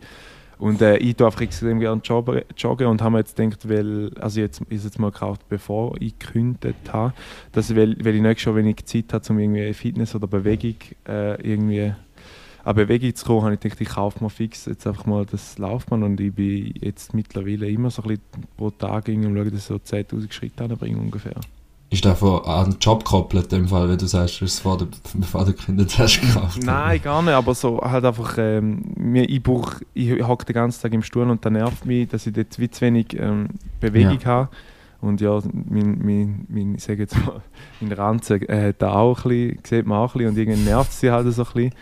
Und 0.59 0.81
äh, 0.81 0.97
ich 0.97 1.15
tue 1.15 1.31
extrem 1.39 1.79
gerne 1.79 2.01
joggen, 2.03 2.41
joggen 2.57 2.87
und 2.87 3.01
habe 3.01 3.13
mir 3.13 3.19
jetzt 3.19 3.37
gedacht, 3.37 3.67
weil, 3.69 4.11
also 4.19 4.41
jetzt 4.41 4.61
ist 4.63 4.83
jetzt 4.83 4.99
mal 4.99 5.09
gekauft, 5.09 5.47
bevor 5.47 5.95
ich 6.01 6.19
gekündigt 6.19 6.91
habe, 6.91 7.13
dass, 7.53 7.73
weil, 7.75 7.95
weil 8.03 8.15
ich 8.15 8.21
nicht 8.21 8.41
schon 8.41 8.57
wenig 8.57 8.85
Zeit 8.85 9.13
habe, 9.13 9.25
um 9.29 9.39
irgendwie 9.39 9.73
Fitness 9.73 10.15
oder 10.15 10.27
Bewegung 10.27 10.75
äh, 11.07 11.41
irgendwie 11.41 11.93
an 12.65 12.75
Bewegung 12.75 13.15
zu 13.15 13.25
kommen, 13.25 13.43
habe 13.43 13.53
ich 13.53 13.61
gedacht, 13.61 13.79
ich 13.79 13.87
kaufe 13.87 14.21
mir 14.21 14.29
fix 14.29 14.65
jetzt 14.65 14.85
einfach 14.85 15.05
mal 15.05 15.25
das 15.25 15.57
Laufband 15.57 16.03
und 16.03 16.19
ich 16.19 16.33
bin 16.33 16.73
jetzt 16.81 17.13
mittlerweile 17.13 17.69
immer 17.69 17.89
so 17.89 18.01
ein 18.01 18.09
bisschen 18.09 18.47
pro 18.57 18.69
Tag 18.69 19.07
irgendwie 19.07 19.29
und 19.29 19.37
schaue, 19.37 19.51
dass 19.51 19.59
ich 19.61 19.65
so 19.65 19.75
10'000 19.75 20.31
Schritte 20.31 20.65
anbringe 20.65 20.99
ungefähr. 20.99 21.39
Ist 21.91 22.05
der 22.05 22.15
von 22.15 22.43
an 22.45 22.71
den 22.71 22.79
Job 22.79 23.03
gekoppelt, 23.03 23.51
in 23.51 23.61
dem 23.61 23.67
Fall, 23.67 23.89
wenn 23.89 23.97
du 23.97 24.05
sagst, 24.05 24.39
du 24.39 24.45
hast 24.45 24.59
vor 24.59 24.77
der, 24.77 24.87
bevor 25.15 25.43
du 25.43 25.53
gekündigt 25.53 25.97
hast, 25.97 26.21
gekauft? 26.21 26.61
Nein, 26.61 27.01
gar 27.01 27.21
nicht, 27.23 27.33
aber 27.33 27.55
so 27.55 27.81
halt 27.81 28.05
einfach, 28.05 28.35
ähm, 28.37 28.93
mir, 28.95 29.27
ich 29.27 29.41
brauch, 29.41 29.73
ich 29.95 30.21
hocke 30.21 30.45
den 30.45 30.53
ganzen 30.53 30.81
Tag 30.83 30.93
im 30.93 31.01
Stuhl 31.01 31.27
und 31.27 31.43
das 31.43 31.51
nervt 31.51 31.85
mich, 31.85 32.07
dass 32.07 32.27
ich 32.27 32.33
dort 32.33 32.59
wie 32.59 32.69
zu 32.69 32.81
wenig 32.81 33.17
ähm, 33.19 33.47
Bewegung 33.79 34.23
habe. 34.25 34.49
Und 35.01 35.21
ja, 35.21 35.39
mein, 35.51 35.97
mein, 36.03 36.45
mein, 36.49 36.75
ich 36.75 36.83
sage 36.83 37.03
jetzt 37.03 37.17
mal, 37.25 37.41
mein 37.79 37.93
Ranzen 37.93 38.47
äh, 38.49 38.69
hat 38.69 38.81
da 38.81 38.93
auch 38.93 39.25
ein 39.25 39.29
bisschen, 39.29 39.59
sieht 39.63 39.87
man 39.87 39.97
auch 39.97 40.13
ein 40.13 40.19
bisschen 40.19 40.29
und 40.29 40.37
irgendwie 40.37 40.69
nervt 40.69 40.93
sie 40.93 41.09
halt 41.09 41.33
so 41.33 41.41
ein 41.41 41.47
bisschen. 41.53 41.73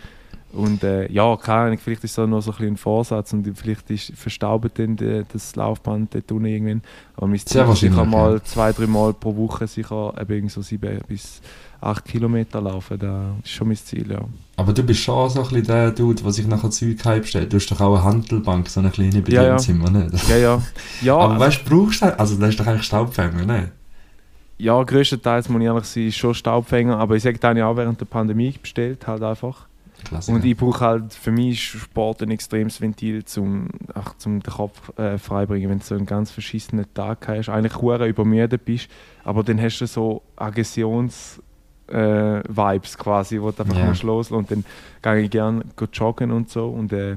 Und 0.52 0.82
äh, 0.82 1.10
ja, 1.12 1.36
keine 1.36 1.66
Ahnung, 1.66 1.78
vielleicht 1.78 2.04
ist 2.04 2.16
das 2.16 2.28
noch 2.28 2.40
so 2.40 2.50
ein, 2.52 2.56
bisschen 2.56 2.74
ein 2.74 2.76
Vorsatz 2.78 3.32
und 3.34 3.46
vielleicht 3.58 3.90
ist, 3.90 4.12
verstaubt 4.16 4.78
dann 4.78 4.96
de, 4.96 5.24
das 5.30 5.54
Laufband 5.56 6.14
dort 6.14 6.32
unten 6.32 6.46
irgendwann. 6.46 6.82
Aber 7.16 7.26
mein 7.26 7.38
Ziel 7.38 7.44
ist 7.44 7.50
sicher 7.50 7.68
wahrscheinlich, 7.68 8.04
mal 8.06 8.42
zwei, 8.42 8.72
drei 8.72 8.86
Mal 8.86 9.12
pro 9.12 9.36
Woche 9.36 9.66
sicher 9.66 10.14
eben 10.18 10.48
so 10.48 10.62
sieben 10.62 11.00
bis 11.06 11.42
acht 11.82 12.06
Kilometer 12.06 12.62
laufen. 12.62 12.98
Das 12.98 13.44
ist 13.44 13.50
schon 13.52 13.68
mein 13.68 13.76
Ziel, 13.76 14.10
ja. 14.10 14.22
Aber 14.56 14.72
du 14.72 14.82
bist 14.82 15.00
schon 15.00 15.28
so 15.28 15.40
ein 15.40 15.48
bisschen 15.48 15.64
der 15.64 15.90
Dude, 15.90 16.22
der 16.22 16.32
sich 16.32 16.46
nachher 16.46 16.70
Zeug 16.70 17.04
heimstellt. 17.04 17.52
Du 17.52 17.56
hast 17.58 17.70
doch 17.70 17.80
auch 17.80 17.94
eine 17.96 18.04
Handelbank, 18.04 18.68
so 18.68 18.80
eine 18.80 18.90
kleine 18.90 19.20
bei 19.22 19.32
Ja, 19.32 19.42
dir 19.42 19.46
ja. 19.48 19.52
im 19.52 19.58
Zimmer, 19.58 19.90
nicht? 19.90 20.28
Ja, 20.28 20.36
ja. 20.36 20.62
Ja, 21.02 21.16
Aber 21.18 21.34
also, 21.34 21.44
weißt 21.44 21.60
du, 21.66 21.70
brauchst 21.70 22.02
du 22.02 22.18
also 22.18 22.36
das 22.36 22.48
ist 22.50 22.60
doch 22.60 22.66
eigentlich 22.66 22.84
Staubfänger, 22.84 23.44
ne? 23.44 23.72
ja 24.60 24.82
größtenteils 24.82 25.48
muss 25.48 25.60
ich 25.60 25.66
ehrlich 25.66 25.84
sein, 25.84 26.06
ist 26.08 26.16
schon 26.16 26.34
Staubfänger, 26.34 26.98
aber 26.98 27.14
ich 27.14 27.22
sage, 27.22 27.38
den 27.38 27.48
habe 27.50 27.58
ich 27.60 27.64
auch 27.64 27.76
während 27.76 28.00
der 28.00 28.06
Pandemie 28.06 28.54
bestellt, 28.60 29.06
halt 29.06 29.22
einfach. 29.22 29.67
Klassiker. 30.04 30.36
Und 30.36 30.44
ich 30.44 30.56
brauche 30.56 30.80
halt, 30.80 31.12
für 31.12 31.30
mich 31.32 31.74
ist 31.74 31.80
Sport 31.82 32.22
ein 32.22 32.30
extremes 32.30 32.80
Ventil, 32.80 33.24
um 33.38 33.68
ach, 33.94 34.14
zum 34.18 34.40
den 34.42 34.52
Kopf 34.52 34.96
äh, 34.98 35.18
freibringen, 35.18 35.68
wenn 35.70 35.78
du 35.80 35.84
so 35.84 35.94
einen 35.94 36.06
ganz 36.06 36.30
verschissenen 36.30 36.86
Tag 36.94 37.26
hast, 37.28 37.48
eigentlich 37.48 37.76
hure 37.80 38.06
übermüdet 38.08 38.64
bist, 38.64 38.88
aber 39.24 39.42
dann 39.42 39.60
hast 39.60 39.78
du 39.80 39.86
so 39.86 40.22
Aggressions- 40.36 41.40
äh, 41.90 42.42
Vibes 42.46 42.98
quasi, 42.98 43.40
wo 43.40 43.50
du 43.50 43.62
einfach 43.62 43.78
Ja. 43.78 43.86
musst 43.86 44.02
loslassen 44.02 44.34
und 44.34 44.50
dann 44.50 44.64
gehe 45.00 45.22
ich 45.24 45.30
gerne 45.30 45.64
joggen 45.92 46.30
und 46.32 46.50
so 46.50 46.68
und 46.68 46.92
äh, 46.92 47.16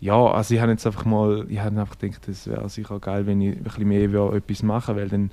ja, 0.00 0.14
also 0.14 0.54
ich 0.54 0.60
habe 0.60 0.70
jetzt 0.70 0.86
einfach 0.86 1.04
mal, 1.04 1.46
ich 1.48 1.58
habe 1.58 1.80
einfach 1.80 1.98
gedacht, 1.98 2.28
das 2.28 2.46
wäre 2.46 2.68
sicher 2.68 3.00
geil, 3.00 3.26
wenn 3.26 3.40
ich 3.40 3.56
ein 3.56 3.62
bisschen 3.64 3.88
mehr 3.88 4.32
etwas 4.32 4.62
machen 4.62 4.94
weil 4.96 5.08
dann 5.08 5.30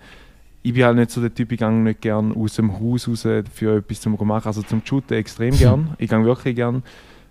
ich 0.63 0.74
bin 0.74 0.84
halt 0.84 0.97
nicht 0.97 1.12
so 1.12 1.21
der 1.21 1.34
Typ, 1.34 1.52
ich 1.52 1.60
gehe 1.60 1.71
nicht 1.71 2.02
gerne 2.02 2.36
aus 2.36 2.56
dem 2.56 2.80
Haus 2.80 3.08
raus 3.08 3.28
für 3.52 3.78
etwas 3.78 4.02
zum 4.02 4.17
machen. 4.28 4.47
Also 4.47 4.62
zum 4.62 4.82
Shooten 4.86 5.17
extrem 5.17 5.56
gern. 5.58 5.95
Ich 5.97 6.10
gehe 6.10 6.24
wirklich 6.24 6.56
gern 6.56 6.84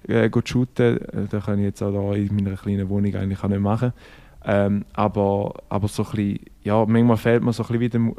äh, 0.08 0.30
shooten. 0.44 0.98
Äh, 0.98 1.26
Das 1.30 1.44
kann 1.44 1.58
ich 1.58 1.64
jetzt 1.64 1.82
auch 1.82 1.92
da 1.92 2.16
in 2.16 2.34
meiner 2.34 2.56
kleinen 2.56 2.88
Wohnung 2.88 3.14
eigentlich 3.14 3.42
auch 3.42 3.48
nicht 3.48 3.60
machen. 3.60 3.92
Ähm, 4.42 4.84
aber, 4.94 5.54
aber 5.68 5.86
so 5.86 6.02
ein 6.02 6.10
bisschen, 6.10 6.40
ja, 6.64 6.84
manchmal 6.86 7.18
fehlt 7.18 7.42
mir 7.42 7.52
so 7.52 7.62
ein 7.62 7.78
bisschen 7.78 8.06
wieder, 8.08 8.16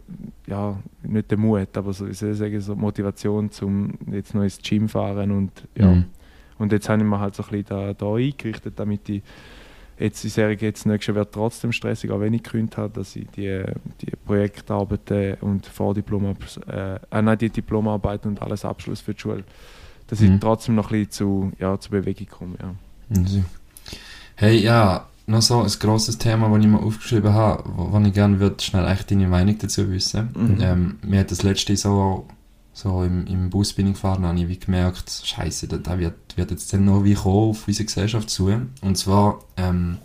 ja, 0.47 0.79
nicht 1.01 1.31
der 1.31 1.37
Mut, 1.39 1.75
aber 1.75 1.93
so, 1.93 2.07
wie 2.07 2.13
soll 2.13 2.31
ich 2.31 2.37
sagen, 2.37 2.61
so 2.61 2.75
Motivation 2.75 3.49
zum 3.49 3.93
jetzt 4.11 4.35
noch 4.35 4.43
ins 4.43 4.59
Gym 4.61 4.87
fahren 4.87 5.31
und 5.31 5.51
ja. 5.75 5.87
Mhm. 5.87 6.05
Und 6.59 6.71
jetzt 6.71 6.87
habe 6.89 7.01
ich 7.01 7.07
mir 7.07 7.19
halt 7.19 7.33
so 7.33 7.41
ein 7.41 7.49
bisschen 7.49 7.65
da, 7.69 7.93
da 7.95 8.13
eingerichtet, 8.13 8.73
damit 8.77 9.09
ich 9.09 9.23
jetzt, 9.99 10.23
ich 10.25 10.33
sage 10.33 10.57
jetzt, 10.59 10.85
nächstes 10.85 11.07
Jahr 11.07 11.15
wird 11.17 11.33
trotzdem 11.33 11.71
stressig, 11.71 12.11
auch 12.11 12.19
wenn 12.19 12.33
ich 12.33 12.43
gekündigt 12.43 12.77
habe, 12.77 12.93
dass 12.93 13.15
ich 13.15 13.27
die, 13.35 13.63
die 14.01 14.11
Projektarbeiten 14.25 15.35
und 15.41 15.65
Vordiplom, 15.65 16.35
äh, 16.67 16.95
äh, 16.95 17.21
nein, 17.21 17.37
die 17.37 17.49
Diplomarbeit 17.49 18.25
und 18.25 18.41
alles 18.41 18.65
Abschluss 18.65 19.01
für 19.01 19.13
die 19.13 19.19
Schule, 19.21 19.43
dass 20.07 20.19
Mhm. 20.19 20.33
ich 20.35 20.39
trotzdem 20.39 20.75
noch 20.75 20.91
ein 20.91 20.99
bisschen 20.99 21.11
zu, 21.11 21.51
ja, 21.59 21.79
zur 21.79 21.91
Bewegung 21.91 22.27
komme, 22.27 22.55
ja. 22.61 22.73
Hey, 24.35 24.57
ja, 24.57 25.07
noch 25.27 25.41
so 25.41 25.61
ein 25.61 25.69
grosses 25.79 26.17
Thema, 26.17 26.49
das 26.49 26.59
ich 26.65 26.71
mir 26.71 26.79
aufgeschrieben 26.79 27.33
habe, 27.33 27.63
wo, 27.75 27.91
wo 27.91 27.99
ich 27.99 28.13
gerne 28.13 28.39
würde 28.39 28.61
schnell 28.63 28.87
echt 28.87 29.11
deine 29.11 29.27
Meinung 29.27 29.57
dazu 29.57 29.89
wissen. 29.91 30.29
Mhm. 30.35 30.57
Ähm, 30.61 30.99
mir 31.05 31.19
hat 31.21 31.31
das 31.31 31.43
letzte 31.43 31.75
so, 31.77 32.25
so 32.73 33.03
im, 33.03 33.27
im 33.27 33.49
Bus 33.49 33.73
bin 33.73 33.87
ich 33.87 33.93
gefahren, 33.93 34.25
habe 34.25 34.39
ich 34.39 34.47
wie 34.47 34.59
gemerkt, 34.59 35.09
Scheiße, 35.23 35.67
da, 35.67 35.77
da 35.77 35.99
wird, 35.99 36.15
wird 36.35 36.51
jetzt 36.51 36.71
dann 36.73 36.85
noch 36.85 37.03
wie 37.03 37.15
kommen 37.15 37.51
auf 37.51 37.67
unsere 37.67 37.85
Gesellschaft 37.85 38.29
zu. 38.29 38.49
Und 38.81 38.97
zwar 38.97 39.39
ähm, 39.57 39.97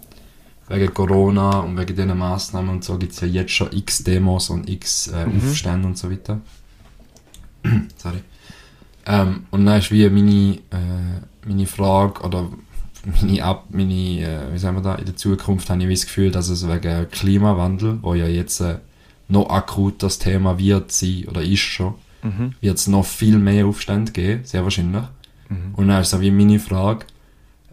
wegen 0.68 0.92
Corona 0.92 1.60
und 1.60 1.76
wegen 1.78 1.94
diesen 1.94 2.18
Massnahmen 2.18 2.70
und 2.70 2.84
so 2.84 2.98
gibt 2.98 3.12
es 3.12 3.20
ja 3.20 3.28
jetzt 3.28 3.52
schon 3.52 3.72
x 3.72 4.02
Demos 4.02 4.50
und 4.50 4.68
x 4.68 5.08
äh, 5.08 5.26
Mhm. 5.26 5.40
Aufstände 5.48 5.86
und 5.86 5.96
so 5.96 6.10
weiter. 6.10 6.40
Sorry. 7.96 8.22
Ähm, 9.06 9.46
und 9.52 9.64
dann 9.64 9.78
ist 9.78 9.92
wie 9.92 10.08
meine, 10.10 10.54
äh, 10.70 11.46
meine 11.46 11.66
Frage 11.66 12.22
oder 12.22 12.48
meine, 13.22 13.44
Ab, 13.44 13.66
meine 13.70 13.92
äh, 13.92 14.52
wie 14.52 14.58
sagen 14.58 14.76
wir 14.76 14.82
da, 14.82 14.96
in 14.96 15.04
der 15.04 15.14
Zukunft 15.16 15.70
habe 15.70 15.80
ich 15.82 15.88
wie 15.88 15.94
das 15.94 16.06
Gefühl, 16.06 16.32
dass 16.32 16.48
es 16.48 16.66
wegen 16.66 17.08
Klimawandel, 17.10 18.00
wo 18.02 18.14
ja 18.14 18.26
jetzt 18.26 18.60
äh, 18.60 18.78
noch 19.28 19.48
akut 19.50 20.02
das 20.02 20.18
Thema 20.18 20.58
wird 20.58 20.90
sein 20.90 21.26
oder 21.28 21.42
ist 21.42 21.60
schon, 21.60 21.94
Mhm. 22.26 22.54
wird 22.60 22.78
es 22.78 22.86
noch 22.86 23.04
viel 23.04 23.38
mehr 23.38 23.66
Aufstände 23.66 24.12
geben, 24.12 24.40
sehr 24.44 24.64
wahrscheinlich. 24.64 25.04
Mhm. 25.48 25.74
Und 25.74 25.88
dann 25.88 26.02
ist 26.02 26.10
so 26.10 26.20
wie 26.20 26.30
meine 26.30 26.58
Frage, 26.58 27.06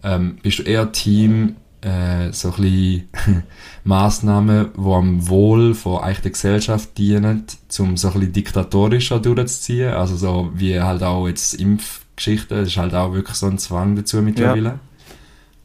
ähm, 0.02 0.36
bist 0.42 0.60
du 0.60 0.62
eher 0.62 0.92
Team 0.92 1.56
äh, 1.80 2.32
so 2.32 2.52
ein 2.52 2.54
bisschen 2.54 3.08
Massnahmen, 3.84 4.68
die 4.76 4.90
am 4.90 5.28
Wohl 5.28 5.74
von 5.74 6.02
eigentlich 6.02 6.20
der 6.20 6.30
Gesellschaft 6.30 6.96
dienen, 6.96 7.44
um 7.78 7.96
so 7.96 8.08
ein 8.08 8.14
bisschen 8.14 8.32
diktatorischer 8.32 9.20
durchzuziehen. 9.20 9.92
Also 9.92 10.16
so 10.16 10.50
wie 10.54 10.80
halt 10.80 11.02
auch 11.02 11.28
jetzt 11.28 11.54
Impfgeschichte, 11.54 12.54
das 12.56 12.68
ist 12.68 12.76
halt 12.76 12.94
auch 12.94 13.12
wirklich 13.12 13.36
so 13.36 13.46
ein 13.46 13.58
Zwang 13.58 13.96
dazu 13.96 14.22
mittlerweile. 14.22 14.68
Ja. 14.68 14.80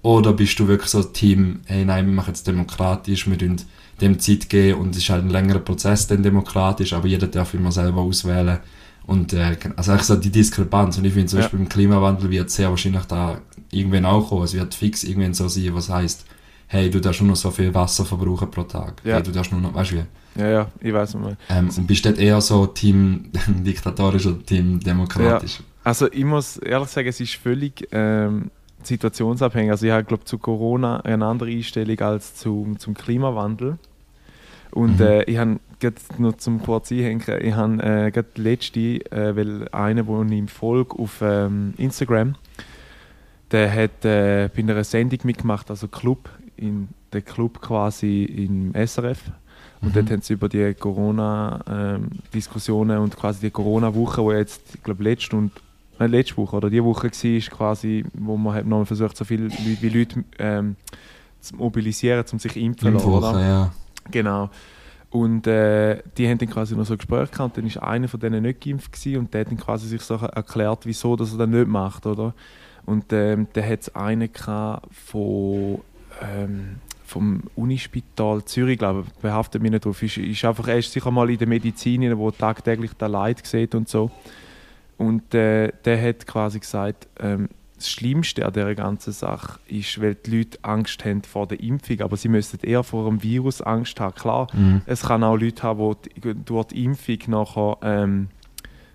Oder 0.02 0.34
bist 0.34 0.58
du 0.60 0.68
wirklich 0.68 0.90
so 0.90 1.04
Team, 1.04 1.60
hey 1.66 1.84
nein, 1.84 2.06
wir 2.06 2.14
machen 2.14 2.34
es 2.34 2.44
demokratisch, 2.44 3.30
wir 3.30 3.38
tun 3.38 3.58
dem 4.02 4.20
Zeit 4.20 4.50
geben 4.50 4.80
und 4.80 4.92
es 4.92 4.98
ist 4.98 5.10
halt 5.10 5.26
ein 5.26 5.30
längerer 5.30 5.60
Prozess 5.60 6.08
dann 6.08 6.24
demokratisch, 6.24 6.94
aber 6.94 7.08
jeder 7.08 7.28
darf 7.28 7.54
immer 7.54 7.72
selber 7.72 8.02
auswählen. 8.02 8.60
Und 9.06 9.34
äh, 9.34 9.58
also 9.76 9.92
eigentlich 9.92 10.06
so 10.06 10.16
die 10.16 10.30
Diskrepanz. 10.30 10.98
Und 10.98 11.06
ich 11.06 11.14
finde 11.14 11.28
zum 11.28 11.40
ja. 11.40 11.46
Beispiel 11.46 11.60
im 11.60 11.70
Klimawandel 11.70 12.30
wird 12.30 12.50
sehr 12.50 12.70
wahrscheinlich 12.70 13.06
da 13.06 13.42
irgendwann 13.72 14.06
auch 14.06 14.30
kommen. 14.30 14.44
Es 14.44 14.54
wird 14.54 14.74
fix 14.74 15.04
irgendwann 15.04 15.34
so 15.34 15.48
sein, 15.48 15.74
was 15.74 15.90
heißt, 15.90 16.26
hey, 16.68 16.90
du 16.90 17.02
darfst 17.02 17.22
nur 17.22 17.30
noch 17.30 17.36
so 17.36 17.52
viel 17.52 17.74
Wasser 17.74 18.06
verbrauchen 18.06 18.50
pro 18.52 18.64
Tag. 18.64 19.02
Ja. 19.04 19.16
Hey, 19.16 19.24
du 19.24 19.32
darfst 19.32 19.52
nur 19.52 19.62
noch, 19.62 19.74
weißt 19.74 19.92
du 19.92 19.96
wie? 19.96 20.42
Ja, 20.42 20.50
ja, 20.50 20.68
ich 20.80 20.94
weiß 20.94 21.16
mal. 21.16 21.36
Ähm, 21.50 21.70
und 21.76 21.88
bist 21.88 22.06
du 22.06 22.10
eher 22.10 22.40
so 22.42 22.68
Team 22.68 23.32
diktatorisch 23.48 24.28
oder 24.28 24.44
Team 24.46 24.80
demokratisch? 24.80 25.60
Ja. 25.60 25.66
Also 25.84 26.12
ich 26.12 26.24
muss 26.24 26.58
ehrlich 26.58 26.90
sagen, 26.90 27.08
es 27.08 27.20
ist 27.20 27.36
völlig 27.36 27.88
ähm, 27.92 28.52
situationsabhängig. 28.84 29.72
Also 29.72 29.88
ich 29.88 29.92
habe, 29.92 30.04
glaube 30.04 30.26
zu 30.26 30.38
Corona 30.38 31.00
eine 31.02 31.26
andere 31.26 31.50
Einstellung 31.50 32.00
als 32.00 32.36
zum, 32.36 32.78
zum 32.78 32.94
Klimawandel. 32.94 33.80
Und 34.72 35.00
mhm. 35.00 35.06
äh, 35.06 35.24
ich 35.24 35.38
habe 35.38 35.60
noch 36.18 36.38
zum 36.38 36.62
kurz 36.62 36.92
einhängen, 36.92 37.24
ich 37.42 37.56
habe 37.56 37.82
äh, 37.82 38.12
gerade 38.12 38.28
letzte, 38.36 39.00
äh, 39.12 39.36
weil 39.36 39.68
einer, 39.70 40.04
der 40.04 40.32
ihm 40.32 40.48
folgt 40.48 41.00
auf 41.00 41.22
ähm, 41.22 41.74
Instagram, 41.78 42.36
der 43.52 43.72
hat 43.72 44.06
äh, 44.06 44.50
bei 44.54 44.62
einer 44.62 44.84
Sendung 44.84 45.20
mitgemacht, 45.24 45.70
also 45.70 45.88
Club, 45.88 46.30
in 46.58 46.90
der 47.14 47.22
Club 47.22 47.62
quasi 47.62 48.24
im 48.24 48.74
SRF. 48.74 49.32
Und 49.82 49.90
mhm. 49.90 49.94
dort 49.94 50.12
haben 50.12 50.22
sie 50.22 50.34
über 50.34 50.50
die 50.50 50.74
Corona-Diskussionen 50.74 52.98
ähm, 52.98 53.04
und 53.04 53.16
quasi 53.16 53.40
die 53.42 53.52
Corona-Woche, 53.52 54.22
die 54.22 54.32
jetzt, 54.38 54.76
ich 54.76 54.84
glaube, 54.84 55.04
letzte 55.04 55.38
und 55.38 55.54
äh, 56.00 56.08
letzte 56.08 56.36
Woche 56.38 56.58
oder 56.58 56.70
die 56.70 56.84
Woche 56.84 57.10
war, 57.10 57.58
quasi, 57.58 58.06
wo 58.14 58.38
man 58.38 58.54
halt 58.54 58.68
nochmal 58.68 58.86
versucht, 58.86 59.18
so 59.18 59.26
viele 59.26 59.44
Leute 59.44 59.82
wie 59.82 59.90
Leute 59.90 60.24
ähm, 60.38 60.76
zu 61.40 61.56
mobilisieren, 61.56 62.26
um 62.32 62.40
sich 62.40 62.58
impfen 62.58 63.00
zu 63.00 63.20
lassen. 63.20 63.40
Ja. 63.40 63.72
Genau. 64.12 64.50
Und 65.12 65.48
äh, 65.48 66.04
die 66.18 66.28
haben 66.28 66.38
dann 66.38 66.50
quasi 66.50 66.76
noch 66.76 66.86
so 66.86 66.96
Gespräche 66.96 67.32
gehabt 67.32 67.58
und 67.58 67.66
dann 67.66 67.76
war 67.76 67.90
einer 67.90 68.08
von 68.08 68.20
denen 68.20 68.44
nicht 68.44 68.62
geimpft 68.62 68.92
gewesen, 68.92 69.18
und 69.18 69.34
der 69.34 69.42
hat 69.42 69.48
dann 69.48 69.58
quasi 69.58 69.88
sich 69.88 70.02
so 70.02 70.16
erklärt, 70.16 70.86
wieso 70.86 71.16
dass 71.16 71.32
er 71.32 71.40
das 71.40 71.50
nicht 71.50 71.68
macht, 71.68 72.06
oder? 72.06 72.34
Und 72.86 73.12
ähm, 73.12 73.48
dann 73.54 73.70
hat 73.70 73.82
es 73.82 73.96
einen 73.96 74.30
von, 74.92 75.82
ähm, 76.22 76.76
vom 77.06 77.44
Unispital 77.56 78.44
Zürich, 78.46 78.78
glaube 78.78 79.04
ich, 79.08 79.14
behaftet 79.22 79.62
mich 79.62 79.72
nicht 79.72 79.86
drauf, 79.86 80.02
ist, 80.04 80.18
ist 80.18 80.46
einfach, 80.46 80.68
er 80.68 80.78
ist 80.78 80.92
sicher 80.92 81.10
mal 81.10 81.30
in 81.30 81.38
der 81.40 81.48
Medizin, 81.48 82.18
wo 82.18 82.30
tagtäglich 82.30 82.94
der 82.94 83.10
Leid 83.10 83.46
sieht 83.46 83.74
und 83.74 83.90
so. 83.90 84.12
Und 84.98 85.34
äh, 85.34 85.72
der 85.86 86.02
hat 86.02 86.28
quasi 86.28 86.60
gesagt, 86.60 87.08
ähm, 87.20 87.50
das 87.80 87.90
Schlimmste 87.90 88.46
an 88.46 88.54
dieser 88.54 88.76
ganzen 88.76 89.14
Sache 89.14 89.60
ist, 89.68 90.02
weil 90.02 90.16
die 90.16 90.38
Leute 90.38 90.60
Angst 90.62 91.04
haben 91.06 91.24
vor 91.24 91.48
der 91.48 91.60
Impfung, 91.60 92.02
aber 92.02 92.18
sie 92.18 92.30
müssen 92.30 92.60
eher 92.62 92.84
vor 92.84 93.10
dem 93.10 93.24
Virus 93.24 93.62
Angst 93.62 94.00
haben. 94.00 94.16
Klar, 94.16 94.48
mhm. 94.54 94.82
es 94.86 95.04
kann 95.04 95.24
auch 95.24 95.38
Leute 95.38 95.64
haben, 95.64 95.96
die 96.16 96.34
durch 96.46 96.68
die 96.68 96.84
Impfung 96.84 97.18
nachher 97.28 97.78
ähm, 97.82 98.28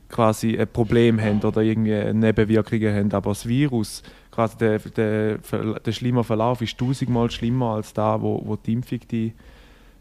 quasi 0.09 0.59
ein 0.59 0.68
Problem 0.68 1.20
haben 1.20 1.40
oder 1.40 1.62
irgendwie 1.62 2.12
Nebenwirkungen 2.12 2.94
haben, 2.94 3.12
aber 3.12 3.31
das 3.31 3.47
Virus, 3.47 4.03
quasi 4.31 4.57
der, 4.59 4.79
der, 4.79 5.38
der 5.38 5.92
schlimme 5.92 6.23
Verlauf 6.23 6.61
ist 6.61 6.79
tausendmal 6.79 7.31
schlimmer 7.31 7.75
als 7.75 7.92
da, 7.92 8.20
wo, 8.20 8.40
wo 8.44 8.57
die 8.57 8.75
Impfung 8.75 9.01
die 9.11 9.33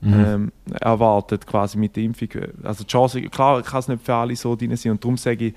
mhm. 0.02 0.26
ähm, 0.26 0.52
erwartet, 0.80 1.48
quasi 1.48 1.78
mit 1.78 1.96
der 1.96 2.04
Impfung. 2.04 2.30
Also 2.64 2.84
die 2.84 2.92
Chance, 2.92 3.22
klar 3.24 3.62
kann 3.64 3.80
es 3.80 3.88
nicht 3.88 4.04
für 4.04 4.14
alle 4.14 4.36
so 4.36 4.56
drin 4.56 4.76
sein 4.76 4.92
und 4.92 5.04
darum 5.04 5.18
sage 5.18 5.48
ich, 5.48 5.54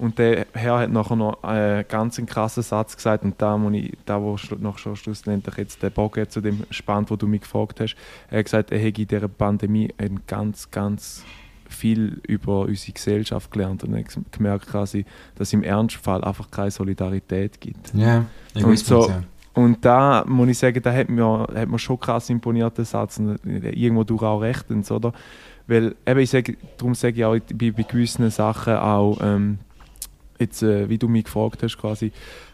und 0.00 0.18
der 0.18 0.46
Herr 0.54 0.78
hat 0.78 0.90
nachher 0.90 1.16
noch 1.16 1.42
einen 1.42 1.84
ganz 1.86 2.20
krassen 2.24 2.62
Satz 2.62 2.96
gesagt 2.96 3.22
und 3.22 3.40
da, 3.40 3.60
wo 3.60 3.68
ich, 3.70 3.92
da 4.06 4.20
wo 4.20 4.36
noch 4.58 4.78
schon 4.78 4.96
schlussendlich 4.96 5.56
jetzt 5.58 5.82
der 5.82 5.90
Bogen 5.90 6.28
zu 6.28 6.40
dem 6.40 6.64
spannt, 6.70 7.10
wo 7.10 7.16
du 7.16 7.26
mich 7.26 7.42
gefragt 7.42 7.80
hast, 7.80 7.96
er 8.30 8.38
hat 8.38 8.46
gesagt, 8.46 8.72
er 8.72 8.78
hätte 8.78 9.02
in 9.02 9.08
dieser 9.08 9.28
Pandemie 9.28 9.92
ein 9.98 10.20
ganz, 10.26 10.70
ganz 10.70 11.24
viel 11.68 12.20
über 12.26 12.62
unsere 12.62 12.92
Gesellschaft 12.92 13.50
gelernt 13.50 13.84
und 13.84 14.04
gemerkt 14.32 14.68
quasi, 14.68 15.04
dass 15.36 15.48
es 15.48 15.52
im 15.52 15.62
Ernstfall 15.62 16.24
einfach 16.24 16.50
keine 16.50 16.70
Solidarität 16.70 17.60
gibt. 17.60 17.92
Ja, 17.94 18.24
yeah, 18.56 18.66
und 18.66 18.78
so, 18.78 19.08
ja. 19.08 19.22
Und 19.52 19.84
da 19.84 20.24
muss 20.26 20.48
ich 20.48 20.58
sagen, 20.58 20.80
da 20.82 20.92
hat 20.92 21.10
mir, 21.10 21.46
hat 21.54 21.68
mir 21.68 21.78
schon 21.78 22.00
krass 22.00 22.30
imponiert, 22.30 22.78
der 22.78 22.84
Satz, 22.84 23.18
und 23.18 23.38
irgendwo 23.44 24.04
durch 24.04 24.22
auch 24.22 24.40
rechtens, 24.40 24.90
oder? 24.90 25.12
Weil, 25.66 25.94
eben, 26.06 26.20
ich 26.20 26.30
sage, 26.30 26.56
darum 26.78 26.94
sage 26.94 27.16
ich 27.16 27.24
auch 27.24 27.36
bei, 27.54 27.70
bei 27.70 27.82
gewissen 27.82 28.30
Sachen 28.30 28.74
auch, 28.74 29.18
ähm, 29.20 29.58
jetzt, 30.40 30.62
äh, 30.62 30.88
wie 30.88 30.98
du 30.98 31.08
mich 31.08 31.24
gefragt 31.24 31.62
hast, 31.62 31.78
quasi 31.78 32.12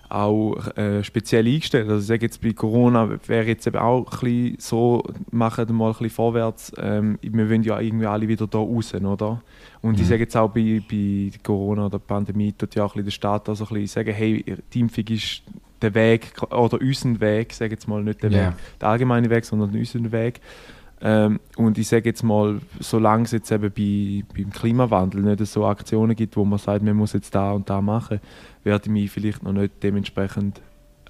auch 0.08 0.56
äh, 0.76 1.02
speziell 1.02 1.46
eingestellt. 1.46 1.88
Also 1.88 2.00
ich 2.00 2.06
sage 2.06 2.26
jetzt 2.26 2.40
bei 2.40 2.52
Corona 2.52 3.18
wäre 3.26 3.46
jetzt 3.46 3.66
eben 3.66 3.78
auch 3.78 4.04
ein 4.04 4.20
bisschen 4.20 4.56
so, 4.58 5.02
machen 5.30 5.68
wir 5.68 5.74
mal 5.74 5.86
ein 5.86 5.92
bisschen 5.92 6.10
vorwärts. 6.10 6.72
Ähm, 6.78 7.18
wir 7.22 7.48
wollen 7.50 7.62
ja 7.62 7.80
irgendwie 7.80 8.06
alle 8.06 8.28
wieder 8.28 8.46
da 8.46 8.58
raus, 8.58 8.94
oder? 8.94 9.42
Und 9.82 9.96
mhm. 9.96 10.02
ich 10.02 10.06
sage 10.06 10.22
jetzt 10.22 10.36
auch 10.36 10.50
bei, 10.50 10.82
bei 10.88 11.30
Corona 11.42 11.86
oder 11.86 11.98
Pandemie 11.98 12.52
tut 12.52 12.74
ja 12.74 12.84
auch 12.84 12.94
ein 12.94 13.04
bisschen 13.04 13.06
der 13.06 13.10
Staat 13.12 13.48
also 13.48 13.64
ein 13.64 13.68
bisschen 13.68 13.86
sagen, 13.86 14.14
hey, 14.14 14.44
die 14.72 14.80
Impfung 14.80 15.04
ist 15.08 15.42
der 15.82 15.94
Weg 15.94 16.32
oder 16.52 16.80
unser 16.80 17.20
Weg, 17.20 17.52
sage 17.52 17.72
jetzt 17.72 17.86
mal 17.86 18.02
nicht 18.02 18.22
der 18.22 18.30
yeah. 18.30 18.48
Weg, 18.48 18.54
der 18.80 18.88
allgemeine 18.88 19.28
Weg, 19.30 19.44
sondern 19.44 19.74
unser 19.74 20.12
Weg. 20.12 20.40
Ähm, 21.00 21.40
und 21.56 21.76
ich 21.78 21.88
sage 21.88 22.08
jetzt 22.08 22.22
mal, 22.22 22.60
solange 22.80 23.24
es 23.24 23.32
jetzt 23.32 23.52
eben 23.52 23.70
bei, 23.70 24.24
beim 24.34 24.50
Klimawandel 24.50 25.22
nicht 25.22 25.46
so 25.46 25.66
Aktionen 25.66 26.16
gibt, 26.16 26.36
wo 26.36 26.44
man 26.44 26.58
sagt, 26.58 26.82
man 26.82 26.96
muss 26.96 27.12
jetzt 27.12 27.34
da 27.34 27.52
und 27.52 27.68
da 27.68 27.82
machen, 27.82 28.20
werde 28.64 28.84
ich 28.86 28.90
mich 28.90 29.10
vielleicht 29.10 29.42
noch 29.42 29.52
nicht 29.52 29.82
dementsprechend 29.82 30.60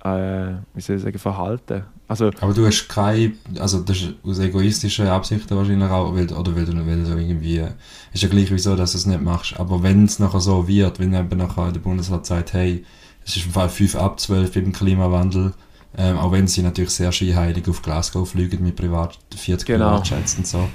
äh, 0.07 0.55
wie 0.75 0.81
soll 0.81 0.97
ich 0.97 1.03
sagen, 1.03 1.19
verhalten. 1.19 1.83
Also, 2.09 2.31
Aber 2.41 2.55
du 2.55 2.65
hast 2.65 2.89
keine, 2.89 3.33
also 3.59 3.81
das 3.81 3.97
ist 3.97 4.15
aus 4.23 4.39
egoistischen 4.39 5.09
Absichten 5.09 5.57
wahrscheinlich 5.57 5.91
auch, 5.91 6.15
weil, 6.15 6.33
oder 6.33 6.55
weil 6.55 6.65
du, 6.65 6.87
weil 6.87 7.03
du 7.03 7.19
irgendwie, 7.19 7.65
ist 8.13 8.23
ja 8.23 8.29
gleich 8.29 8.51
wieso, 8.53 8.77
dass 8.77 8.93
du 8.93 8.99
es 8.99 9.07
nicht 9.07 9.23
machst, 9.23 9.59
aber 9.59 9.83
wenn 9.83 10.05
es 10.05 10.21
nachher 10.21 10.41
so 10.41 10.69
wird, 10.69 11.01
wenn 11.01 11.15
eben 11.15 11.39
nachher 11.39 11.73
der 11.73 11.81
Bundesrat 11.81 12.25
sagt, 12.25 12.53
hey, 12.53 12.85
es 13.25 13.37
ist 13.37 13.47
im 13.47 13.53
Fall 13.53 13.69
5 13.69 13.97
ab 13.97 14.21
12 14.21 14.55
beim 14.55 14.73
Klimawandel, 14.73 15.53
ähm, 15.97 16.19
auch 16.19 16.33
wenn 16.33 16.47
sie 16.47 16.63
natürlich 16.63 16.91
sehr 16.91 17.13
scheinheilig 17.13 17.69
auf 17.69 17.83
Glasgow 17.83 18.29
fliegen 18.29 18.63
mit 18.63 18.77
Privat 18.77 19.19
40 19.35 19.67
genau. 19.67 19.99
Privatjets 19.99 20.37
und 20.37 20.47
so. 20.47 20.69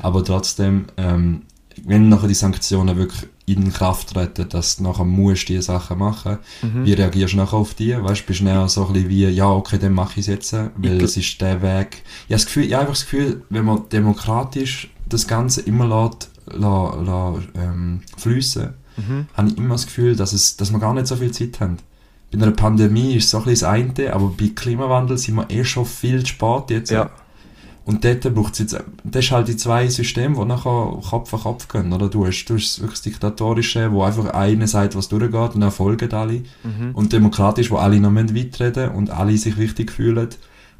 Aber 0.00 0.24
trotzdem, 0.24 0.86
ähm, 0.96 1.42
wenn 1.84 2.08
nachher 2.08 2.28
die 2.28 2.34
Sanktionen 2.34 2.96
wirklich 2.96 3.28
in 3.46 3.72
Kraft 3.72 4.12
treten, 4.14 4.48
dass 4.48 4.76
du 4.76 4.84
nachher 4.84 5.04
musst 5.04 5.48
diese 5.48 5.62
Sachen 5.62 5.98
machen, 5.98 6.38
mhm. 6.62 6.84
wie 6.84 6.92
reagierst 6.92 7.34
du 7.34 7.38
nachher 7.38 7.56
auf 7.56 7.74
die? 7.74 7.96
Weißt 7.96 8.22
du, 8.22 8.26
bist 8.26 8.40
du 8.40 8.44
näher 8.44 8.68
so 8.68 8.86
ein 8.86 8.92
bisschen 8.92 9.08
wie, 9.08 9.26
ja, 9.26 9.48
okay, 9.50 9.78
dann 9.78 9.94
mache 9.94 10.12
ich 10.14 10.18
es 10.18 10.26
jetzt, 10.26 10.52
weil 10.52 11.02
es 11.02 11.16
ist 11.16 11.40
der 11.40 11.62
Weg. 11.62 12.02
Ich 12.28 12.34
habe, 12.34 12.34
das 12.34 12.46
Gefühl, 12.46 12.64
ich 12.64 12.72
habe 12.72 12.82
einfach 12.82 12.94
das 12.94 13.02
Gefühl, 13.02 13.42
wenn 13.48 13.64
man 13.64 13.88
demokratisch 13.90 14.90
das 15.08 15.26
Ganze 15.26 15.62
immer 15.62 15.86
lässt, 15.86 16.30
lässt, 16.46 17.06
lässt 17.06 17.48
ähm, 17.56 18.02
fließen, 18.16 18.74
mhm. 18.96 19.26
habe 19.34 19.48
ich 19.48 19.56
immer 19.56 19.74
das 19.74 19.86
Gefühl, 19.86 20.14
dass, 20.14 20.32
es, 20.32 20.56
dass 20.56 20.70
wir 20.70 20.78
gar 20.78 20.94
nicht 20.94 21.06
so 21.06 21.16
viel 21.16 21.30
Zeit 21.30 21.60
haben 21.60 21.78
bei 22.30 22.42
einer 22.42 22.52
Pandemie 22.52 23.14
ist 23.14 23.24
es 23.24 23.30
so 23.30 23.38
ein 23.38 23.44
bisschen 23.44 23.68
das 23.68 23.98
eine, 23.98 24.12
aber 24.12 24.32
bei 24.38 24.50
Klimawandel 24.54 25.16
sind 25.16 25.36
wir 25.36 25.50
eh 25.50 25.64
schon 25.64 25.86
viel 25.86 26.20
zu 26.20 26.26
spät 26.26 26.70
jetzt. 26.70 26.90
Ja. 26.90 27.10
Und 27.88 28.04
dort 28.04 28.34
braucht 28.34 28.52
es 28.52 28.58
jetzt, 28.58 28.76
das 29.02 29.24
ist 29.24 29.30
halt 29.30 29.48
die 29.48 29.56
zwei 29.56 29.88
Systeme, 29.88 30.36
die 30.36 30.44
nachher 30.44 31.00
Kopf 31.08 31.32
an 31.32 31.40
Kopf 31.40 31.68
gehen, 31.68 31.90
oder? 31.90 32.10
Du 32.10 32.26
hast, 32.26 32.44
du 32.44 32.56
hast 32.56 32.80
wirklich 32.80 32.98
das 32.98 33.02
Diktatorische, 33.02 33.90
wo 33.92 34.02
einfach 34.02 34.26
einer 34.34 34.66
sagt, 34.66 34.94
was 34.94 35.08
durchgeht 35.08 35.54
und 35.54 35.62
dann 35.62 35.70
folgen 35.70 36.12
alle. 36.12 36.42
Mhm. 36.64 36.90
Und 36.92 37.14
demokratisch, 37.14 37.70
wo 37.70 37.76
alle 37.76 37.98
noch 37.98 38.10
mitreden 38.10 38.90
und 38.90 39.08
alle 39.08 39.38
sich 39.38 39.56
wichtig 39.56 39.90
fühlen 39.90 40.28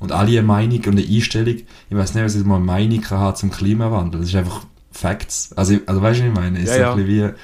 und 0.00 0.12
alle 0.12 0.32
eine 0.32 0.42
Meinung 0.42 0.80
und 0.80 0.98
eine 0.98 1.02
Einstellung, 1.02 1.56
ich 1.56 1.96
weiß 1.96 2.14
nicht, 2.14 2.24
was 2.24 2.34
ich 2.34 2.44
mal 2.44 2.56
eine 2.56 2.64
Meinung 2.66 3.02
zum 3.34 3.50
Klimawandel, 3.50 4.20
das 4.20 4.28
ist 4.28 4.36
einfach 4.36 4.66
Facts. 4.90 5.54
Also, 5.54 5.78
also 5.86 6.02
weißt 6.02 6.20
du, 6.20 6.24
was 6.24 6.28
ich 6.28 6.34
meine? 6.34 6.58
Ist 6.58 6.74
ja, 6.74 6.80
ja. 6.80 6.92
ein 6.92 7.06
bisschen 7.06 7.30
wie, 7.30 7.34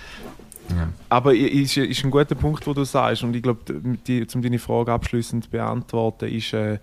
ja. 0.71 0.89
Aber 1.09 1.35
es 1.35 1.77
ist, 1.77 1.77
ist 1.77 2.05
ein 2.05 2.11
guter 2.11 2.35
Punkt, 2.35 2.67
wo 2.67 2.73
du 2.73 2.85
sagst, 2.85 3.23
und 3.23 3.35
ich 3.35 3.43
glaube, 3.43 3.61
um 3.75 4.43
deine 4.43 4.59
Frage 4.59 4.93
abschließend 4.93 5.45
zu 5.45 5.51
beantworten, 5.51 6.29
ist, 6.29 6.53
äh, 6.53 6.79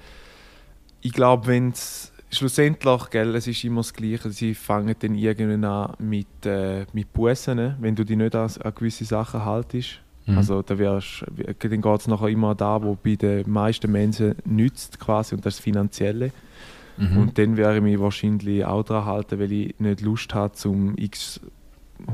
ich 1.02 1.14
glaube, 1.14 1.48
wenn 1.48 1.70
es 1.70 2.12
schlussendlich, 2.32 3.10
gell, 3.10 3.36
es 3.36 3.48
ist 3.48 3.64
immer 3.64 3.82
das 3.82 3.94
Gleiche, 3.94 4.30
sie 4.32 4.54
fangen 4.54 4.96
dann 5.00 5.16
irgendwann 5.16 5.66
an 5.66 5.94
mit, 6.00 6.46
äh, 6.46 6.86
mit 6.94 7.12
Bussen, 7.12 7.58
ne? 7.58 7.78
wenn 7.80 7.96
du 7.96 8.06
dich 8.06 8.18
nicht 8.18 8.36
an, 8.36 8.50
an 8.64 8.74
gewisse 8.76 9.06
Sachen 9.06 9.44
haltest. 9.44 10.00
Mhm. 10.26 10.38
Also 10.38 10.62
da 10.62 10.78
wärst, 10.78 11.26
dann 11.60 11.82
geht 11.82 12.00
es 12.00 12.08
nachher 12.08 12.30
immer 12.30 12.56
da, 12.56 12.82
wo 12.82 12.98
bei 13.02 13.16
den 13.16 13.50
meisten 13.50 13.92
Menschen 13.92 14.36
nützt 14.46 15.00
quasi, 15.00 15.36
und 15.36 15.46
das 15.46 15.60
Finanzielle. 15.60 16.32
Mhm. 16.98 17.18
Und 17.18 17.38
dann 17.38 17.58
wäre 17.58 17.78
ich 17.78 17.82
mich 17.82 18.00
wahrscheinlich 18.00 18.64
auch 18.64 18.84
daran 18.84 19.06
halten, 19.06 19.40
weil 19.40 19.52
ich 19.52 19.80
nicht 19.80 20.02
Lust 20.02 20.34
habe, 20.34 20.54
zum 20.54 20.98
x 20.98 21.42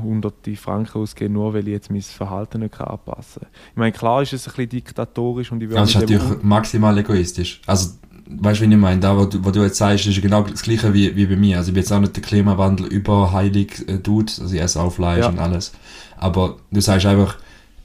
hunderte 0.02 0.56
Franken 0.56 0.98
ausgeben, 1.02 1.34
nur 1.34 1.54
weil 1.54 1.66
ich 1.66 1.72
jetzt 1.74 1.90
mein 1.90 2.02
Verhalten 2.02 2.60
nicht 2.60 2.80
anpassen 2.80 3.42
kann. 3.42 3.50
Ich 3.72 3.76
meine, 3.76 3.92
klar 3.92 4.22
ist 4.22 4.32
es 4.32 4.46
ein 4.46 4.52
bisschen 4.52 4.68
diktatorisch 4.70 5.52
und 5.52 5.62
ich 5.62 5.68
würde... 5.68 5.80
Das 5.80 5.90
ist 5.90 6.00
natürlich 6.00 6.42
maximal 6.42 6.96
egoistisch. 6.98 7.60
Also 7.66 7.90
weißt 8.28 8.60
du, 8.60 8.68
wie 8.68 8.72
ich 8.74 8.78
meine? 8.80 9.00
Da, 9.00 9.16
was 9.16 9.30
du, 9.30 9.44
was 9.44 9.52
du 9.52 9.62
jetzt 9.62 9.78
sagst, 9.78 10.06
ist 10.06 10.20
genau 10.20 10.42
das 10.42 10.62
Gleiche 10.62 10.92
wie, 10.92 11.14
wie 11.16 11.26
bei 11.26 11.36
mir. 11.36 11.56
Also 11.58 11.68
ich 11.70 11.74
bin 11.74 11.82
jetzt 11.82 11.92
auch 11.92 12.00
nicht 12.00 12.14
der 12.16 12.22
Klimawandel 12.22 12.86
überheilig 12.86 13.88
äh, 13.88 13.98
Dude, 13.98 14.32
also 14.40 14.54
ich 14.54 14.60
esse 14.60 14.80
auch 14.80 14.92
Fleisch 14.92 15.20
Ja. 15.20 15.28
und 15.28 15.38
alles. 15.38 15.72
Aber 16.16 16.56
du 16.70 16.80
sagst 16.80 17.06
einfach, 17.06 17.36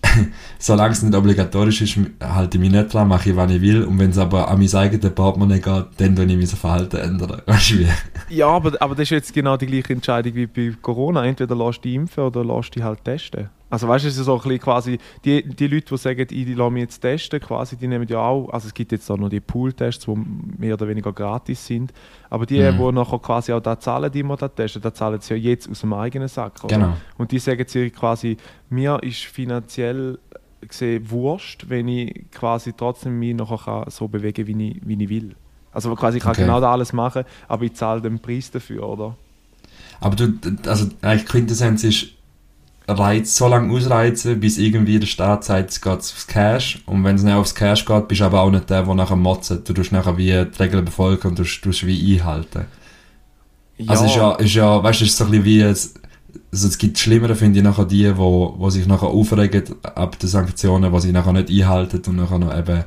solange 0.60 0.92
es 0.94 1.02
nicht 1.02 1.16
obligatorisch 1.16 1.82
ist, 1.82 1.98
halte 2.22 2.58
ich 2.58 2.62
mich 2.62 2.72
nicht 2.72 2.94
dran, 2.94 3.08
mache 3.08 3.30
ich, 3.30 3.36
was 3.36 3.52
ich 3.52 3.62
will. 3.62 3.84
Und 3.84 4.00
wenn 4.00 4.10
es 4.10 4.18
aber 4.18 4.50
an 4.50 4.60
mein 4.60 4.74
eigenes 4.76 5.12
Portemonnaie 5.14 5.60
geht, 5.62 5.86
dann 5.98 6.16
tue 6.16 6.26
ich 6.26 6.36
mein 6.38 6.48
Verhalten 6.48 6.98
ändern. 6.98 7.42
Weißt 7.46 7.72
du 7.72 7.80
wie? 7.80 7.88
Ja, 8.34 8.48
aber, 8.48 8.82
aber 8.82 8.96
das 8.96 9.04
ist 9.04 9.10
jetzt 9.12 9.34
genau 9.34 9.58
die 9.58 9.68
gleiche 9.68 9.94
Entscheidung 9.94 10.34
wie 10.36 10.48
bei 10.48 10.74
Corona. 10.82 11.26
Entweder 11.26 11.56
lässt 11.56 11.80
du 11.80 11.82
dich 11.84 11.96
impfen 11.96 12.24
oder 12.24 12.44
lässt 12.44 12.76
dich 12.76 12.82
halt 12.84 13.04
testen. 13.04 13.50
Also 13.70 13.88
weißt 13.88 14.06
du, 14.06 14.10
es 14.10 14.18
ist 14.18 14.26
so 14.26 14.34
ein 14.36 14.42
bisschen 14.42 14.60
quasi, 14.60 15.00
die, 15.26 15.44
die 15.44 15.68
Leute, 15.68 15.88
die 15.90 15.98
sagen, 15.98 16.28
ich 16.30 16.56
lasse 16.56 16.72
mich 16.72 16.82
jetzt 16.82 17.00
testen, 17.00 17.40
quasi, 17.40 17.76
die 17.76 17.88
nehmen 17.88 18.08
ja 18.08 18.20
auch, 18.20 18.50
also 18.50 18.68
es 18.68 18.74
gibt 18.74 18.92
jetzt 18.92 19.10
auch 19.10 19.18
noch 19.18 19.30
die 19.30 19.40
Pool-Tests, 19.40 20.06
die 20.06 20.14
mehr 20.60 20.76
oder 20.76 20.88
weniger 20.88 21.12
gratis 21.12 21.66
sind, 21.66 21.92
aber 22.30 22.46
die, 22.46 22.60
Mhm. 22.60 22.78
die 22.78 22.92
nachher 22.92 23.18
quasi 23.18 23.52
auch 23.52 23.62
da 23.62 23.80
zahlen, 23.80 24.12
die 24.12 24.22
man 24.22 24.38
da 24.38 24.48
testen, 24.48 24.80
da 24.82 24.94
zahlen 24.94 25.20
sie 25.22 25.34
ja 25.34 25.40
jetzt 25.52 25.68
aus 25.70 25.82
dem 25.82 25.92
eigenen 25.94 26.28
Sack. 26.28 26.64
Oder? 26.64 26.76
Genau. 26.76 26.94
Und 27.18 27.32
die 27.32 27.40
sagen 27.40 27.68
sich 27.68 27.92
quasi, 27.94 28.38
mir 28.70 29.00
ist 29.02 29.22
finanziell 29.26 30.20
gesehen 30.62 31.10
wurscht, 31.10 31.66
wenn 31.68 31.88
ich 31.88 32.30
quasi 32.32 32.74
trotzdem 32.74 33.18
mich 33.18 33.36
nachher 33.36 33.58
kann 33.58 33.90
so 33.90 34.08
bewegen 34.08 34.46
wie 34.48 34.70
ich, 34.70 34.82
wie 34.86 35.04
ich 35.04 35.10
will. 35.10 35.36
Also 35.74 35.94
quasi 35.96 36.18
ich 36.18 36.24
kann 36.24 36.32
Okay. 36.32 36.44
genau 36.44 36.60
das 36.60 36.70
alles 36.70 36.94
machen, 36.94 37.24
aber 37.48 37.64
ich 37.66 37.74
zahle 37.74 38.02
den 38.02 38.20
Preis 38.20 38.52
dafür, 38.52 38.88
oder? 38.88 39.16
Aber 40.00 40.16
du, 40.16 40.34
also 40.68 40.88
eigentlich 41.02 41.26
Quintessenz 41.26 41.84
ist, 41.84 42.08
Reiz, 42.88 43.38
so 43.38 43.48
lange 43.48 43.74
ausreizen, 43.74 44.40
bis 44.42 44.58
irgendwie 44.58 45.00
der 45.00 45.08
Staat 45.08 45.46
sagt, 45.46 45.70
es 45.72 45.80
geht 45.80 45.94
aufs 45.94 46.28
Cash. 46.28 46.82
Und 46.86 47.04
wenn 47.06 47.16
es 47.16 47.24
nicht 47.24 47.34
aufs 47.34 47.56
Cash 47.56 47.86
geht, 47.86 48.08
bist 48.10 48.20
du 48.22 48.26
aber 48.26 48.42
auch 48.42 48.52
nicht 48.52 48.70
der, 48.70 48.84
der 48.84 48.96
nachher 48.96 49.16
motzt. 49.16 49.52
Du 49.52 49.74
tust 49.74 49.94
nachher 49.94 50.18
wie 50.18 50.26
die 50.28 50.62
Regeln 50.62 50.84
befolgen 50.84 51.30
und 51.30 51.40
du 51.40 51.44
tust, 51.44 51.86
wie 51.88 52.14
einhalten. 52.20 52.66
Also 53.88 54.06
ist 54.06 54.16
ja, 54.16 54.34
ist 54.34 54.54
ja, 54.54 54.84
weißt 54.84 55.00
du, 55.02 55.06
es 55.06 55.12
ist 55.12 55.18
so 55.18 55.26
ein 55.26 55.32
bisschen 55.32 55.46
wie, 55.46 55.62
es, 55.62 55.94
also 56.52 56.68
es 56.68 56.78
gibt 56.78 57.00
Schlimmere, 57.00 57.36
finde 57.36 57.60
ich, 57.60 57.64
nachher 57.64 57.86
die, 57.86 58.16
wo, 58.18 58.56
wo 58.58 58.70
sich 58.70 58.86
nachher 58.86 59.08
aufregen 59.08 59.64
ab 59.84 60.20
den 60.20 60.30
Sanktionen, 60.30 60.92
die 60.94 61.00
sie 61.00 61.12
nachher 61.12 61.34
nicht 61.34 61.50
einhalten 61.50 62.02
und 62.08 62.18
nachher 62.18 62.40
noch 62.40 62.58
eben, 62.58 62.84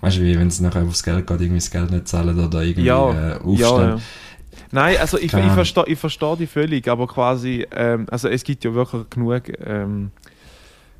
weißt 0.00 0.18
du, 0.18 0.22
wie, 0.22 0.38
wenn 0.38 0.48
es 0.48 0.60
nachher 0.60 0.84
aufs 0.84 1.02
Geld 1.02 1.26
geht, 1.26 1.40
irgendwie 1.40 1.58
das 1.58 1.70
Geld 1.70 1.90
nicht 1.90 2.08
zahlen 2.08 2.38
oder 2.38 2.62
irgendwie 2.62 2.86
ja, 2.86 3.10
äh, 3.10 3.28
ja, 3.30 3.36
aufstehen. 3.38 3.88
ja. 3.88 3.98
Nein, 4.72 4.96
also 4.98 5.18
ich, 5.18 5.32
ich 5.32 5.52
verstehe 5.52 5.84
ich 5.86 5.98
versteh 5.98 6.36
die 6.38 6.46
völlig, 6.46 6.88
aber 6.88 7.06
quasi, 7.06 7.66
ähm, 7.70 8.06
also 8.10 8.28
es 8.28 8.42
gibt 8.42 8.64
ja 8.64 8.74
wirklich 8.74 9.08
genug, 9.10 9.42
ähm, 9.64 10.10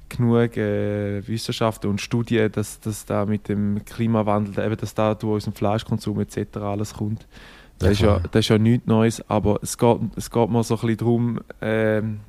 genug 0.08 0.56
äh, 0.56 1.26
Wissenschaften 1.26 1.88
und 1.88 2.00
Studien, 2.00 2.50
dass, 2.52 2.80
dass 2.80 3.04
da 3.04 3.26
mit 3.26 3.48
dem 3.48 3.84
Klimawandel, 3.84 4.64
eben, 4.64 4.76
dass 4.76 4.94
da 4.94 5.14
durch 5.14 5.34
unseren 5.34 5.54
Fleischkonsum 5.54 6.20
etc. 6.20 6.56
alles 6.58 6.94
kommt. 6.94 7.26
Das, 7.78 7.88
Ja, 7.88 7.92
ist 7.92 8.00
ja, 8.00 8.28
das 8.30 8.40
ist 8.40 8.48
ja 8.48 8.58
nichts 8.58 8.86
Neues, 8.86 9.22
aber 9.28 9.58
es 9.62 9.76
geht, 9.76 9.98
es 10.16 10.30
geht 10.30 10.50
mir 10.50 10.64
so 10.64 10.74
ein 10.74 10.80
bisschen 10.80 10.96
darum, 10.96 11.40
ähm, 11.60 12.20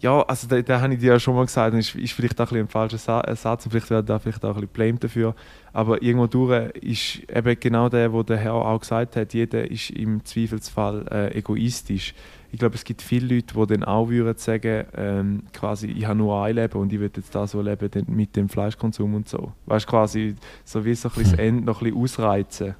ja, 0.00 0.22
also 0.22 0.46
da, 0.46 0.60
da 0.60 0.80
habe 0.80 0.94
ich 0.94 1.00
dir 1.00 1.12
ja 1.12 1.20
schon 1.20 1.34
mal 1.34 1.46
gesagt, 1.46 1.74
das 1.74 1.88
ist, 1.88 1.94
ist 1.94 2.12
vielleicht 2.12 2.40
auch 2.40 2.50
ein, 2.52 2.58
ein 2.58 2.68
falscher 2.68 3.26
äh, 3.26 3.34
Satz 3.34 3.64
und 3.64 3.70
vielleicht 3.70 3.90
werde 3.90 4.02
ich 4.02 4.08
da 4.08 4.18
vielleicht 4.18 4.44
auch 4.44 4.50
ein 4.50 4.54
bisschen 4.54 4.68
blamed 4.72 5.04
dafür, 5.04 5.34
aber 5.72 6.02
irgendwo 6.02 6.26
durch 6.26 6.70
ist 6.76 7.22
eben 7.34 7.58
genau 7.58 7.88
der, 7.88 8.12
wo 8.12 8.22
der 8.22 8.36
Herr 8.36 8.54
auch 8.54 8.80
gesagt 8.80 9.16
hat, 9.16 9.32
jeder 9.32 9.70
ist 9.70 9.90
im 9.90 10.24
Zweifelsfall 10.24 11.06
äh, 11.10 11.38
egoistisch. 11.38 12.14
Ich 12.52 12.58
glaube, 12.58 12.74
es 12.74 12.84
gibt 12.84 13.02
viele 13.02 13.34
Leute, 13.34 13.54
die 13.54 13.66
dann 13.66 13.84
auch 13.84 14.08
würden 14.08 14.38
sagen, 14.38 14.86
ähm, 14.96 15.42
quasi, 15.52 15.88
ich 15.88 16.06
habe 16.06 16.16
nur 16.16 16.42
ein 16.42 16.54
Leben 16.54 16.78
und 16.78 16.92
ich 16.92 17.00
will 17.00 17.10
jetzt 17.14 17.34
da 17.34 17.46
so 17.46 17.60
leben 17.60 17.90
mit 18.08 18.36
dem 18.36 18.48
Fleischkonsum 18.48 19.14
und 19.14 19.28
so. 19.28 19.52
Weißt 19.66 19.86
du, 19.86 19.90
quasi 19.90 20.34
so 20.64 20.84
wie 20.84 20.94
so 20.94 21.08
ein 21.08 21.14
bisschen 21.14 21.32
das 21.32 21.40
Hm. 21.40 21.46
Ende 21.46 21.64
noch 21.64 21.80
ein 21.80 21.84
bisschen 21.84 22.02
ausreizen. 22.02 22.74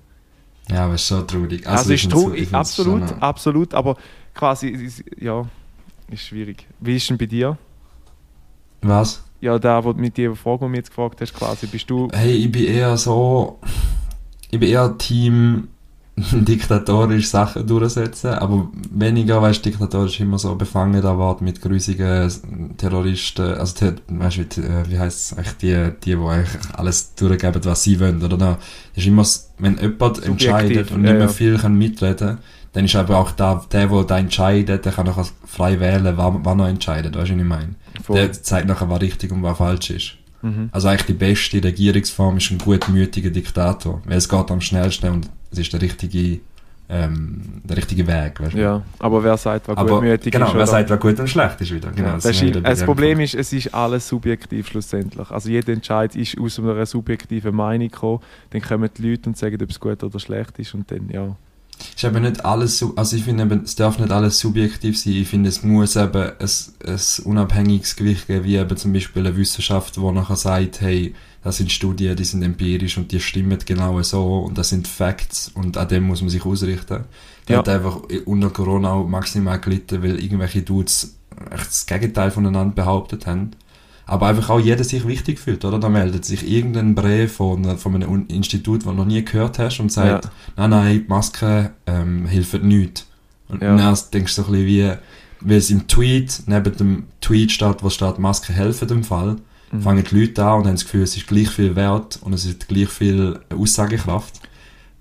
Ja, 0.68 0.84
aber 0.84 0.94
es 0.94 1.02
ist 1.02 1.08
schon 1.08 1.26
traurig. 1.26 1.66
Also, 1.66 1.92
ich 1.92 2.04
ist 2.04 2.12
traurig, 2.12 2.54
absolut, 2.54 3.02
absolut, 3.20 3.74
aber 3.74 3.96
quasi, 4.34 4.90
ja, 5.18 5.46
ist 6.10 6.22
schwierig. 6.22 6.66
Wie 6.80 6.96
ist 6.96 7.08
denn 7.10 7.18
bei 7.18 7.26
dir? 7.26 7.58
Was? 8.82 9.22
Ja, 9.40 9.58
da, 9.58 9.84
wo 9.84 9.92
mit 9.92 10.16
dir 10.16 10.34
Frage, 10.34 10.64
die 10.64 10.70
mir 10.70 10.76
jetzt 10.78 10.90
gefragt 10.90 11.20
hast, 11.20 11.34
quasi, 11.34 11.66
bist 11.66 11.90
du. 11.90 12.08
Hey, 12.12 12.32
ich 12.32 12.50
bin 12.50 12.64
eher 12.64 12.96
so. 12.96 13.58
Ich 14.50 14.58
bin 14.58 14.68
eher 14.68 14.96
Team 14.96 15.68
diktatorisch 16.16 17.28
Sachen 17.28 17.66
durchsetzen, 17.66 18.30
aber 18.30 18.70
weniger, 18.90 19.42
weißt 19.42 19.64
du, 19.64 19.70
diktatorisch 19.70 20.18
immer 20.20 20.38
so 20.38 20.54
befangen 20.54 21.02
da 21.02 21.18
Wort 21.18 21.42
mit 21.42 21.60
grusigen 21.60 22.74
Terroristen, 22.78 23.54
also, 23.54 23.74
ter, 23.74 23.96
weißt 24.08 24.36
du, 24.38 24.40
wie, 24.40 24.66
äh, 24.66 24.88
wie 24.88 24.98
heisst 24.98 25.36
es, 25.36 25.56
die, 25.58 25.90
die, 26.02 26.16
die 26.16 26.16
eigentlich 26.16 26.48
alles 26.74 27.14
durchgeben, 27.16 27.62
was 27.64 27.82
sie 27.82 28.00
wollen, 28.00 28.22
oder? 28.22 28.38
Da 28.38 28.58
ist 28.94 29.06
immer, 29.06 29.26
wenn 29.58 29.76
jemand 29.76 30.22
entscheidet 30.24 30.90
und 30.90 31.02
nicht 31.02 31.12
mehr 31.12 31.20
ja. 31.22 31.28
viel 31.28 31.58
kann 31.58 31.76
mitreden 31.76 32.38
dann 32.76 32.84
ist 32.84 32.94
aber 32.94 33.16
auch 33.16 33.30
da, 33.30 33.64
der, 33.72 33.86
der 33.86 34.04
da 34.04 34.18
entscheidet, 34.18 34.84
der 34.84 34.92
kann 34.92 35.08
auch 35.08 35.26
frei 35.46 35.80
wählen, 35.80 36.14
wann, 36.18 36.44
wann 36.44 36.60
er 36.60 36.68
entscheidet, 36.68 37.16
weißt 37.16 37.30
du, 37.30 37.34
was 37.34 37.40
ich 37.40 37.48
meine? 37.48 37.74
Voll. 38.02 38.16
Der 38.16 38.30
zeigt 38.30 38.68
nachher, 38.68 38.90
was 38.90 39.00
richtig 39.00 39.32
und 39.32 39.42
was 39.42 39.56
falsch 39.56 39.88
ist. 39.88 40.16
Mhm. 40.42 40.68
Also 40.72 40.88
eigentlich 40.88 41.06
die 41.06 41.14
beste 41.14 41.64
Regierungsform 41.64 42.36
ist 42.36 42.50
ein 42.50 42.58
gutmütiger 42.58 43.30
Diktator, 43.30 44.02
weil 44.04 44.18
es 44.18 44.28
geht 44.28 44.50
am 44.50 44.60
schnellsten 44.60 45.10
und 45.10 45.30
es 45.50 45.60
ist 45.60 45.72
der 45.72 45.80
richtige, 45.80 46.40
ähm, 46.90 47.62
der 47.64 47.78
richtige 47.78 48.06
Weg. 48.06 48.42
Weißt 48.42 48.52
du? 48.52 48.58
Ja, 48.58 48.82
aber 48.98 49.24
wer 49.24 49.38
sagt, 49.38 49.68
was 49.68 49.76
Aber 49.78 49.92
gutmütig 49.92 50.30
genau, 50.30 50.44
ist? 50.44 50.52
wer 50.52 50.60
oder? 50.60 50.66
sagt, 50.66 50.90
was 50.90 51.00
gut 51.00 51.18
und 51.18 51.28
schlecht 51.30 51.58
ist 51.62 51.72
wieder. 51.72 51.90
Genau, 51.92 52.08
Ja, 52.08 52.14
das 52.16 52.24
sind 52.24 52.56
ist, 52.56 52.62
das 52.66 52.84
Problem 52.84 53.20
ist, 53.20 53.34
es 53.36 53.54
ist 53.54 53.72
alles 53.72 54.06
subjektiv 54.06 54.68
schlussendlich. 54.68 55.30
Also 55.30 55.48
jeder 55.48 55.72
Entscheid 55.72 56.14
ist 56.14 56.38
aus 56.38 56.58
einer 56.58 56.84
subjektiven 56.84 57.56
Meinung 57.56 57.88
gekommen. 57.88 58.20
Dann 58.50 58.60
kommen 58.60 58.90
die 58.98 59.08
Leute 59.08 59.30
und 59.30 59.38
sagen, 59.38 59.56
ob 59.62 59.70
es 59.70 59.80
gut 59.80 60.04
oder 60.04 60.20
schlecht 60.20 60.58
ist 60.58 60.74
und 60.74 60.90
dann, 60.90 61.08
ja. 61.08 61.34
Ist 61.94 62.04
eben 62.04 62.22
nicht 62.22 62.44
alles, 62.44 62.84
also 62.96 63.16
ich 63.16 63.24
finde 63.24 63.44
eben, 63.44 63.62
es 63.64 63.74
darf 63.74 63.98
nicht 63.98 64.10
alles 64.10 64.38
subjektiv 64.38 64.98
sein. 64.98 65.14
Ich 65.14 65.28
finde, 65.28 65.48
es 65.48 65.62
muss 65.62 65.96
eben 65.96 66.22
ein, 66.38 66.48
ein 66.86 67.00
unabhängiges 67.24 67.96
Gewicht 67.96 68.26
geben, 68.26 68.44
wie 68.44 68.56
eben 68.56 68.76
zum 68.76 68.92
Beispiel 68.92 69.26
eine 69.26 69.36
Wissenschaft, 69.36 69.96
die 69.96 70.00
nachher 70.00 70.36
sagt, 70.36 70.80
hey, 70.80 71.14
das 71.42 71.58
sind 71.58 71.70
Studien, 71.70 72.16
die 72.16 72.24
sind 72.24 72.42
empirisch 72.42 72.98
und 72.98 73.12
die 73.12 73.20
stimmen 73.20 73.58
genau 73.64 74.02
so 74.02 74.40
und 74.40 74.58
das 74.58 74.70
sind 74.70 74.88
Facts 74.88 75.50
und 75.54 75.76
an 75.76 75.88
dem 75.88 76.02
muss 76.04 76.20
man 76.20 76.30
sich 76.30 76.44
ausrichten. 76.44 77.04
Die 77.48 77.52
Ja. 77.52 77.58
hat 77.58 77.68
einfach 77.68 78.00
unter 78.24 78.50
Corona 78.50 78.92
auch 78.92 79.06
maximal 79.06 79.60
gelitten, 79.60 80.02
weil 80.02 80.18
irgendwelche 80.18 80.62
Dudes 80.62 81.14
echt 81.52 81.68
das 81.68 81.86
Gegenteil 81.86 82.30
voneinander 82.32 82.74
behauptet 82.74 83.26
haben. 83.26 83.52
Aber 84.08 84.28
einfach 84.28 84.50
auch 84.50 84.60
jeder 84.60 84.84
sich 84.84 85.06
wichtig 85.06 85.38
fühlt, 85.40 85.64
oder? 85.64 85.80
Da 85.80 85.88
meldet 85.88 86.24
sich 86.24 86.48
irgendein 86.48 86.94
Brief 86.94 87.32
von, 87.34 87.76
von 87.76 87.94
einem 87.96 88.26
Institut, 88.28 88.82
das 88.82 88.92
du 88.92 88.92
noch 88.92 89.04
nie 89.04 89.24
gehört 89.24 89.58
hast 89.58 89.80
und 89.80 89.90
sagt, 89.90 90.24
Ja. 90.24 90.30
nein, 90.56 90.70
nein, 90.70 91.02
die 91.02 91.08
Maske 91.08 91.72
ähm, 91.86 92.26
hilft 92.26 92.62
nicht. 92.62 93.04
Und 93.48 93.62
Ja. 93.62 93.76
dann 93.76 93.98
denkst 94.12 94.36
du 94.36 94.42
so 94.42 94.48
ein 94.48 94.52
bisschen 94.52 94.66
wie, 94.66 94.92
weil 95.40 95.56
es 95.58 95.70
im 95.70 95.88
Tweet, 95.88 96.42
neben 96.46 96.76
dem 96.76 97.02
Tweet 97.20 97.50
steht, 97.50 97.82
wo 97.82 97.90
steht, 97.90 98.18
Maske 98.20 98.52
helfen 98.52 98.88
im 98.90 99.02
Fall, 99.04 99.36
Mhm. 99.72 99.82
fangen 99.82 100.04
die 100.08 100.20
Leute 100.20 100.44
an 100.44 100.60
und 100.60 100.66
haben 100.66 100.74
das 100.76 100.84
Gefühl, 100.84 101.02
es 101.02 101.16
ist 101.16 101.26
gleich 101.26 101.48
viel 101.50 101.74
wert 101.74 102.20
und 102.22 102.32
es 102.32 102.44
ist 102.44 102.68
gleich 102.68 102.88
viel 102.88 103.40
Aussagekraft. 103.52 104.40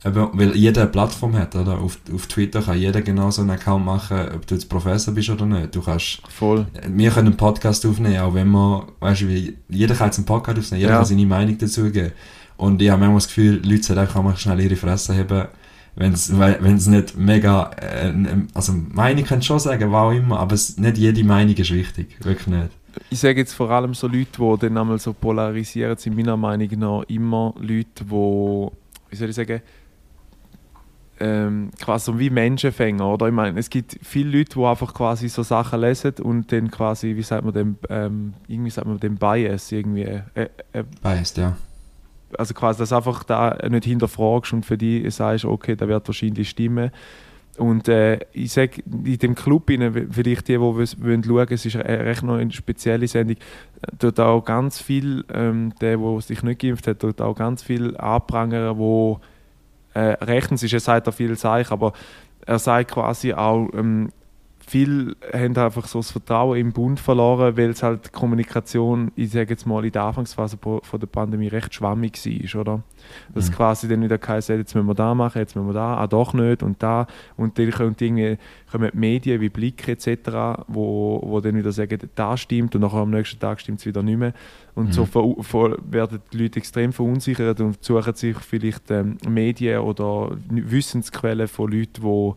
Eben, 0.05 0.29
weil 0.33 0.55
jeder 0.55 0.81
eine 0.83 0.91
Plattform 0.91 1.35
hat, 1.35 1.55
oder? 1.55 1.79
Auf, 1.79 1.97
auf 2.13 2.27
Twitter 2.27 2.61
kann 2.61 2.77
jeder 2.77 3.01
genau 3.01 3.31
so 3.31 3.41
einen 3.41 3.49
Account 3.51 3.83
machen, 3.85 4.19
ob 4.35 4.45
du 4.45 4.53
jetzt 4.55 4.69
Professor 4.69 5.13
bist 5.13 5.29
oder 5.31 5.45
nicht. 5.47 5.75
Du 5.75 5.81
kannst, 5.81 6.21
Voll. 6.29 6.67
wir 6.87 7.09
können 7.09 7.27
einen 7.29 7.37
Podcast 7.37 7.85
aufnehmen, 7.87 8.19
auch 8.19 8.33
wenn 8.35 8.49
wir, 8.51 8.85
weißt 8.99 9.21
du, 9.21 9.27
wie, 9.29 9.57
jeder 9.69 9.95
kann 9.95 10.07
jetzt 10.07 10.17
einen 10.17 10.25
Podcast 10.27 10.59
aufnehmen, 10.59 10.81
jeder 10.81 10.91
Ja. 10.91 10.97
kann 10.99 11.05
seine 11.07 11.25
Meinung 11.25 11.57
dazu 11.57 11.89
geben. 11.91 12.11
Und 12.57 12.81
ich 12.81 12.89
habe 12.89 12.99
manchmal 12.99 13.17
das 13.17 13.27
Gefühl, 13.27 13.61
Leute 13.65 13.83
sollten 13.83 14.01
einfach 14.01 14.21
mal 14.21 14.37
schnell 14.37 14.59
ihre 14.61 14.75
Fresse 14.75 15.17
haben, 15.17 15.47
wenn 15.95 16.13
es 16.13 16.87
nicht 16.87 17.17
mega, 17.17 17.71
äh, 17.81 18.13
also 18.53 18.73
Meinung 18.73 19.23
kannst 19.23 19.47
schon 19.47 19.59
sagen, 19.59 19.91
was 19.91 19.99
auch 20.01 20.11
immer, 20.11 20.39
aber 20.39 20.53
es, 20.53 20.77
nicht 20.77 20.97
jede 20.97 21.23
Meinung 21.23 21.55
ist 21.55 21.73
wichtig, 21.73 22.17
wirklich 22.23 22.47
nicht. 22.47 22.69
Ich 23.09 23.19
sage 23.19 23.39
jetzt 23.39 23.53
vor 23.53 23.71
allem 23.71 23.93
so 23.93 24.07
Leute, 24.07 24.27
die 24.37 24.55
dann 24.59 24.77
einmal 24.77 24.99
so 24.99 25.13
polarisieren, 25.13 25.97
sind 25.97 26.15
meiner 26.15 26.37
Meinung 26.37 26.69
nach 26.77 27.03
immer 27.07 27.53
Leute, 27.59 28.03
die, 28.03 28.11
wie 29.09 29.15
soll 29.15 29.29
ich 29.29 29.35
sagen, 29.35 29.61
ähm, 31.19 31.71
quasi 31.81 32.05
so 32.05 32.19
wie 32.19 32.29
Menschenfänger, 32.29 33.07
oder? 33.07 33.27
Ich 33.27 33.33
meine, 33.33 33.59
es 33.59 33.69
gibt 33.69 33.97
viele 34.01 34.37
Leute, 34.37 34.59
die 34.59 34.65
einfach 34.65 34.93
quasi 34.93 35.29
so 35.29 35.43
Sachen 35.43 35.81
lesen 35.81 36.13
und 36.21 36.51
dann 36.51 36.69
quasi, 36.69 37.15
wie 37.15 37.23
sagt 37.23 37.45
man 37.45 37.53
dem, 37.53 37.77
ähm, 37.89 38.33
irgendwie 38.47 38.69
sagt 38.69 38.87
man 38.87 38.99
dem 38.99 39.15
Bias 39.15 39.71
irgendwie, 39.71 40.03
äh, 40.03 40.49
äh, 40.73 40.83
Weißt, 41.01 41.37
ja. 41.37 41.55
also 42.37 42.53
quasi, 42.53 42.79
dass 42.79 42.91
einfach 42.91 43.23
da 43.23 43.57
nicht 43.69 43.85
hinterfragst 43.85 44.53
und 44.53 44.65
für 44.65 44.77
die 44.77 45.09
sagst, 45.09 45.45
okay, 45.45 45.75
da 45.75 45.87
wird 45.87 46.07
wahrscheinlich 46.07 46.49
stimmen. 46.49 46.91
Und 47.57 47.87
äh, 47.87 48.19
ich 48.33 48.51
sage, 48.51 48.83
in 48.85 49.17
dem 49.17 49.33
Club, 49.33 49.69
rein, 49.69 50.09
vielleicht 50.11 50.49
die, 50.49 50.55
die 50.55 50.59
wollen 50.59 51.23
schauen, 51.23 51.47
es 51.49 51.65
ist 51.65 51.77
re- 51.77 51.85
recht 51.85 52.21
noch 52.23 52.35
eine 52.35 52.51
spezielle 52.51 53.07
Sendung, 53.07 53.37
äh, 53.37 53.91
dort 53.97 54.19
auch 54.19 54.43
ganz 54.43 54.81
viel, 54.81 55.23
ähm, 55.33 55.71
der, 55.79 55.95
der 55.95 56.19
sich 56.19 56.43
nicht 56.43 56.59
geimpft 56.59 56.85
hat, 56.87 57.01
dort 57.01 57.21
auch 57.21 57.35
ganz 57.35 57.63
viel 57.63 57.95
anprangern, 57.95 58.77
wo 58.77 59.21
äh, 59.95 60.23
rechtens 60.23 60.61
ist, 60.61 60.73
er 60.73 60.79
sagt 60.79 61.07
da 61.07 61.11
viel 61.11 61.37
Zeichen, 61.37 61.73
aber 61.73 61.93
er 62.45 62.59
sagt 62.59 62.91
quasi 62.91 63.33
auch, 63.33 63.69
ähm, 63.73 64.09
viele 64.67 65.15
haben 65.31 65.55
einfach 65.57 65.87
so 65.87 65.99
das 65.99 66.11
Vertrauen 66.11 66.57
im 66.57 66.73
Bund 66.73 66.99
verloren, 66.99 67.55
weil 67.55 67.69
es 67.69 67.83
halt 67.83 68.07
die 68.07 68.09
Kommunikation, 68.09 69.11
ich 69.15 69.31
sage 69.31 69.51
jetzt 69.51 69.65
mal, 69.65 69.85
in 69.85 69.91
der 69.91 70.03
Anfangsphase 70.03 70.57
von 70.57 70.99
der 70.99 71.07
Pandemie 71.07 71.47
recht 71.47 71.73
schwammig 71.73 72.17
war, 72.25 72.61
oder? 72.61 72.83
Dass 73.33 73.49
Mhm. 73.49 73.53
quasi 73.53 73.87
dann 73.87 74.01
wieder 74.01 74.19
heisst, 74.27 74.49
jetzt 74.49 74.73
müssen 74.73 74.87
wir 74.87 74.95
da 74.95 75.13
machen, 75.13 75.39
jetzt 75.39 75.55
müssen 75.55 75.67
wir 75.67 75.73
da, 75.73 75.97
ah 75.97 76.07
doch 76.07 76.33
nicht 76.33 76.63
und 76.63 76.81
da. 76.81 77.07
Und 77.37 77.59
dann 77.59 77.71
kommen 77.71 77.95
irgendwie 77.99 78.37
kommen 78.71 78.89
die 78.91 78.97
Medien 78.97 79.41
wie 79.41 79.49
Blick 79.49 79.87
etc., 79.87 80.63
wo, 80.67 81.21
wo 81.23 81.39
dann 81.39 81.55
wieder 81.55 81.71
sagen, 81.71 81.99
das 82.15 82.39
stimmt 82.39 82.75
und 82.75 82.81
nachher 82.81 82.97
am 82.97 83.11
nächsten 83.11 83.39
Tag 83.39 83.61
stimmt 83.61 83.79
es 83.79 83.85
wieder 83.85 84.01
nicht 84.01 84.17
mehr. 84.17 84.33
Und 84.75 84.87
Mhm. 84.87 84.91
so 84.91 85.05
ver, 85.05 85.23
ver, 85.41 85.77
werden 85.89 86.19
die 86.33 86.37
Leute 86.37 86.59
extrem 86.59 86.91
verunsichert 86.91 87.61
und 87.61 87.81
suchen 87.83 88.13
sich 88.13 88.37
vielleicht 88.37 88.91
ähm, 88.91 89.17
Medien 89.27 89.79
oder 89.79 90.37
Wissensquellen 90.49 91.47
von 91.47 91.71
Leuten, 91.71 92.01
die 92.01 92.33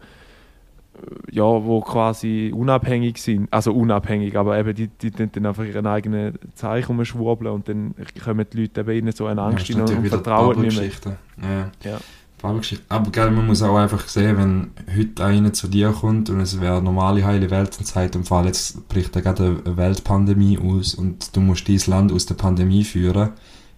ja, 1.30 1.42
wo 1.42 1.80
quasi 1.80 2.52
unabhängig 2.54 3.18
sind, 3.18 3.52
also 3.52 3.72
unabhängig, 3.72 4.36
aber 4.36 4.58
eben 4.58 4.74
die, 4.74 4.88
die, 4.88 5.10
die 5.10 5.30
dann 5.30 5.46
einfach 5.46 5.64
ihren 5.64 5.86
eigenen 5.86 6.38
Zeichen 6.54 6.98
umschwurbeln 6.98 7.52
und 7.52 7.68
dann 7.68 7.94
kommen 8.22 8.46
die 8.52 8.62
Leute 8.62 8.80
eben 8.80 9.06
in 9.06 9.12
so 9.12 9.26
eine 9.26 9.40
Angst 9.42 9.68
ja, 9.68 9.82
und, 9.82 9.96
und 9.96 10.06
vertrauen 10.08 10.60
nicht 10.60 10.76
mehr. 11.04 11.18
Ja. 11.40 11.90
Ja. 11.90 11.98
Bubble-Geschichte. 12.40 12.84
Aber 12.88 13.10
gell, 13.10 13.30
man 13.30 13.46
muss 13.46 13.62
auch 13.62 13.76
einfach 13.76 14.08
sehen, 14.08 14.36
wenn 14.38 14.70
heute 14.96 15.24
einer 15.24 15.52
zu 15.52 15.68
dir 15.68 15.90
kommt 15.92 16.30
und 16.30 16.40
es 16.40 16.60
wäre 16.60 16.82
normale 16.82 17.24
heile 17.24 17.50
Weltenzeit 17.50 18.14
im 18.14 18.24
Fall, 18.24 18.46
jetzt 18.46 18.88
bricht 18.88 19.14
da 19.14 19.20
gerade 19.20 19.60
eine 19.64 19.76
Weltpandemie 19.76 20.58
aus 20.58 20.94
und 20.94 21.34
du 21.36 21.40
musst 21.40 21.66
dieses 21.68 21.86
Land 21.86 22.12
aus 22.12 22.26
der 22.26 22.34
Pandemie 22.36 22.84
führen, 22.84 23.30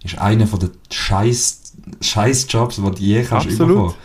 ist 0.03 0.17
einer 0.17 0.47
von 0.47 0.59
den 0.59 0.71
scheiß, 0.91 1.73
scheiß 2.01 2.47
Jobs, 2.49 2.75
die 2.77 2.81
du 2.81 2.91
je 2.97 3.23
kannst 3.23 3.47
Absolut. 3.47 3.71
überkommen. 3.71 3.95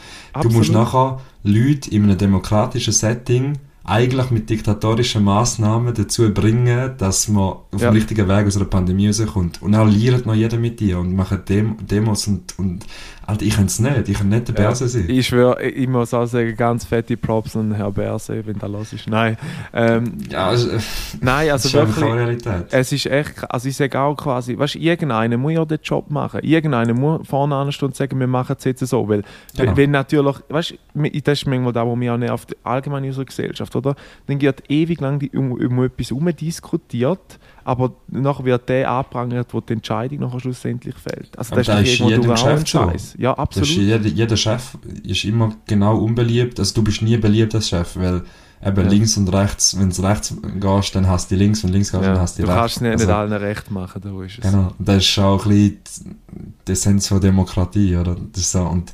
Du 0.42 0.48
musst 0.50 0.70
Absolut. 0.74 0.74
nachher 0.74 1.20
Leute 1.44 1.90
in 1.90 2.04
einem 2.04 2.18
demokratischen 2.18 2.92
Setting 2.92 3.58
eigentlich 3.88 4.30
mit 4.32 4.50
diktatorischen 4.50 5.22
Maßnahmen 5.22 5.94
dazu 5.94 6.28
bringen, 6.34 6.94
dass 6.98 7.28
man 7.28 7.44
auf 7.70 7.80
Ja. 7.80 7.90
dem 7.90 7.94
richtigen 7.94 8.26
Weg 8.28 8.44
aus 8.46 8.56
einer 8.56 8.64
Pandemie 8.64 9.06
rauskommt. 9.06 9.62
Und 9.62 9.72
dann 9.72 9.88
liert 9.88 10.26
noch 10.26 10.34
jeder 10.34 10.58
mit 10.58 10.80
dir 10.80 10.98
und 10.98 11.14
macht 11.14 11.48
Dem 11.48 11.76
Demos 11.86 12.26
und, 12.26 12.58
und 12.58 12.84
Alter, 13.26 13.44
ich 13.44 13.56
kann 13.56 13.66
es 13.66 13.80
nicht, 13.80 14.08
ich 14.08 14.18
kann 14.18 14.28
nicht 14.28 14.48
der 14.48 14.54
Ja. 14.54 14.68
Börse 14.68 14.86
sein. 14.88 15.04
Ich 15.08 15.26
schwöre, 15.26 15.60
ich 15.62 15.88
muss 15.88 16.14
auch 16.14 16.26
sagen, 16.26 16.54
ganz 16.56 16.84
fette 16.84 17.16
Props 17.16 17.56
an 17.56 17.74
Herr 17.74 17.90
Berse, 17.90 18.46
wenn 18.46 18.56
da 18.58 18.66
los 18.68 18.92
ist. 18.92 19.08
Nein, 19.08 19.36
ähm, 19.72 20.12
Ja, 20.30 20.46
also, 20.48 20.70
äh, 20.70 20.78
nein 21.20 21.48
das 21.48 21.74
also 21.74 21.96
wirklich. 21.96 22.46
Es 22.70 22.92
ist 22.92 23.06
echt, 23.06 23.50
also 23.50 23.68
ich 23.68 23.76
sage 23.76 23.98
auch 23.98 24.14
quasi, 24.16 24.56
weißt 24.56 24.76
du, 24.76 24.78
irgendeiner 24.78 25.36
muss 25.38 25.52
ja 25.54 25.64
den 25.64 25.78
Job 25.82 26.08
machen. 26.10 26.40
Irgendeiner 26.42 26.94
muss 26.94 27.26
vorne 27.26 27.56
anstehen 27.56 27.86
und 27.88 27.96
sagen, 27.96 28.18
wir 28.20 28.28
machen 28.28 28.54
es 28.58 28.64
jetzt 28.64 28.86
so. 28.86 29.08
Weil, 29.08 29.22
Genau. 29.56 29.76
wenn, 29.76 29.90
natürlich, 29.90 30.36
weißt 30.48 30.74
du, 30.94 31.10
das 31.22 31.38
ist 31.40 31.46
manchmal 31.46 31.72
da, 31.72 31.84
wo 31.84 31.96
mir 31.96 32.14
auch 32.14 32.18
nervt, 32.18 32.56
allgemein 32.62 33.02
in 33.04 33.10
unserer 33.10 33.24
Gesellschaft, 33.24 33.74
oder? 33.74 33.96
Dann 34.28 34.40
wird 34.40 34.62
ewig 34.70 35.00
lang 35.00 35.18
die, 35.18 35.30
um, 35.30 35.50
um 35.52 35.82
etwas 35.84 36.10
herumdiskutiert, 36.10 37.38
aber 37.66 37.92
nachher 38.09 38.44
wird 38.44 38.68
der 38.68 38.90
angeprangert, 38.90 39.52
wo 39.52 39.61
die 39.61 39.72
Entscheidung 39.72 40.20
nachher 40.20 40.40
schlussendlich 40.40 40.94
fällt. 40.96 41.37
Also 41.37 41.55
das 41.57 41.66
da 41.66 41.81
ist 41.81 41.94
ist 41.94 42.00
ein 42.00 42.22
Geschäft 42.22 42.68
so. 42.68 42.92
Ja, 43.18 43.31
Das 43.33 43.38
absolut. 43.38 43.68
ist 43.70 43.76
jeder, 43.76 44.07
jeder 44.07 44.37
Chef 44.37 44.79
ist 45.02 45.24
immer 45.24 45.52
genau 45.66 45.98
unbeliebt. 45.98 46.59
Also 46.61 46.74
du 46.76 46.83
bist 46.85 47.02
nie 47.02 47.16
beliebt 47.16 47.55
als 47.57 47.68
Chef, 47.68 47.96
weil 47.96 48.22
eben 48.64 48.76
Ja. 48.85 48.88
links 48.88 49.16
und 49.16 49.29
rechts, 49.35 49.79
wenn 49.79 49.90
du 49.90 50.02
rechts 50.02 50.35
gehst, 50.61 50.94
dann 50.94 51.09
hast 51.09 51.31
du 51.31 51.35
links, 51.35 51.62
wenn 51.64 51.70
du 51.70 51.74
links 51.74 51.90
gehst, 51.90 52.05
dann 52.05 52.14
ja, 52.14 52.20
hast 52.20 52.38
du 52.38 52.42
du 52.42 52.48
rechts. 52.48 52.61
kannst 52.61 52.76
es 52.76 52.81
nicht, 52.83 52.92
Also- 52.92 53.07
nicht 53.07 53.14
allen 53.14 53.33
recht 53.33 53.70
machen, 53.70 54.00
da 54.02 54.22
ist 54.24 54.38
es. 54.38 54.44
Genau, 54.50 54.72
das 54.79 54.96
ist 55.05 55.18
auch 55.18 55.44
ein 55.44 55.48
bisschen 55.50 55.79
die- 56.07 56.55
die 56.68 56.72
Essenz 56.72 57.09
von 57.09 57.20
Demokratie, 57.20 57.96
oder? 57.96 58.16
Das 58.33 58.52
so, 58.52 58.62
und 58.62 58.92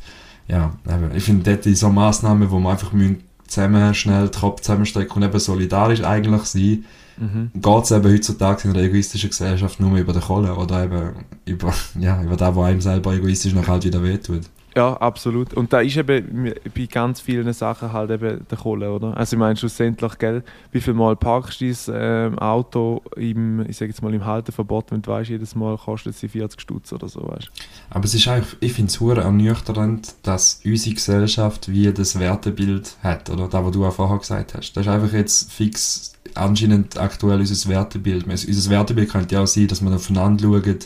ja, 0.49 0.73
eben, 0.89 1.15
ich 1.15 1.23
finde 1.25 1.57
dort 1.63 1.77
so 1.77 1.89
Massnahmen, 1.91 2.51
wo 2.51 2.59
man 2.59 2.73
einfach 2.73 2.93
müssen 2.93 3.23
zusammen 3.53 3.95
schnell 3.95 4.29
Kopf 4.29 4.61
zusammenstecken 4.63 5.17
und 5.17 5.23
eben 5.23 5.39
solidarisch 5.39 6.03
eigentlich 6.03 6.43
sein, 6.45 6.85
Mhm. 7.19 7.51
geht 7.55 7.85
es 7.85 7.91
eben 7.91 8.11
heutzutage 8.11 8.67
in 8.69 8.71
einer 8.75 8.85
egoistischen 8.85 9.29
Gesellschaft 9.29 9.79
nur 9.81 9.97
über 9.99 10.15
den 10.15 10.23
Kohle 10.23 10.55
oder 10.55 10.85
eben 10.85 11.11
über, 11.45 11.73
ja, 12.01 12.23
über 12.23 12.37
das, 12.37 12.57
was 12.57 12.65
einem 12.67 12.81
selber 12.81 13.13
egoistisch 13.13 13.53
noch 13.53 13.69
halt 13.69 13.85
wieder 13.85 14.03
wehtut. 14.03 14.43
Ja, 14.75 14.95
absolut. 14.95 15.53
Und 15.55 15.73
da 15.73 15.81
ist 15.81 15.97
eben 15.97 16.55
bei 16.75 16.87
ganz 16.87 17.21
vielen 17.21 17.53
Sachen 17.53 17.93
halt 17.93 18.11
eben 18.11 18.47
der 18.51 18.59
Kohle, 18.59 18.91
oder? 18.91 19.17
Also 19.17 19.37
ich 19.37 19.41
meine 19.41 19.57
schlussendlich, 19.57 20.19
gell, 20.19 20.43
wie 20.71 20.81
viel 20.81 20.95
Mal 20.95 21.15
parkst 21.15 21.61
du 21.61 21.71
dein 21.71 22.33
ähm, 22.33 22.39
Auto 22.39 23.03
im, 23.17 23.69
ich 23.69 23.77
sag 23.77 23.89
jetzt 23.89 24.03
mal 24.03 24.15
im 24.15 24.25
Halteverbot, 24.25 24.91
wenn 24.91 25.03
du 25.03 25.11
weißt, 25.11 25.31
jedes 25.31 25.55
Mal 25.55 25.77
kostet 25.77 26.17
sie 26.17 26.29
40 26.29 26.61
Stutz 26.61 26.93
oder 26.93 27.09
so, 27.09 27.21
weißt 27.21 27.51
Aber 27.91 28.05
es 28.05 28.15
ist 28.15 28.27
eigentlich, 28.29 28.57
ich 28.61 28.73
finde 28.73 28.91
es 28.91 29.01
hure 29.01 29.21
ernüchternd, 29.21 30.15
dass 30.23 30.61
unsere 30.65 30.95
Gesellschaft 30.95 31.71
wie 31.71 31.93
das 31.93 32.19
Wertebild 32.19 32.97
hat, 33.03 33.29
oder 33.29 33.49
das, 33.49 33.65
was 33.65 33.73
du 33.73 33.85
auch 33.85 33.93
vorher 33.93 34.19
gesagt 34.19 34.55
hast. 34.55 34.73
Das 34.73 34.87
ist 34.87 34.93
einfach 34.93 35.13
jetzt 35.13 35.53
fix 35.53 36.13
anscheinend 36.35 36.99
aktuell 36.99 37.41
unser 37.41 37.69
Wertebild. 37.69 38.27
Unser 38.27 38.71
Wertebild 38.71 39.11
könnte 39.11 39.35
ja 39.35 39.43
auch 39.43 39.47
sein, 39.47 39.69
dass 39.69 39.83
wir 39.83 39.93
aufeinander 39.93 40.45
schauen, 40.45 40.79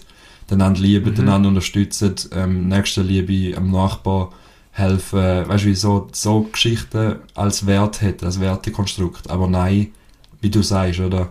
einander 0.50 0.80
lieben, 0.80 1.12
Mhm. 1.14 1.20
einander 1.20 1.48
unterstützen, 1.48 2.14
ähm, 2.32 2.68
Nächstenliebe 2.68 3.56
am 3.56 3.70
Nachbar 3.70 4.30
helfen, 4.72 5.48
weißt 5.48 5.64
du, 5.64 5.68
wie 5.68 5.74
so, 5.74 6.08
so 6.12 6.42
Geschichten 6.42 7.16
als 7.34 7.66
Wert 7.66 8.02
hat, 8.02 8.22
als 8.22 8.40
Wertekonstrukt. 8.40 9.30
Aber 9.30 9.48
nein, 9.48 9.88
wie 10.40 10.50
du 10.50 10.62
sagst, 10.62 11.00
oder? 11.00 11.28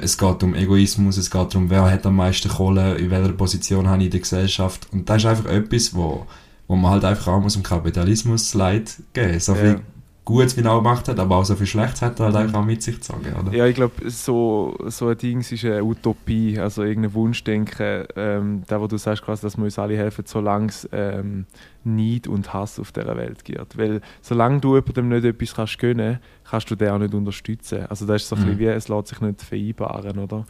Es 0.00 0.16
geht 0.16 0.42
um 0.42 0.54
Egoismus, 0.54 1.16
es 1.16 1.30
geht 1.30 1.54
darum, 1.54 1.68
wer 1.70 1.84
hat 1.90 2.06
am 2.06 2.16
meisten 2.16 2.48
Kohle, 2.48 2.94
in 2.96 3.10
welcher 3.10 3.32
Position 3.32 3.88
habe 3.88 3.98
ich 3.98 4.06
in 4.06 4.10
der 4.12 4.20
Gesellschaft. 4.20 4.88
Und 4.92 5.08
das 5.08 5.18
ist 5.18 5.26
einfach 5.26 5.46
etwas, 5.50 5.94
wo, 5.94 6.26
wo 6.66 6.76
man 6.76 6.92
halt 6.92 7.04
einfach 7.04 7.28
auch 7.28 7.40
muss 7.40 7.54
dem 7.54 7.62
Kapitalismus 7.62 8.54
leid 8.54 8.94
geben. 9.12 9.38
So 9.40 9.54
Ja. 9.54 9.60
viel 9.60 9.80
Gutes, 10.24 10.56
wie 10.56 10.64
auch 10.64 10.78
gemacht 10.78 11.08
hat, 11.08 11.18
aber 11.18 11.36
auch 11.36 11.44
so 11.44 11.56
viel 11.56 11.66
Schlechtes 11.66 12.00
hat 12.00 12.20
er 12.20 12.26
halt 12.26 12.36
einfach 12.36 12.60
auch 12.60 12.64
mit 12.64 12.80
sich 12.80 12.94
gezogen, 12.94 13.26
oder? 13.40 13.52
Ja, 13.52 13.66
ich 13.66 13.74
glaube, 13.74 14.08
so, 14.08 14.76
so 14.86 15.08
ein 15.08 15.18
Ding 15.18 15.40
ist 15.40 15.64
eine 15.64 15.82
Utopie, 15.82 16.60
also 16.60 16.84
irgendein 16.84 17.12
Wunschdenken, 17.14 18.04
ähm, 18.14 18.62
da 18.68 18.80
wo 18.80 18.86
du 18.86 18.98
sagst, 18.98 19.24
quasi, 19.24 19.42
dass 19.42 19.56
wir 19.56 19.64
uns 19.64 19.80
alle 19.80 19.96
helfen, 19.96 20.24
solange 20.24 20.66
es 20.66 20.88
ähm, 20.92 21.46
Neid 21.82 22.28
und 22.28 22.54
Hass 22.54 22.78
auf 22.78 22.92
dieser 22.92 23.16
Welt 23.16 23.44
gibt. 23.44 23.76
Weil 23.76 24.00
solange 24.20 24.60
du 24.60 24.76
jemandem 24.76 25.08
nicht 25.08 25.24
etwas 25.24 25.54
kannst 25.56 25.78
gönnen, 25.80 26.20
kannst 26.48 26.70
du 26.70 26.76
den 26.76 26.90
auch 26.90 26.98
nicht 26.98 27.14
unterstützen. 27.14 27.86
Also 27.88 28.06
das 28.06 28.22
ist 28.22 28.28
so 28.28 28.36
ein 28.36 28.42
Mhm. 28.42 28.44
bisschen 28.46 28.58
wie, 28.60 28.66
es 28.66 28.86
lässt 28.88 29.08
sich 29.08 29.20
nicht 29.20 29.42
vereinbaren, 29.42 30.18
oder? 30.20 30.46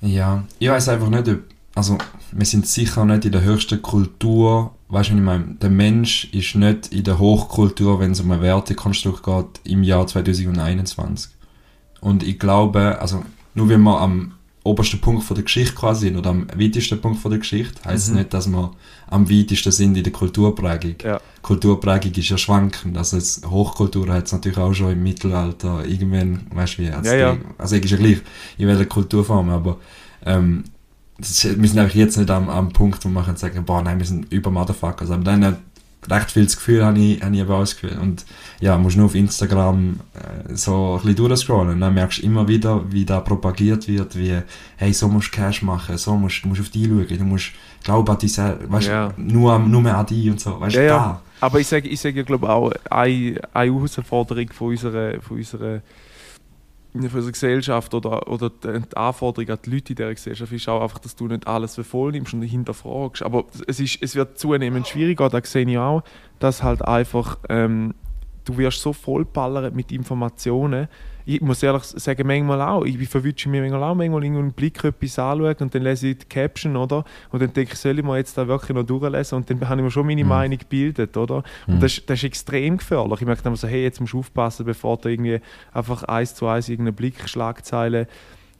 Ja, 0.00 0.44
ich 0.58 0.68
weiß 0.70 0.88
einfach 0.88 1.10
nicht, 1.10 1.28
ob, 1.28 1.40
also 1.74 1.98
wir 2.32 2.46
sind 2.46 2.66
sicher 2.66 3.04
nicht 3.04 3.24
in 3.24 3.32
der 3.32 3.42
höchsten 3.42 3.82
Kultur, 3.82 4.72
weißt 4.88 5.10
du, 5.10 5.14
ich 5.16 5.20
meine, 5.20 5.56
der 5.60 5.70
Mensch 5.70 6.28
ist 6.32 6.54
nicht 6.54 6.88
in 6.92 7.04
der 7.04 7.18
Hochkultur, 7.18 8.00
wenn 8.00 8.12
es 8.12 8.20
um 8.20 8.30
ein 8.30 8.40
Wertekonstrukt 8.42 9.22
geht, 9.24 9.60
im 9.64 9.82
Jahr 9.82 10.06
2021. 10.06 11.30
Und 12.00 12.22
ich 12.22 12.38
glaube, 12.38 13.00
also 13.00 13.22
nur 13.54 13.68
wenn 13.68 13.82
wir 13.82 14.00
am 14.00 14.32
obersten 14.62 15.00
Punkt 15.00 15.24
von 15.24 15.34
der 15.34 15.44
Geschichte 15.44 15.74
quasi 15.74 16.06
sind 16.08 16.16
oder 16.16 16.30
am 16.30 16.46
weitesten 16.56 16.98
Punkt 17.00 17.18
von 17.20 17.30
der 17.30 17.40
Geschichte, 17.40 17.84
heißt 17.84 18.08
Mhm. 18.08 18.14
es 18.14 18.18
nicht, 18.18 18.34
dass 18.34 18.48
wir 18.48 18.70
am 19.08 19.28
weitesten 19.30 19.70
sind 19.72 19.96
in 19.96 20.04
der 20.04 20.12
Kulturprägung. 20.12 20.94
Ja. 21.02 21.20
Kulturprägung 21.42 22.12
ist 22.12 22.30
ja 22.30 22.38
schwankend. 22.38 22.96
Also 22.96 23.18
es, 23.18 23.42
Hochkultur 23.48 24.08
hat 24.08 24.24
es 24.26 24.32
natürlich 24.32 24.56
auch 24.58 24.72
schon 24.72 24.92
im 24.92 25.02
Mittelalter 25.02 25.84
irgendwann, 25.84 26.46
weißt 26.54 26.78
du 26.78 26.82
wie, 26.82 26.86
Ja, 26.86 27.14
ja. 27.14 27.36
also 27.58 27.76
ist 27.76 27.90
ja 27.90 27.96
gleich 27.98 28.18
in 28.56 28.66
welcher 28.68 28.86
Kulturform, 28.86 29.50
aber 29.50 29.76
ähm, 30.24 30.64
wir 31.18 31.68
sind 31.68 31.78
einfach 31.78 31.94
jetzt 31.94 32.16
nicht 32.16 32.30
am, 32.30 32.48
am 32.48 32.72
Punkt, 32.72 33.04
wo 33.04 33.08
man 33.08 33.24
kann 33.24 33.36
sagen, 33.36 33.64
boah, 33.64 33.82
nein, 33.82 33.98
wir 33.98 34.06
sind 34.06 34.32
über 34.32 34.50
Motherfuckers. 34.50 35.10
Aber 35.10 35.22
dann 35.24 35.44
hat 35.44 35.58
recht 36.10 36.32
viel 36.32 36.44
das 36.44 36.56
Gefühl, 36.56 36.84
habe 36.84 36.98
ich, 36.98 37.22
habe 37.22 37.34
ich 37.34 37.40
aber 37.42 37.56
auch 37.56 37.60
das 37.60 37.76
Gefühl. 37.78 37.98
Und 37.98 38.24
ja, 38.60 38.76
musst 38.76 38.96
nur 38.96 39.06
auf 39.06 39.14
Instagram 39.14 40.00
äh, 40.14 40.54
so 40.54 40.94
ein 40.94 41.06
bisschen 41.06 41.16
durchscrollen. 41.16 41.80
Dann 41.80 41.94
merkst 41.94 42.18
du 42.18 42.22
immer 42.26 42.46
wieder, 42.48 42.82
wie 42.90 43.04
da 43.04 43.20
propagiert 43.20 43.86
wird, 43.88 44.16
wie, 44.18 44.38
hey, 44.76 44.92
so 44.92 45.08
musst 45.08 45.28
du 45.34 45.36
Cash 45.36 45.62
machen, 45.62 45.96
so 45.96 46.16
musst 46.16 46.42
du 46.44 46.48
musst 46.48 46.60
auf 46.60 46.68
dich 46.70 46.86
schauen, 46.86 47.06
du 47.08 47.24
musst 47.24 47.52
glauben 47.84 48.10
an 48.10 48.18
dich 48.18 48.32
selber, 48.32 48.70
weißt 48.70 48.88
Ja. 48.88 49.14
nur, 49.16 49.58
nur 49.60 49.80
mehr 49.82 49.96
an 49.96 50.06
dich 50.06 50.28
und 50.30 50.40
so, 50.40 50.60
weißt 50.60 50.76
du, 50.76 50.80
Ja, 50.80 50.84
ja. 50.86 50.96
da. 50.96 51.20
Aber 51.40 51.60
ich 51.60 51.66
sage 51.68 51.88
ich 51.88 52.00
sag 52.00 52.14
ja, 52.14 52.22
glaube 52.22 52.48
auch, 52.48 52.72
eine, 52.90 53.40
eine 53.52 53.72
Herausforderung 53.72 54.48
von 54.52 54.68
unserer, 54.68 55.20
von 55.20 55.36
unserer 55.38 55.80
von 56.94 57.18
unserer 57.18 57.32
Gesellschaft 57.32 57.92
oder, 57.94 58.28
oder 58.28 58.50
die 58.50 58.80
die 58.80 58.96
Anforderung 58.96 59.50
an 59.50 59.58
die 59.64 59.70
Leute 59.70 59.92
in 59.92 59.96
dieser 59.96 60.14
Gesellschaft 60.14 60.52
ist 60.52 60.68
auch 60.68 60.82
einfach, 60.82 60.98
dass 60.98 61.16
du 61.16 61.26
nicht 61.26 61.46
alles 61.46 61.74
für 61.74 61.84
voll 61.84 62.12
nimmst 62.12 62.34
und 62.34 62.42
hinterfragst. 62.42 63.22
Aber 63.22 63.44
es, 63.66 63.80
ist, 63.80 63.98
es 64.00 64.14
wird 64.14 64.38
zunehmend 64.38 64.86
schwieriger, 64.86 65.28
da 65.28 65.40
sehe 65.42 65.68
ich 65.68 65.78
auch, 65.78 66.02
dass 66.38 66.62
halt 66.62 66.82
einfach 66.82 67.38
ähm, 67.48 67.94
du 68.44 68.58
wirst 68.58 68.80
so 68.80 68.92
vollballert 68.92 69.74
mit 69.74 69.90
Informationen. 69.90 70.88
Ich 71.26 71.40
muss 71.40 71.62
ehrlich 71.62 71.84
sagen, 71.84 72.26
manchmal 72.26 72.60
auch. 72.60 72.84
Ich 72.84 73.08
verwünsche 73.08 73.48
mir 73.48 73.62
manchmal 73.62 73.82
auch 73.82 73.94
manchmal 73.94 74.22
irgendwo 74.24 74.40
einen 74.42 74.52
Blick 74.52 74.84
etwas 74.84 75.18
anschauen 75.18 75.56
und 75.58 75.74
dann 75.74 75.82
lese 75.82 76.08
ich 76.08 76.18
die 76.18 76.26
Caption, 76.26 76.76
oder? 76.76 77.04
Und 77.30 77.40
dann 77.40 77.52
denke 77.52 77.72
ich, 77.72 77.78
soll 77.78 77.98
ich 77.98 78.04
mir 78.04 78.16
jetzt 78.18 78.36
da 78.36 78.46
wirklich 78.46 78.74
noch 78.76 78.84
durchlesen? 78.84 79.36
Und 79.36 79.48
dann 79.48 79.66
habe 79.68 79.80
ich 79.80 79.84
mir 79.84 79.90
schon 79.90 80.06
meine 80.06 80.22
Mhm. 80.22 80.28
Meinung 80.28 80.58
gebildet, 80.58 81.16
oder? 81.16 81.42
Mhm. 81.66 81.74
Und 81.74 81.82
das, 81.82 81.92
ist- 81.98 82.10
das 82.10 82.18
ist 82.18 82.24
extrem 82.24 82.76
gefährlich. 82.76 83.20
Ich 83.22 83.26
merke 83.26 83.42
dann 83.42 83.56
so, 83.56 83.66
hey, 83.66 83.82
jetzt 83.84 84.00
musst 84.00 84.12
du 84.12 84.18
aufpassen, 84.18 84.66
bevor 84.66 84.98
du 84.98 85.08
irgendwie 85.08 85.40
einfach 85.72 86.02
eins 86.02 86.34
zu 86.34 86.46
eins 86.46 86.68
irgendeine 86.68 86.92
Blickschlagzeile 87.38 88.06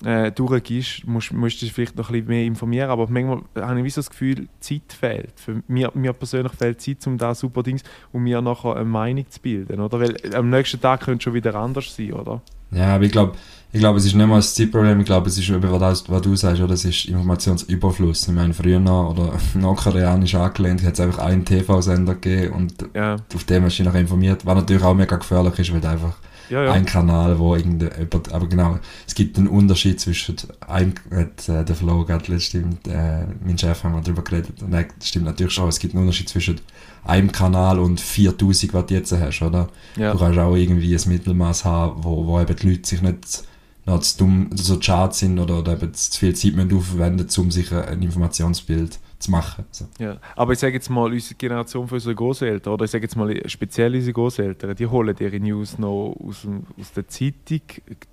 äh, 0.05 0.33
durchgehst, 0.33 1.07
musst, 1.07 1.33
musst 1.33 1.63
du 1.63 1.67
dich 1.67 1.73
vielleicht 1.73 1.97
noch 1.97 2.09
ein 2.11 2.13
bisschen 2.15 2.27
mehr 2.29 2.45
informieren. 2.45 2.91
Aber 2.91 3.07
manchmal 3.09 3.43
habe 3.57 3.87
ich 3.87 3.95
so 3.95 4.01
das 4.01 4.11
Gefühl, 4.11 4.49
Zeit 4.61 4.93
fehlt. 4.99 5.33
Für 5.37 5.63
mir, 5.69 5.91
mir 5.95 6.13
persönlich 6.13 6.53
fehlt 6.53 6.81
Zeit, 6.81 7.07
um 7.07 7.17
da 7.17 7.35
super 7.35 7.63
Dings, 7.63 7.83
um 8.13 8.23
mir 8.25 8.43
nachher 8.43 8.75
eine 8.77 8.85
Meinung 8.85 9.25
zu 9.31 9.41
bilden. 9.41 9.81
Oder? 9.81 10.01
Weil 10.01 10.17
am 10.35 10.51
nächsten 10.51 10.81
Tag 10.81 11.03
könnte 11.03 11.19
es 11.19 11.23
schon 11.25 11.35
wieder 11.35 11.55
anders 11.55 11.95
sein, 11.95 12.13
oder? 12.13 12.43
Ja, 12.71 12.95
aber 12.97 13.05
ich 13.05 13.13
glaube, 13.13 13.33
ich 13.73 13.81
glaube, 13.81 13.99
es 13.99 14.05
ist 14.05 14.15
nicht 14.15 14.27
mal 14.27 14.37
das 14.37 14.55
Zeitproblem, 14.55 15.01
ich 15.01 15.07
glaube, 15.07 15.29
es 15.29 15.37
ist 15.37 15.49
eben, 15.49 15.81
was, 15.81 16.09
was 16.09 16.23
du 16.23 16.37
sagst, 16.37 16.63
oder? 16.63 16.75
es 16.75 16.85
ist 16.85 17.07
Informationsüberfluss. 17.07 18.29
Ich 18.29 18.35
meine, 18.35 18.55
früher 18.55 18.79
noch, 18.79 19.11
oder 19.11 19.33
nordkoreanisch 19.55 20.37
angelehnt, 20.37 20.85
hat 20.85 20.95
es 20.95 21.01
einfach 21.01 21.19
einen 21.19 21.45
TV-Sender 21.45 22.15
gegeben 22.15 22.55
und 22.55 22.75
Ja, 22.95 23.17
auf 23.35 23.45
dem 23.45 23.65
hast 23.65 23.79
du 23.79 23.83
dich 23.83 23.87
nachher 23.87 24.01
informiert, 24.01 24.47
was 24.47 24.55
natürlich 24.55 24.85
auch 24.85 24.95
mega 24.95 25.17
gefährlich 25.17 25.59
ist, 25.59 25.73
weil 25.73 25.81
du 25.81 25.89
einfach 25.89 26.15
ja, 26.51 26.65
ja. 26.65 26.73
ein 26.73 26.85
Kanal, 26.85 27.39
wo 27.39 27.55
irgendjemand, 27.55 28.33
aber 28.33 28.47
genau, 28.47 28.79
es 29.07 29.15
gibt 29.15 29.39
einen 29.39 29.49
Unterschied 29.49 30.01
zwischen 30.01 30.37
einem, 30.67 30.95
hat 31.11 31.49
äh, 31.49 31.65
der 31.65 31.75
Flo 31.75 32.05
gerade 32.05 32.33
letztens, 32.33 32.77
äh, 32.87 33.27
mein 33.45 33.59
Chef 33.59 33.83
haben 33.85 33.95
wir 33.95 34.03
darüber 34.03 34.23
geredet, 34.23 34.63
und 34.63 34.73
das 34.73 34.87
stimmt 35.03 35.27
natürlich 35.27 35.53
schon, 35.53 35.69
es 35.69 35.79
gibt 35.79 35.95
einen 35.95 36.03
Unterschied 36.03 36.29
zwischen 36.29 36.61
einem 37.05 37.33
Kanal 37.33 37.79
und 37.79 38.01
4000, 38.01 38.75
was 38.75 38.87
du 38.87 38.95
jetzt 38.95 39.13
hast, 39.13 39.43
oder? 39.43 39.69
ja. 39.97 40.13
Du 40.13 40.19
kannst 40.19 40.39
auch 40.39 40.55
irgendwie 40.55 40.95
ein 40.95 41.09
Mittelmaß 41.09 41.65
haben, 41.65 42.05
wo, 42.05 42.27
wo 42.27 42.41
eben 42.41 42.57
die 42.57 42.71
Leute 42.71 42.89
sich 42.89 43.03
nicht 43.03 43.45
noch 43.87 44.01
zu 44.01 44.19
dumm, 44.19 44.51
so 44.55 44.81
schade 44.81 45.15
sind 45.15 45.39
oder, 45.39 45.59
oder 45.59 45.75
eben 45.75 45.93
zu 45.93 46.19
viel 46.19 46.35
Zeit 46.35 46.55
müssen 46.55 46.75
aufwenden 46.75 47.29
um 47.37 47.51
sich 47.51 47.73
ein 47.73 48.03
Informationsbild 48.03 48.99
zu 49.25 49.31
machen. 49.31 49.65
So. 49.71 49.87
Ja, 49.99 50.17
aber 50.37 50.53
ich 50.53 50.59
sage 50.59 50.75
jetzt 50.75 50.89
mal, 50.89 51.11
unsere 51.13 51.35
Generation 51.35 51.87
von 51.89 51.97
unseren 51.97 52.15
Großeltern, 52.17 52.73
oder 52.73 52.85
ich 52.85 52.91
sage 52.91 53.05
jetzt 53.05 53.17
mal 53.17 53.49
speziell 53.49 53.95
unsere 53.95 54.13
Großeltern, 54.13 54.75
die 54.77 54.87
holen 54.87 55.15
ihre 55.19 55.41
News 55.41 55.79
noch 55.79 56.15
aus, 56.25 56.47
aus 56.81 56.93
der 56.93 57.09
Zeitung 57.09 57.61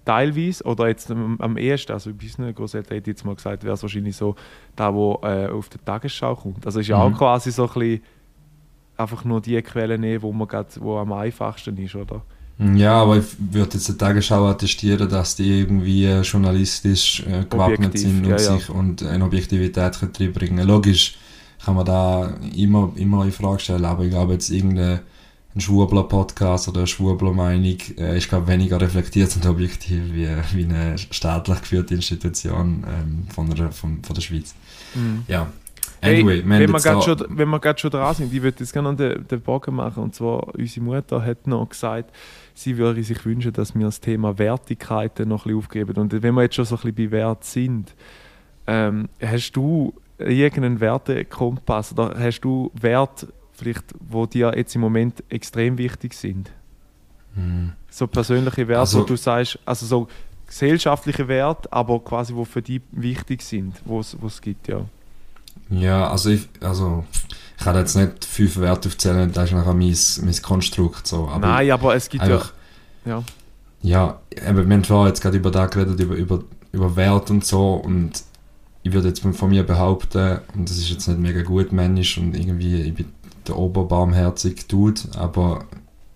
teilweise 0.05 0.63
oder 0.63 0.87
jetzt 0.87 1.11
am, 1.11 1.39
am 1.39 1.57
ehesten, 1.57 1.91
also 1.93 2.11
bei 2.13 2.23
unseren 2.25 2.53
Großeltern 2.55 2.95
hätte 2.97 3.11
ich 3.11 3.15
jetzt 3.17 3.25
mal 3.25 3.35
gesagt, 3.35 3.63
wäre 3.63 3.73
es 3.73 3.81
wahrscheinlich 3.83 4.15
so, 4.15 4.35
da 4.75 4.93
wo 4.93 5.19
äh, 5.23 5.47
auf 5.47 5.69
der 5.69 5.83
Tagesschau 5.83 6.35
kommt. 6.35 6.65
Also 6.65 6.79
ist 6.79 6.87
ja 6.87 6.97
Mhm. 6.97 7.13
auch 7.13 7.17
quasi 7.17 7.51
so 7.51 7.63
ein 7.67 7.73
bisschen 7.73 8.01
einfach 8.97 9.23
nur 9.25 9.41
die 9.41 9.61
Quelle 9.61 9.97
nehmen, 9.97 10.21
wo 10.21 10.31
man 10.31 10.47
grad, 10.47 10.79
wo 10.81 10.97
am 10.97 11.11
einfachsten 11.13 11.77
ist, 11.77 11.95
oder? 11.95 12.21
Ja, 12.75 13.01
aber 13.01 13.17
ich 13.17 13.25
würde 13.39 13.73
jetzt 13.73 13.87
der 13.89 13.97
Tagesschau 13.97 14.45
attestieren, 14.45 15.09
dass 15.09 15.35
die 15.35 15.61
irgendwie 15.61 16.05
äh, 16.05 16.21
journalistisch 16.21 17.21
äh, 17.21 17.45
gewappnet 17.49 17.79
Objektiv, 17.79 18.01
sind 18.01 18.25
und 18.25 18.29
ja, 18.29 18.37
ja. 18.37 18.57
sich 18.57 18.69
und 18.69 19.03
eine 19.03 19.25
Objektivität 19.25 19.99
reinbringen 20.01 20.67
Logisch 20.67 21.17
kann 21.65 21.75
man 21.75 21.85
da 21.85 22.33
immer, 22.55 22.91
immer 22.95 23.25
in 23.25 23.31
Frage 23.31 23.59
stellen, 23.59 23.85
aber 23.85 24.03
ich 24.03 24.11
glaube 24.11 24.33
jetzt 24.33 24.49
irgendein 24.49 24.99
ein 25.53 25.59
Schwurbler-Podcast 25.59 26.69
oder 26.69 26.79
eine 26.79 26.87
Schwurbler-Meinung 26.87 27.77
äh, 27.97 28.17
ist 28.17 28.29
glaube 28.29 28.47
weniger 28.47 28.79
reflektiert 28.79 29.35
und 29.35 29.45
objektiv 29.45 30.13
wie, 30.13 30.27
wie 30.53 30.63
eine 30.63 30.97
staatlich 30.97 31.61
geführte 31.61 31.95
Institution 31.95 32.85
ähm, 32.87 33.27
von, 33.33 33.49
der, 33.49 33.71
von, 33.71 34.03
von 34.03 34.13
der 34.13 34.21
Schweiz. 34.21 34.53
Ja. 35.27 35.47
Anyway, 36.03 36.37
hey, 36.37 36.49
wenn, 36.49 36.71
wir 36.71 37.01
schon, 37.01 37.25
wenn 37.29 37.49
wir 37.49 37.59
gerade 37.59 37.79
schon 37.79 37.91
dran 37.91 38.15
sind, 38.15 38.33
ich 38.33 38.41
würde 38.41 38.57
jetzt 38.59 38.73
gerne 38.73 38.89
noch 38.89 38.97
den, 38.97 39.27
den 39.27 39.41
Bogen 39.41 39.75
machen. 39.75 40.03
Und 40.03 40.15
zwar, 40.15 40.55
unsere 40.55 40.83
Mutter 40.83 41.23
hat 41.23 41.45
noch 41.45 41.69
gesagt, 41.69 42.11
sie 42.53 42.77
würde 42.77 43.03
sich 43.03 43.23
wünschen, 43.25 43.53
dass 43.53 43.75
wir 43.75 43.85
das 43.85 43.99
Thema 43.99 44.37
Wertigkeiten 44.37 45.29
noch 45.29 45.45
ein 45.45 45.49
bisschen 45.49 45.57
aufgeben. 45.59 45.97
Und 45.97 46.21
wenn 46.23 46.33
wir 46.35 46.43
jetzt 46.43 46.55
schon 46.55 46.65
so 46.65 46.75
ein 46.75 46.81
bisschen 46.81 47.09
bei 47.09 47.11
Wert 47.11 47.43
sind, 47.43 47.95
ähm, 48.67 49.09
hast 49.21 49.51
du 49.53 49.93
irgendeinen 50.19 50.79
Wertekompass 50.79 51.93
oder 51.93 52.15
hast 52.17 52.41
du 52.41 52.71
Werte, 52.79 53.27
vielleicht, 53.53 53.85
wo 53.99 54.25
dir 54.25 54.53
jetzt 54.55 54.75
im 54.75 54.81
Moment 54.81 55.23
extrem 55.29 55.77
wichtig 55.77 56.13
sind? 56.13 56.51
Hm. 57.35 57.71
So 57.89 58.07
persönliche 58.07 58.67
Werte, 58.67 58.79
Also- 58.81 58.99
wo 59.01 59.03
du 59.03 59.15
sagst, 59.15 59.57
also 59.65 59.85
so 59.85 60.07
gesellschaftliche 60.47 61.27
Werte, 61.27 61.71
aber 61.71 61.99
quasi, 61.99 62.35
wo 62.35 62.43
für 62.45 62.61
dich 62.61 62.81
wichtig 62.91 63.41
sind, 63.41 63.81
wo 63.85 63.99
es 64.01 64.17
wo 64.19 64.27
es 64.27 64.41
gibt, 64.41 64.67
ja. 64.67 64.81
Ja, 65.69 66.09
also 66.09 66.29
ich, 66.29 66.47
also 66.59 67.05
ich 67.61 67.65
kann 67.65 67.75
jetzt 67.75 67.95
nicht 67.95 68.25
fünf 68.25 68.57
Werte 68.57 68.89
aufzählen, 68.89 69.31
das 69.31 69.49
ist 69.49 69.51
nachher 69.51 69.75
mein, 69.75 69.95
mein 70.23 70.41
Konstrukt 70.41 71.05
so. 71.05 71.27
Aber 71.27 71.47
Nein, 71.47 71.69
aber 71.69 71.95
es 71.95 72.09
gibt 72.09 72.23
einfach, 72.23 72.53
ja. 73.05 73.21
ja, 73.83 74.19
eben, 74.31 74.67
wir 74.67 74.75
haben 74.75 74.83
vorher 74.83 75.09
jetzt 75.09 75.21
gerade 75.21 75.37
über 75.37 75.51
das 75.51 75.69
geredet, 75.69 75.99
über, 75.99 76.15
über, 76.15 76.43
über 76.71 76.95
Wert 76.95 77.29
und 77.29 77.45
so 77.45 77.75
und 77.75 78.23
ich 78.81 78.91
würde 78.91 79.09
jetzt 79.09 79.19
von 79.21 79.49
mir 79.49 79.61
behaupten, 79.61 80.39
und 80.55 80.71
das 80.71 80.79
ist 80.79 80.89
jetzt 80.89 81.07
nicht 81.07 81.19
mega 81.19 81.43
gut 81.43 81.71
männisch 81.71 82.17
und 82.17 82.35
irgendwie, 82.35 82.81
ich 82.81 82.95
bin 82.95 83.05
der 83.47 83.59
oberbarmherzige 83.59 84.63
Dude, 84.67 85.01
aber 85.15 85.65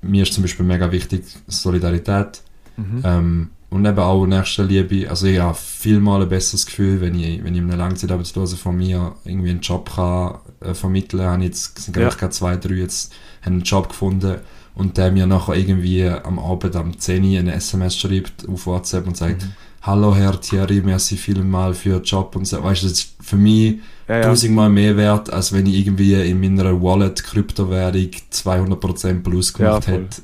mir 0.02 0.24
ist 0.24 0.34
zum 0.34 0.42
Beispiel 0.42 0.66
mega 0.66 0.92
wichtig 0.92 1.26
Solidarität 1.46 2.42
Ja. 2.76 2.84
Mhm. 2.84 3.02
ähm, 3.04 3.50
und 3.70 3.86
eben 3.86 4.00
auch 4.00 4.26
Nächstenliebe. 4.26 5.10
Also 5.10 5.28
ich 5.28 5.40
habe 5.40 5.58
vielmal 5.58 6.22
ein 6.22 6.30
besseres 6.30 6.66
Gefühl, 6.66 7.02
wenn 7.02 7.20
ich, 7.20 7.44
wenn 7.44 7.56
ich 7.56 7.62
einem 7.62 7.78
Langzeitarbeitslosen 7.78 8.58
von 8.58 8.78
mir 8.78 9.16
irgendwie 9.26 9.50
einen 9.50 9.62
Job 9.62 9.92
kann, 9.96 10.36
äh, 10.62 10.74
vermitteln 10.74 11.22
kann. 11.24 11.42
Jetzt 11.42 11.80
sind 11.80 11.98
Ja. 11.98 12.10
gerade 12.10 12.30
zwei, 12.32 12.56
drei 12.58 12.76
jetzt 12.76 13.14
haben 13.42 13.54
einen 13.54 13.64
Job 13.64 13.90
gefunden 13.90 14.38
und 14.76 14.98
der 14.98 15.12
mir 15.12 15.26
nachher 15.26 15.56
irgendwie 15.56 16.08
am 16.08 16.40
Abend 16.40 16.76
am 16.76 16.98
10 16.98 17.24
Uhr 17.24 17.40
eine 17.40 17.54
SMS 17.56 17.98
schreibt 17.98 18.48
auf 18.48 18.66
WhatsApp 18.68 19.08
und 19.08 19.18
sagt, 19.18 19.44
Mhm. 19.44 19.52
Hallo 19.82 20.16
Herr 20.16 20.40
Thierry, 20.42 20.82
merci 20.82 21.16
vielmal 21.16 21.74
für 21.76 22.00
den 22.00 22.04
Job 22.04 22.36
und 22.36 22.46
so. 22.46 22.64
Weißt 22.64 22.82
du, 22.84 22.88
das 22.88 23.00
ist 23.00 23.16
für 23.22 23.36
mich 23.38 23.76
Ja, 24.08 24.18
ja. 24.18 24.22
tausendmal 24.24 24.70
mehr 24.70 24.96
wert, 24.98 25.32
als 25.34 25.52
wenn 25.52 25.66
ich 25.66 25.76
irgendwie 25.76 26.14
in 26.14 26.40
meiner 26.40 26.80
Wallet 26.82 27.24
Kryptowährung 27.24 28.12
200% 28.32 29.24
plus 29.24 29.54
gemacht 29.54 29.88
Ja, 29.88 29.94
hätte. 29.94 30.22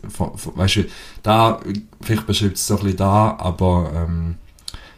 Weißt 0.56 0.76
du, 0.76 0.86
da, 1.24 1.60
vielleicht 2.02 2.28
beschreibt 2.28 2.58
es 2.58 2.68
so 2.68 2.76
ein 2.76 2.82
bisschen 2.82 2.98
da, 2.98 3.36
aber 3.40 3.92
ähm, 3.96 4.36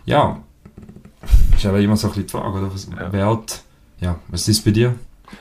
ja, 0.06 0.42
ist 1.56 1.66
aber 1.66 1.80
immer 1.80 1.96
so 1.96 2.08
ein 2.08 2.14
bisschen 2.14 2.28
die 2.28 2.32
Frage, 2.32 2.60
oder? 2.60 2.74
Was, 2.74 2.90
Ja. 3.00 3.14
Wert, 3.14 3.64
ja, 4.02 4.20
was 4.28 4.48
ist 4.50 4.66
bei 4.66 4.72
dir? 4.72 4.96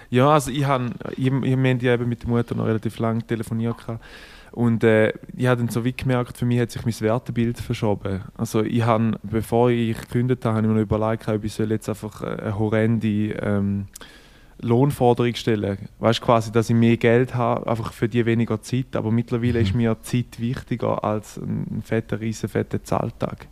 Ja, 0.09 0.30
also 0.30 0.51
ich 0.51 0.64
habe, 0.64 0.90
ich, 1.16 1.26
ich, 1.26 1.32
wir 1.32 1.53
haben 1.53 1.80
ja 1.80 1.95
eben 1.95 2.09
mit 2.09 2.22
der 2.22 2.30
Mutter 2.30 2.55
noch 2.55 2.66
relativ 2.66 2.99
lange 2.99 3.26
telefoniert 3.26 3.78
gehabt. 3.78 4.05
Und 4.53 4.84
äh, 4.84 5.12
ich 5.36 5.46
habe 5.46 5.59
dann 5.61 5.68
so 5.68 5.84
wie 5.84 5.92
gemerkt, 5.92 6.36
für 6.38 6.44
mich 6.44 6.61
hat 6.61 6.70
sich 6.70 6.84
mein 6.84 7.00
Wertebild 7.00 7.59
verschoben. 7.59 8.20
Also 8.36 8.62
ich 8.62 8.82
habe, 8.82 9.18
bevor 9.22 9.70
ich 9.70 9.98
gekündigt 9.98 10.44
habe, 10.44 10.57
habe 10.57 10.66
ich 10.66 10.72
mir 10.72 10.78
noch 10.78 10.82
überlegt, 10.82 11.28
ob 11.28 11.44
ich 11.44 11.53
soll 11.53 11.70
jetzt 11.70 11.88
einfach 11.88 12.22
äh, 12.22 12.26
eine 12.42 12.59
horrende 12.59 13.09
ähm, 13.09 13.86
Lohnforderung 14.61 15.34
stellen. 15.34 15.78
Weißt 15.98 16.20
du, 16.20 16.24
quasi, 16.24 16.53
dass 16.53 16.70
ich 16.70 16.76
mehr 16.76 16.96
Geld 16.96 17.34
habe, 17.34 17.66
einfach 17.66 17.92
für 17.92 18.09
die 18.09 18.24
weniger 18.26 18.62
Zeit. 18.62 18.94
Aber 18.94 19.11
mittlerweile 19.11 19.59
Mhm. 19.59 19.64
ist 19.64 19.74
mir 19.74 19.96
Zeit 20.03 20.38
wichtiger 20.38 21.03
als 21.03 21.36
ein 21.38 21.82
fetter, 21.84 22.20
riesen 22.20 22.48
fetter 22.48 22.82
Zahltag. 22.84 23.48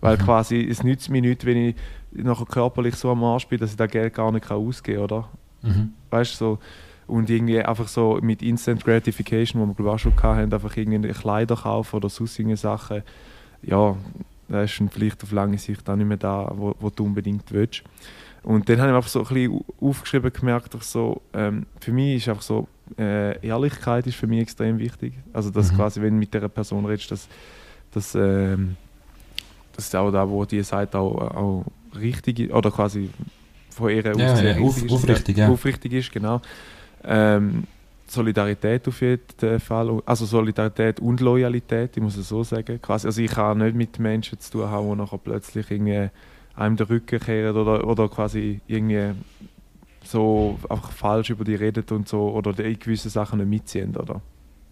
Weil 0.00 0.16
Mhm. 0.16 0.20
quasi, 0.22 0.60
es 0.60 0.82
nützt 0.84 1.10
mir 1.10 1.22
nichts, 1.22 1.44
wenn 1.46 1.56
ich 1.56 1.74
nachher 2.12 2.46
körperlich 2.46 2.94
so 2.94 3.10
am 3.10 3.24
Arsch 3.24 3.48
bin, 3.48 3.58
dass 3.58 3.70
ich 3.72 3.76
das 3.76 3.90
Geld 3.90 4.14
gar 4.14 4.30
nicht 4.30 4.50
ausgeben 4.50 4.98
kann, 5.08 5.18
oder? 5.18 5.28
Mhm. 5.62 5.92
weißt 6.10 6.34
du, 6.34 6.36
so. 6.36 6.58
Und 7.06 7.30
irgendwie 7.30 7.60
einfach 7.62 7.86
so 7.88 8.18
mit 8.20 8.42
Instant 8.42 8.84
Gratification, 8.84 9.62
wo 9.62 9.66
wir 9.66 9.74
glaube 9.74 9.90
ich 9.90 9.94
auch 9.94 9.98
schon 9.98 10.22
hatten, 10.22 10.52
einfach 10.52 10.76
irgendwie 10.76 11.08
Kleider 11.10 11.54
kaufen 11.56 11.96
oder 11.96 12.08
sonst 12.08 12.38
irgendwelche 12.38 12.62
Sachen. 12.62 13.02
Ja, 13.62 13.96
das 14.48 14.70
ist 14.78 14.92
vielleicht 14.92 15.22
auf 15.22 15.32
lange 15.32 15.58
Sicht 15.58 15.88
auch 15.88 15.96
nicht 15.96 16.06
mehr 16.06 16.16
da, 16.16 16.52
wo, 16.54 16.74
wo 16.80 16.90
du 16.90 17.04
unbedingt 17.04 17.50
willst. 17.52 17.82
Und 18.42 18.68
dann 18.68 18.80
habe 18.80 18.90
ich 18.90 18.96
einfach 18.96 19.10
so 19.10 19.20
ein 19.20 19.26
bisschen 19.34 19.60
aufgeschrieben 19.80 20.32
gemerkt, 20.32 20.74
einfach 20.74 20.86
so, 20.86 21.20
ähm, 21.32 21.66
für 21.80 21.92
mich 21.92 22.16
ist 22.16 22.28
einfach 22.28 22.42
so, 22.42 22.68
äh, 22.98 23.44
Ehrlichkeit 23.44 24.06
ist 24.06 24.16
für 24.16 24.28
mich 24.28 24.40
extrem 24.40 24.78
wichtig. 24.78 25.14
Also 25.32 25.50
dass 25.50 25.72
Mhm. 25.72 25.76
quasi, 25.76 26.00
wenn 26.00 26.14
du 26.14 26.18
mit 26.20 26.32
dieser 26.32 26.48
Person 26.48 26.84
redest, 26.86 27.10
dass, 27.10 27.28
dass, 27.92 28.14
ähm, 28.14 28.76
dass 29.74 29.92
auch 29.94 30.10
da, 30.12 30.28
wo 30.28 30.44
die 30.44 30.62
sagt, 30.62 30.94
auch, 30.94 31.16
auch 31.16 31.64
richtig 31.98 32.38
ist, 32.40 32.52
oder 32.52 32.70
quasi 32.70 33.10
von 33.70 33.90
ihrer 33.90 34.16
Ja, 34.16 34.40
ja, 34.40 34.58
auf- 34.60 34.90
aufrichtig, 34.90 35.36
ja. 35.38 35.50
Aufrichtig 35.50 35.92
ist, 35.92 36.12
genau. 36.12 36.40
Ähm, 37.06 37.64
Solidarität 38.08 38.86
auf 38.86 39.00
jeden 39.00 39.60
Fall, 39.60 40.00
also 40.06 40.26
Solidarität 40.26 41.00
und 41.00 41.20
Loyalität, 41.20 41.96
ich 41.96 42.02
muss 42.02 42.16
es 42.16 42.28
so 42.28 42.44
sagen. 42.44 42.80
Quasi, 42.80 43.06
also 43.06 43.20
ich 43.20 43.30
kann 43.30 43.58
nicht 43.58 43.74
mit 43.74 43.98
Menschen 43.98 44.38
zu 44.38 44.52
tun 44.52 44.70
haben, 44.70 44.88
die 44.88 44.96
nachher 44.96 45.18
plötzlich 45.18 45.70
irgendwie 45.70 46.08
einem 46.54 46.76
den 46.76 46.86
Rücken 46.86 47.20
kehren 47.20 47.56
oder, 47.56 47.86
oder 47.86 48.08
quasi 48.08 48.60
irgendwie 48.66 49.12
so 50.04 50.58
einfach 50.70 50.92
falsch 50.92 51.30
über 51.30 51.44
die 51.44 51.56
redet 51.56 51.90
und 51.90 52.08
so 52.08 52.30
oder 52.30 52.52
die 52.52 52.78
gewisse 52.78 53.10
Sachen 53.10 53.38
nicht 53.38 53.48
mitziehen, 53.48 53.96
oder? 53.96 54.20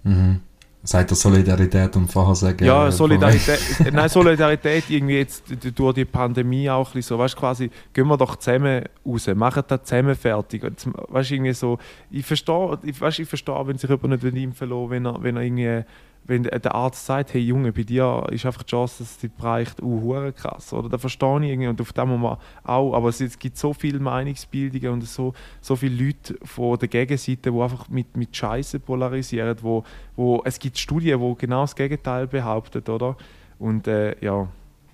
Mhm. 0.05 0.41
Sagt 0.87 1.11
er 1.11 1.14
Solidarität 1.16 1.97
und 1.97 2.12
vorher 2.12 2.35
sagen. 2.35 2.62
Ja, 2.62 2.89
äh, 2.89 2.93
Solidarität, 2.93 3.59
nein, 3.93 4.09
Solidarität 4.09 4.85
irgendwie 4.91 5.16
jetzt 5.16 5.45
durch 5.74 5.95
die 5.95 6.05
Pandemie 6.05 6.68
auch 6.68 6.89
ein 6.89 6.93
bisschen 6.93 7.16
so, 7.16 7.18
weißt 7.18 7.35
du, 7.35 7.39
quasi, 7.39 7.70
gehen 7.95 8.07
wir 8.07 8.18
doch 8.18 8.37
zusammen 8.37 8.85
raus, 9.07 9.26
machen 9.35 9.62
das 9.66 9.85
zusammen 9.85 10.14
fertig. 10.14 10.62
Weißt 10.62 11.30
du, 11.30 11.35
irgendwie 11.35 11.55
so, 11.55 11.78
ich 12.11 12.26
verstehe, 12.26 12.78
ich, 12.82 13.01
weißt, 13.01 13.18
ich 13.18 13.28
verstehe, 13.28 13.66
wenn 13.66 13.78
sich 13.78 13.89
jemand 13.89 14.22
nicht 14.22 14.37
impfen 14.37 14.68
lässt, 14.68 14.91
wenn 14.91 15.07
er, 15.07 15.22
wenn 15.22 15.37
er 15.37 15.43
irgendwie, 15.43 15.85
wenn 16.27 16.45
der 16.45 16.75
Arzt 16.75 17.05
sagt, 17.05 17.35
hey 17.35 17.43
Junge, 17.43 17.72
bei 17.72 17.83
dir 17.83 18.27
ist 18.31 18.47
einfach 18.47 18.62
die 18.62 18.70
Chance, 18.70 19.03
dass 19.03 19.18
dich 19.18 19.31
bereicht, 19.31 19.83
uh, 19.83 20.33
krass, 20.33 20.72
oder? 20.72 20.89
Da 20.89 20.99
verstehe 20.99 21.41
ich 21.43 21.51
irgendwie 21.51 21.68
und 21.68 21.81
auf 21.81 21.93
dem 21.93 22.09
Moment 22.09 22.39
auch, 22.62 22.95
aber 22.95 23.11
es, 23.11 23.20
es 23.20 23.39
gibt 23.39 23.59
so 23.59 23.72
viele 23.75 24.01
Meinungsbildungen 24.01 24.93
und 24.93 25.05
so, 25.05 25.35
so 25.61 25.77
viele 25.77 26.07
Leute 26.07 26.37
von 26.43 26.79
der 26.79 26.89
Gegenseite, 26.89 27.53
die 27.53 27.61
einfach 27.61 27.89
mit, 27.89 28.16
mit 28.16 28.35
Scheiße 28.35 28.81
polarisieren, 28.81 29.57
wo, 29.61 29.85
wo, 30.16 30.43
es 30.45 30.59
gibt 30.59 30.79
Studien, 30.79 31.20
die 31.20 31.35
genau 31.39 31.62
das 31.62 31.77
Gegenteil 31.77 32.27
behaupten, 32.27 32.83
oder? 32.91 33.16
Und 33.59 33.87
äh, 33.87 34.16
ja, 34.25 34.49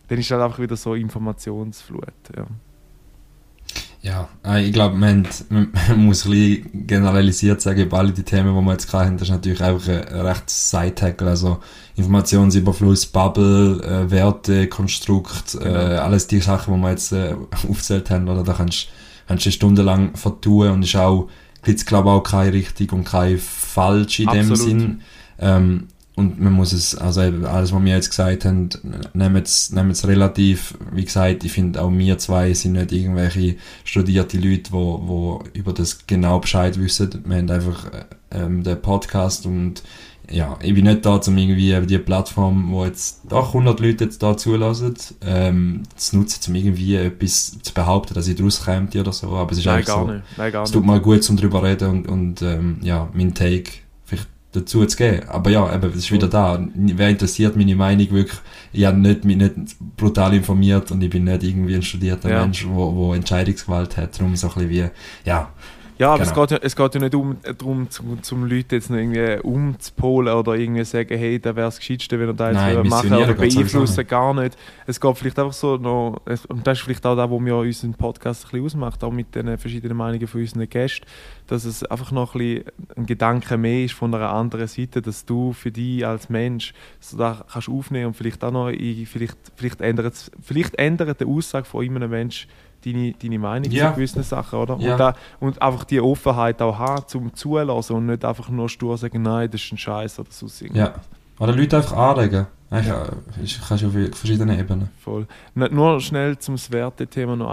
dann 0.08 0.18
ist 0.18 0.30
halt 0.30 0.42
einfach 0.42 0.58
wieder 0.58 0.76
so 0.76 0.94
Informationsflut. 0.94 2.12
Ja. 2.36 2.46
Ja, 4.02 4.28
äh, 4.46 4.64
ich 4.64 4.72
glaube, 4.72 4.96
man, 4.96 5.26
man 5.50 5.72
muss 5.96 6.24
ein 6.24 6.30
bisschen 6.30 6.86
generalisiert 6.86 7.60
sagen, 7.60 7.82
über 7.82 7.98
alle 7.98 8.12
die 8.12 8.22
Themen, 8.22 8.54
die 8.54 8.64
wir 8.64 8.72
jetzt 8.72 8.90
gerade 8.90 9.06
haben, 9.06 9.18
das 9.18 9.28
ist 9.28 9.34
natürlich 9.34 9.62
einfach 9.62 9.88
ein 9.88 10.20
rechtes 10.20 10.70
Side-Tackle, 10.70 11.28
also 11.28 11.58
Informationsüberfluss, 11.96 13.06
Bubble, 13.06 13.82
äh, 13.82 14.10
Werte, 14.10 14.68
Konstrukt, 14.68 15.54
äh, 15.60 15.68
alles 15.68 16.26
die 16.26 16.40
Sachen, 16.40 16.74
die 16.74 16.80
wir 16.80 16.90
jetzt 16.90 17.12
äh, 17.12 17.34
aufgezählt 17.68 18.10
haben, 18.10 18.28
oder 18.28 18.42
da 18.42 18.54
kannst 18.54 18.88
du 19.28 19.50
stundenlang 19.50 20.16
vertun 20.16 20.70
und 20.70 20.84
ist 20.84 20.96
auch, 20.96 21.28
gibt's 21.62 21.84
glaube 21.84 22.10
auch 22.10 22.22
keine 22.22 22.54
richtig 22.54 22.92
und 22.92 23.04
keine 23.04 23.38
falsch 23.38 24.20
in 24.20 24.28
dem 24.28 24.50
Absolut. 24.50 24.58
Sinn. 24.58 25.02
Ähm, 25.38 25.88
und 26.16 26.40
man 26.40 26.52
muss 26.52 26.72
es, 26.72 26.94
also 26.94 27.22
eben 27.22 27.46
alles, 27.46 27.72
was 27.72 27.82
wir 27.82 27.94
jetzt 27.94 28.10
gesagt 28.10 28.44
haben, 28.44 28.68
nehmen 29.14 29.42
es, 29.42 29.70
nehmen 29.72 29.90
es 29.90 30.06
relativ, 30.06 30.76
wie 30.92 31.04
gesagt, 31.04 31.44
ich 31.44 31.52
finde 31.52 31.80
auch 31.80 31.90
wir 31.90 32.18
zwei 32.18 32.52
sind 32.52 32.72
nicht 32.72 32.92
irgendwelche 32.92 33.56
studierte 33.84 34.38
Leute, 34.38 34.72
wo, 34.72 35.00
wo 35.04 35.42
über 35.54 35.72
das 35.72 36.06
genau 36.06 36.40
Bescheid 36.40 36.78
wissen. 36.78 37.22
Wir 37.24 37.38
haben 37.38 37.50
einfach 37.50 37.86
äh, 37.92 38.04
ähm, 38.32 38.62
den 38.62 38.82
Podcast 38.82 39.46
und 39.46 39.82
ja, 40.30 40.56
ich 40.62 40.74
bin 40.74 40.84
nicht 40.84 41.04
da, 41.04 41.16
um 41.16 41.36
irgendwie 41.36 41.86
die 41.86 41.98
Plattform, 41.98 42.70
wo 42.70 42.84
jetzt 42.84 43.22
doch 43.28 43.48
100 43.48 43.80
Leute 43.80 44.04
jetzt 44.04 44.22
da 44.22 44.36
zulassen, 44.36 44.94
ähm, 45.22 45.82
zu 45.96 46.18
nutzen, 46.18 46.40
um 46.48 46.54
irgendwie 46.54 46.94
etwas 46.96 47.58
zu 47.62 47.74
behaupten, 47.74 48.14
dass 48.14 48.28
ich 48.28 48.36
daraus 48.36 48.64
käme 48.64 48.88
oder 48.94 49.12
so, 49.12 49.34
aber 49.34 49.50
es 49.52 49.58
ist 49.58 49.64
Nein, 49.64 49.78
einfach 49.78 49.96
gar 49.96 50.06
so. 50.06 50.12
nicht. 50.12 50.24
Nein, 50.36 50.52
gar 50.52 50.62
Es 50.64 50.70
tut 50.70 50.84
mal 50.84 51.00
gut, 51.00 51.28
um 51.28 51.36
drüber 51.36 51.62
reden 51.62 51.88
und, 51.90 52.08
und 52.08 52.42
ähm, 52.42 52.78
ja, 52.82 53.08
meinen 53.12 53.34
Take 53.34 53.70
dazu 54.52 54.84
zu 54.84 54.96
geben. 54.96 55.28
Aber 55.28 55.50
ja, 55.50 55.72
eben, 55.74 55.90
es 55.90 55.96
ist 55.96 56.12
wieder 56.12 56.28
da. 56.28 56.64
Wer 56.74 57.08
interessiert 57.08 57.56
meine 57.56 57.76
Meinung 57.76 58.10
wirklich? 58.10 58.40
Ich 58.72 58.84
habe 58.84 58.98
nicht, 58.98 59.24
mich 59.24 59.36
nicht 59.36 59.54
brutal 59.96 60.34
informiert 60.34 60.90
und 60.90 61.02
ich 61.02 61.10
bin 61.10 61.24
nicht 61.24 61.42
irgendwie 61.42 61.74
ein 61.74 61.82
studierter 61.82 62.30
Ja. 62.30 62.42
Mensch, 62.42 62.66
wo, 62.66 62.94
wo 62.94 63.14
Entscheidungsgewalt 63.14 63.96
hat. 63.96 64.18
Darum 64.18 64.34
so 64.36 64.48
ein 64.48 64.54
bisschen 64.54 64.70
wie, 64.70 64.90
ja, 65.24 65.50
Ja, 66.00 66.14
aber 66.14 66.24
Genau. 66.24 66.30
es, 66.30 66.34
geht 66.48 66.50
ja, 66.50 66.58
es 66.66 66.76
geht 66.76 66.94
ja 66.94 67.00
nicht 67.00 67.14
um, 67.14 67.36
darum, 67.42 67.90
zum, 67.90 68.22
zum 68.22 68.44
Leute 68.46 68.76
jetzt 68.76 68.88
noch 68.90 68.96
irgendwie 68.96 69.38
umzupolen 69.46 70.32
oder 70.34 70.54
irgendwie 70.54 70.82
sagen, 70.84 71.16
hey, 71.18 71.38
da 71.38 71.54
wäre 71.54 71.66
das 71.66 71.78
Gescheitste, 71.78 72.18
wenn 72.18 72.28
er 72.28 72.32
da 72.34 72.46
jetzt 72.48 72.56
Nein, 72.56 72.88
machen 72.88 73.12
oder 73.12 73.34
beeinflussen, 73.34 74.06
gar 74.06 74.32
nicht. 74.34 74.56
Es 74.86 74.98
geht 74.98 75.18
vielleicht 75.18 75.38
einfach 75.38 75.52
so 75.52 75.76
noch, 75.76 76.20
es, 76.24 76.46
und 76.46 76.66
das 76.66 76.78
ist 76.78 76.84
vielleicht 76.84 77.04
auch 77.04 77.16
das, 77.16 77.30
was 77.30 77.40
mir 77.40 77.54
unseren 77.54 77.92
Podcast 77.94 78.44
ein 78.46 78.50
bisschen 78.50 78.64
ausmacht, 78.64 79.04
auch 79.04 79.12
mit 79.12 79.34
den 79.34 79.58
verschiedenen 79.58 79.96
Meinungen 79.96 80.26
von 80.26 80.40
unseren 80.40 80.68
Gästen, 80.68 81.04
dass 81.46 81.64
es 81.66 81.84
einfach 81.84 82.12
noch 82.12 82.34
ein 82.34 82.38
bisschen 82.38 82.64
ein 82.96 83.06
Gedanke 83.06 83.58
mehr 83.58 83.84
ist 83.84 83.92
von 83.94 84.14
einer 84.14 84.30
anderen 84.30 84.68
Seite, 84.68 85.02
dass 85.02 85.26
du 85.26 85.52
für 85.52 85.70
dich 85.70 86.06
als 86.06 86.30
Mensch 86.30 86.72
so 86.98 87.18
da 87.18 87.44
kannst 87.52 87.68
aufnehmen 87.68 88.06
und 88.06 88.14
vielleicht 88.16 88.42
auch 88.42 88.50
noch, 88.52 88.68
in, 88.70 89.04
vielleicht, 89.04 89.36
vielleicht 89.54 89.80
ändert 89.82 90.14
es- 90.14 90.30
vielleicht 90.42 90.76
ändert 90.76 91.20
die 91.20 91.26
Aussage 91.26 91.66
von 91.66 91.84
einem 91.84 92.08
Menschen 92.10 92.48
deine, 92.84 93.12
deine 93.12 93.38
Meinung 93.38 93.70
Ja. 93.70 93.88
zu 93.90 93.94
gewissen 93.96 94.22
Sachen, 94.22 94.58
oder? 94.58 94.76
Ja. 94.78 94.92
Und, 94.92 94.98
da, 95.00 95.14
und 95.40 95.62
einfach 95.62 95.84
die 95.84 96.00
Offenheit 96.00 96.60
auch 96.62 96.78
haben, 96.78 97.06
zum 97.06 97.34
Zulassen 97.34 97.96
und 97.96 98.06
nicht 98.06 98.24
einfach 98.24 98.48
nur 98.48 98.68
stur 98.68 98.96
sagen, 98.98 99.22
nein, 99.22 99.50
das 99.50 99.62
ist 99.62 99.72
ein 99.72 99.78
Scheiß 99.78 100.18
oder 100.20 100.28
so. 100.30 100.46
ja. 100.72 100.94
Oder 101.38 101.54
Leute 101.54 101.78
einfach 101.78 101.96
anregen. 101.96 102.46
Eigentlich, 102.68 102.92
äh, 102.94 103.42
ist- 103.44 103.60
kannst 103.66 103.82
du 103.82 103.88
auf 103.88 103.94
verschiedenen 104.18 104.58
Ebenen. 104.58 104.90
Voll. 105.00 105.26
Nur 105.54 106.00
schnell 106.00 106.38
zum 106.38 106.56
Wertethema 106.68 107.34
noch 107.34 107.48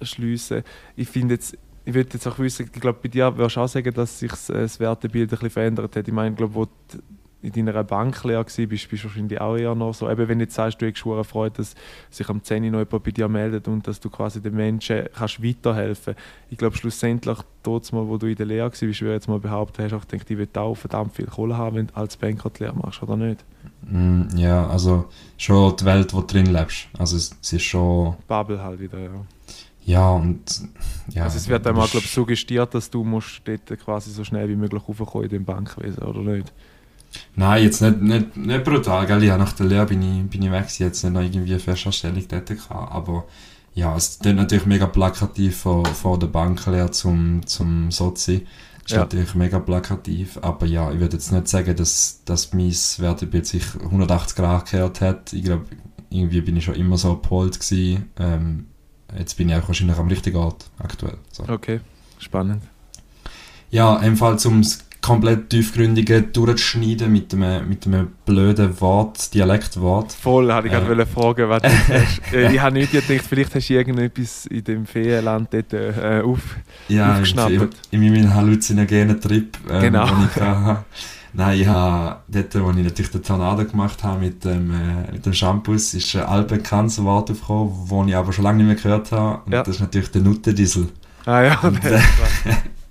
abschließen. 0.00 0.62
Ich 0.96 1.08
finde 1.08 1.34
jetzt, 1.34 1.58
ich 1.84 1.92
würde 1.92 2.10
jetzt 2.12 2.26
auch 2.28 2.38
wissen, 2.38 2.70
ich 2.72 2.80
glaube, 2.80 2.98
bei 3.02 3.08
dir 3.08 3.36
würdest 3.36 3.56
du 3.56 3.60
auch 3.60 3.66
sagen, 3.68 3.92
dass 3.92 4.18
sich 4.20 4.30
das, 4.30 4.48
äh, 4.48 4.60
das 4.62 4.78
Wertebild 4.80 5.28
ein 5.28 5.30
bisschen 5.30 5.50
verändert 5.50 5.96
hat. 5.96 6.06
Ich 6.06 6.14
meine, 6.14 6.30
ich 6.30 6.36
glaube, 6.36 6.54
wo 6.54 6.64
du 6.64 6.70
in 7.42 7.52
deiner 7.52 7.82
Banklehre 7.82 8.44
warst, 8.44 8.56
bist, 8.56 8.88
bist 8.88 9.02
du 9.04 9.08
wahrscheinlich 9.08 9.40
auch 9.40 9.56
eher 9.56 9.74
noch 9.74 9.92
so. 9.92 10.08
Eben, 10.08 10.28
wenn 10.28 10.38
du 10.38 10.44
jetzt 10.44 10.54
sagst, 10.54 10.80
du 10.80 10.86
hast 10.86 11.06
eine 11.06 11.24
Freude, 11.24 11.56
dass 11.56 11.74
sich 12.10 12.28
am 12.28 12.42
10 12.42 12.64
Uhr 12.64 12.70
noch 12.70 12.78
jemand 12.78 13.02
bei 13.02 13.10
dir 13.10 13.28
meldet 13.28 13.66
und 13.66 13.86
dass 13.86 13.98
du 13.98 14.08
quasi 14.10 14.40
den 14.40 14.54
Menschen 14.54 15.08
kannst 15.12 15.42
weiterhelfen 15.42 16.14
Ich 16.50 16.58
glaube, 16.58 16.76
schlussendlich, 16.76 17.38
dort 17.64 17.92
mal, 17.92 18.06
wo 18.06 18.16
du 18.16 18.26
in 18.28 18.36
der 18.36 18.46
Lehre 18.46 18.68
warst, 18.68 18.80
würde 18.82 18.92
ich 18.92 19.00
jetzt 19.00 19.28
mal 19.28 19.40
behaupten, 19.40 19.82
hast 19.82 19.90
du 19.90 19.96
auch 19.96 20.06
gedacht, 20.06 20.30
ich 20.30 20.38
will 20.38 20.48
auch 20.54 20.74
verdammt 20.74 21.14
viel 21.16 21.26
Kohle 21.26 21.56
haben, 21.56 21.76
wenn 21.76 21.86
du 21.88 21.96
als 21.96 22.16
Banker 22.16 22.50
die 22.50 22.62
Lehre 22.62 22.76
machst, 22.76 23.02
oder 23.02 23.16
nicht? 23.16 23.44
Mm, 23.88 24.22
ja, 24.36 24.68
also 24.68 25.06
schon 25.36 25.76
die 25.76 25.84
Welt, 25.84 26.14
wo 26.14 26.20
du 26.20 26.26
drin 26.26 26.46
lebst. 26.46 26.86
Also 26.96 27.16
es, 27.16 27.36
es 27.42 27.52
ist 27.52 27.62
schon, 27.62 28.14
Bubble 28.28 28.62
halt 28.62 28.78
wieder, 28.78 28.98
ja. 29.00 29.10
ja 29.84 30.10
und 30.10 30.62
ja. 31.08 31.24
also 31.24 31.36
es 31.36 31.48
wird 31.48 31.66
einmal, 31.66 31.82
bist- 31.82 31.92
glaube 31.92 32.06
ich, 32.06 32.12
suggestiert, 32.12 32.72
dass 32.74 32.88
du 32.88 33.02
musst 33.02 33.42
dort 33.44 33.66
quasi 33.80 34.10
so 34.10 34.22
schnell 34.22 34.48
wie 34.48 34.56
möglich 34.56 34.82
raufkommen 34.88 35.24
in 35.24 35.30
dem 35.30 35.44
Bankwesen, 35.44 36.04
oder 36.04 36.20
nicht? 36.20 36.52
Nein, 37.36 37.62
jetzt 37.64 37.80
nicht, 37.82 38.00
nicht, 38.00 38.36
nicht 38.36 38.64
brutal, 38.64 39.06
gell? 39.06 39.22
Ja, 39.24 39.36
nach 39.38 39.52
der 39.52 39.66
Lehre 39.66 39.86
bin 39.86 40.02
ich, 40.02 40.30
bin 40.30 40.42
ich 40.42 40.50
weg, 40.50 40.62
gewesen, 40.64 40.82
jetzt 40.84 41.02
nicht 41.04 41.12
noch 41.12 41.20
irgendwie 41.22 41.50
eine 41.52 41.60
Festanstellung 41.60 42.24
dort 42.28 42.46
gehabt, 42.46 42.92
aber 42.92 43.24
ja, 43.74 43.96
es 43.96 44.08
ist 44.08 44.24
natürlich 44.24 44.66
mega 44.66 44.86
plakativ 44.86 45.56
von, 45.58 45.84
von 45.86 46.20
der 46.20 46.26
Banklehre 46.26 46.90
zum, 46.90 47.46
zum 47.46 47.90
Sozi. 47.90 48.46
Ist 48.84 48.92
Ja. 48.92 48.98
natürlich 49.00 49.34
mega 49.34 49.58
plakativ, 49.60 50.38
aber 50.42 50.66
ja, 50.66 50.90
ich 50.92 50.98
würde 51.00 51.16
jetzt 51.16 51.30
nicht 51.32 51.48
sagen, 51.48 51.74
dass, 51.76 52.20
dass 52.24 52.52
mein 52.52 52.70
Wertebild 52.98 53.46
sich 53.46 53.62
180 53.82 54.36
Grad 54.36 54.64
gekehrt 54.66 55.00
hat. 55.00 55.32
Ich 55.32 55.44
glaube, 55.44 55.66
irgendwie 56.10 56.40
bin 56.42 56.56
ich 56.56 56.64
schon 56.64 56.74
immer 56.74 56.98
so 56.98 57.14
gepolt 57.14 57.58
gewesen. 57.60 58.10
Ähm, 58.18 58.66
jetzt 59.16 59.36
bin 59.36 59.48
ich 59.48 59.54
auch 59.54 59.66
wahrscheinlich 59.68 59.96
am 59.96 60.08
richtigen 60.08 60.36
Ort 60.36 60.68
aktuell. 60.78 61.16
So. 61.30 61.44
Okay, 61.48 61.80
spannend. 62.18 62.62
Ja, 63.70 63.96
einfach 63.96 64.36
zum 64.36 64.62
komplett 65.02 65.50
tiefgründige 65.50 66.22
durchzuschneiden 66.22 67.12
mit 67.12 67.34
einem, 67.34 67.68
mit 67.68 67.86
einem 67.86 68.08
blöden 68.24 68.80
Wort, 68.80 69.34
Dialektwort. 69.34 70.12
Voll, 70.12 70.52
hatte 70.52 70.68
ich 70.68 70.72
gerade 70.72 70.86
Ja. 70.86 70.90
wollen 70.96 71.06
fragen, 71.06 71.48
was 71.48 71.62
du 71.62 71.68
hast. 71.88 72.32
Äh, 72.32 72.52
ich 72.54 72.60
habe 72.60 72.74
nicht 72.74 72.92
gedacht, 72.92 73.26
vielleicht 73.28 73.54
hast 73.54 73.68
du 73.68 73.74
irgendetwas 73.74 74.46
in 74.46 74.64
dem 74.64 74.86
Ferienland 74.86 75.48
dort 75.52 75.72
äh, 75.72 76.22
auf. 76.24 76.38
Ja, 76.88 77.12
Aufgeschnappt. 77.14 77.50
in, 77.90 78.02
in 78.02 78.12
meinem 78.12 78.32
halluzinogenen 78.34 79.20
Trip, 79.20 79.58
ähm, 79.68 79.80
Genau. 79.82 80.06
den 80.06 80.28
ich 80.34 80.40
hatte. 80.40 80.84
Nein, 81.34 81.60
ich 81.60 81.66
habe 81.66 82.16
dort, 82.28 82.54
wo 82.62 82.70
ich 82.70 82.84
natürlich 82.84 83.10
den 83.10 83.22
Tornado 83.22 83.64
gemacht 83.64 84.04
habe 84.04 84.20
mit 84.20 84.44
dem, 84.44 84.70
äh, 84.70 85.12
mit 85.12 85.24
dem 85.26 85.32
Shampoo, 85.32 85.72
ist 85.72 86.14
ein 86.14 86.22
altbekanntes 86.22 87.02
Wort 87.02 87.30
aufgekommen, 87.30 87.72
das 87.88 88.08
ich 88.08 88.14
aber 88.16 88.32
schon 88.32 88.44
lange 88.44 88.58
nicht 88.62 88.66
mehr 88.66 88.76
gehört 88.76 89.10
habe. 89.12 89.40
Und 89.46 89.52
Ja. 89.52 89.62
das 89.62 89.76
ist 89.76 89.80
natürlich 89.80 90.10
der 90.10 90.20
Nuttendiesel. 90.22 90.88
Ah 91.24 91.42
ja, 91.42 91.58
Und, 91.60 91.82
äh, 91.84 91.98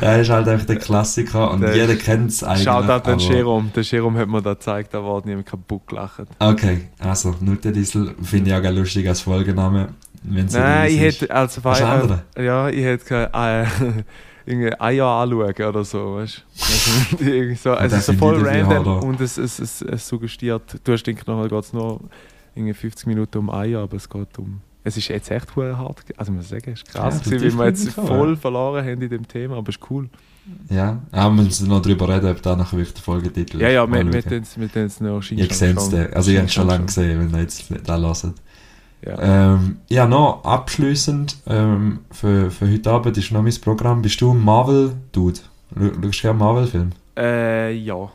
Der 0.00 0.20
ist 0.20 0.30
halt 0.30 0.48
einfach 0.48 0.66
der 0.66 0.76
Klassiker 0.76 1.50
und 1.50 1.60
Der 1.60 1.76
jeder 1.76 1.96
kennt 1.96 2.30
es 2.30 2.42
eigentlich. 2.42 2.64
Schaut 2.64 2.88
an 2.88 3.02
den 3.02 3.18
Jerome. 3.18 3.70
Der 3.74 3.82
Jerome 3.82 4.18
hat 4.20 4.28
mir 4.28 4.42
da 4.42 4.54
gezeigt, 4.54 4.94
da 4.94 5.04
war 5.04 5.22
niemand 5.24 5.46
kaputt 5.46 5.86
gelacht. 5.86 6.22
Okay, 6.38 6.88
also 6.98 7.34
Nuttendiesel 7.40 8.14
finde 8.22 8.50
ich 8.50 8.56
auch 8.56 8.62
geil 8.62 8.76
lustig 8.76 9.06
als 9.08 9.20
Folgename. 9.20 9.88
Nein, 10.22 10.90
ich 10.90 11.00
hätte 11.00 11.30
als 11.30 11.58
äh, 11.58 12.44
Ja, 12.44 12.68
ich 12.70 12.82
hätte 12.82 13.04
keine 13.04 13.66
äh, 13.66 13.66
irgendwie 14.46 14.80
Eier 14.80 15.06
anschauen 15.06 15.68
oder 15.68 15.84
so, 15.84 16.16
weißt 16.16 16.44
du? 17.62 17.70
Also, 17.70 17.72
es 17.84 17.92
ist 17.92 18.06
so 18.06 18.12
finde 18.12 18.18
voll 18.18 18.46
random 18.46 19.02
und 19.02 19.20
es, 19.20 19.36
es, 19.36 19.58
es, 19.58 19.82
es 19.82 20.08
suggestiert. 20.08 20.80
Du 20.84 20.92
hast 20.92 21.04
gedacht, 21.04 21.28
nachher 21.28 21.48
geht 21.48 21.64
es 21.64 21.72
nur 21.72 22.00
irgendwie 22.54 22.74
50 22.74 23.06
Minuten 23.06 23.38
um 23.38 23.50
Eier, 23.50 23.80
aber 23.80 23.96
es 23.96 24.08
geht 24.08 24.38
um. 24.38 24.60
Es 24.86 24.96
ist 24.98 25.08
jetzt 25.08 25.30
echt 25.30 25.56
hart. 25.56 26.04
Also, 26.16 26.30
ich 26.32 26.36
muss 26.36 26.48
sagen, 26.50 26.72
es 26.72 26.82
ist 26.82 26.92
krass, 26.92 27.20
Ja, 27.24 27.30
gewesen, 27.30 27.58
weil 27.58 27.66
wir 27.66 27.70
jetzt 27.70 27.90
voll 27.94 28.30
ja. 28.30 28.36
verloren 28.36 28.84
haben 28.84 29.00
in 29.02 29.08
dem 29.08 29.26
Thema, 29.26 29.56
aber 29.56 29.70
es 29.70 29.76
ist 29.76 29.90
cool. 29.90 30.08
Ja, 30.68 31.00
auch 31.10 31.30
wir 31.34 31.42
müssen 31.42 31.68
noch 31.68 31.80
darüber 31.80 32.06
reden, 32.06 32.30
ob 32.30 32.42
da 32.42 32.54
nachher 32.54 32.76
wirklich 32.76 32.92
der 32.92 33.02
Folgetitel 33.02 33.60
Ja, 33.62 33.70
ja, 33.70 33.86
wir 33.90 33.98
haben 33.98 34.08
es 34.08 35.00
noch 35.00 35.22
Ihr 35.30 35.48
seht 35.50 35.76
es 35.78 35.88
dann. 35.88 36.12
Also, 36.12 36.30
ihr 36.30 36.38
habt 36.40 36.48
es 36.48 36.54
schon 36.54 36.66
lange 36.68 36.84
gesehen, 36.84 37.18
wenn 37.18 37.30
ihr 37.34 37.42
jetzt 37.42 37.64
da 37.86 37.96
hört. 37.96 38.34
Ja. 39.06 39.54
Ähm, 39.54 39.78
ja, 39.88 40.06
noch 40.06 40.44
abschließend 40.44 41.36
ähm, 41.46 42.00
für, 42.10 42.50
für 42.50 42.70
heute 42.70 42.90
Abend 42.90 43.16
ist 43.18 43.32
noch 43.32 43.42
mein 43.42 43.54
Programm. 43.60 44.02
Bist 44.02 44.20
du 44.20 44.32
ein 44.32 44.42
Marvel-Dude? 44.44 45.40
Schau- 45.78 45.84
Schaust 46.02 46.18
du 46.18 46.22
gerne 46.22 46.38
Marvel-Film? 46.38 46.90
Äh, 47.16 47.72
ja. 47.72 48.08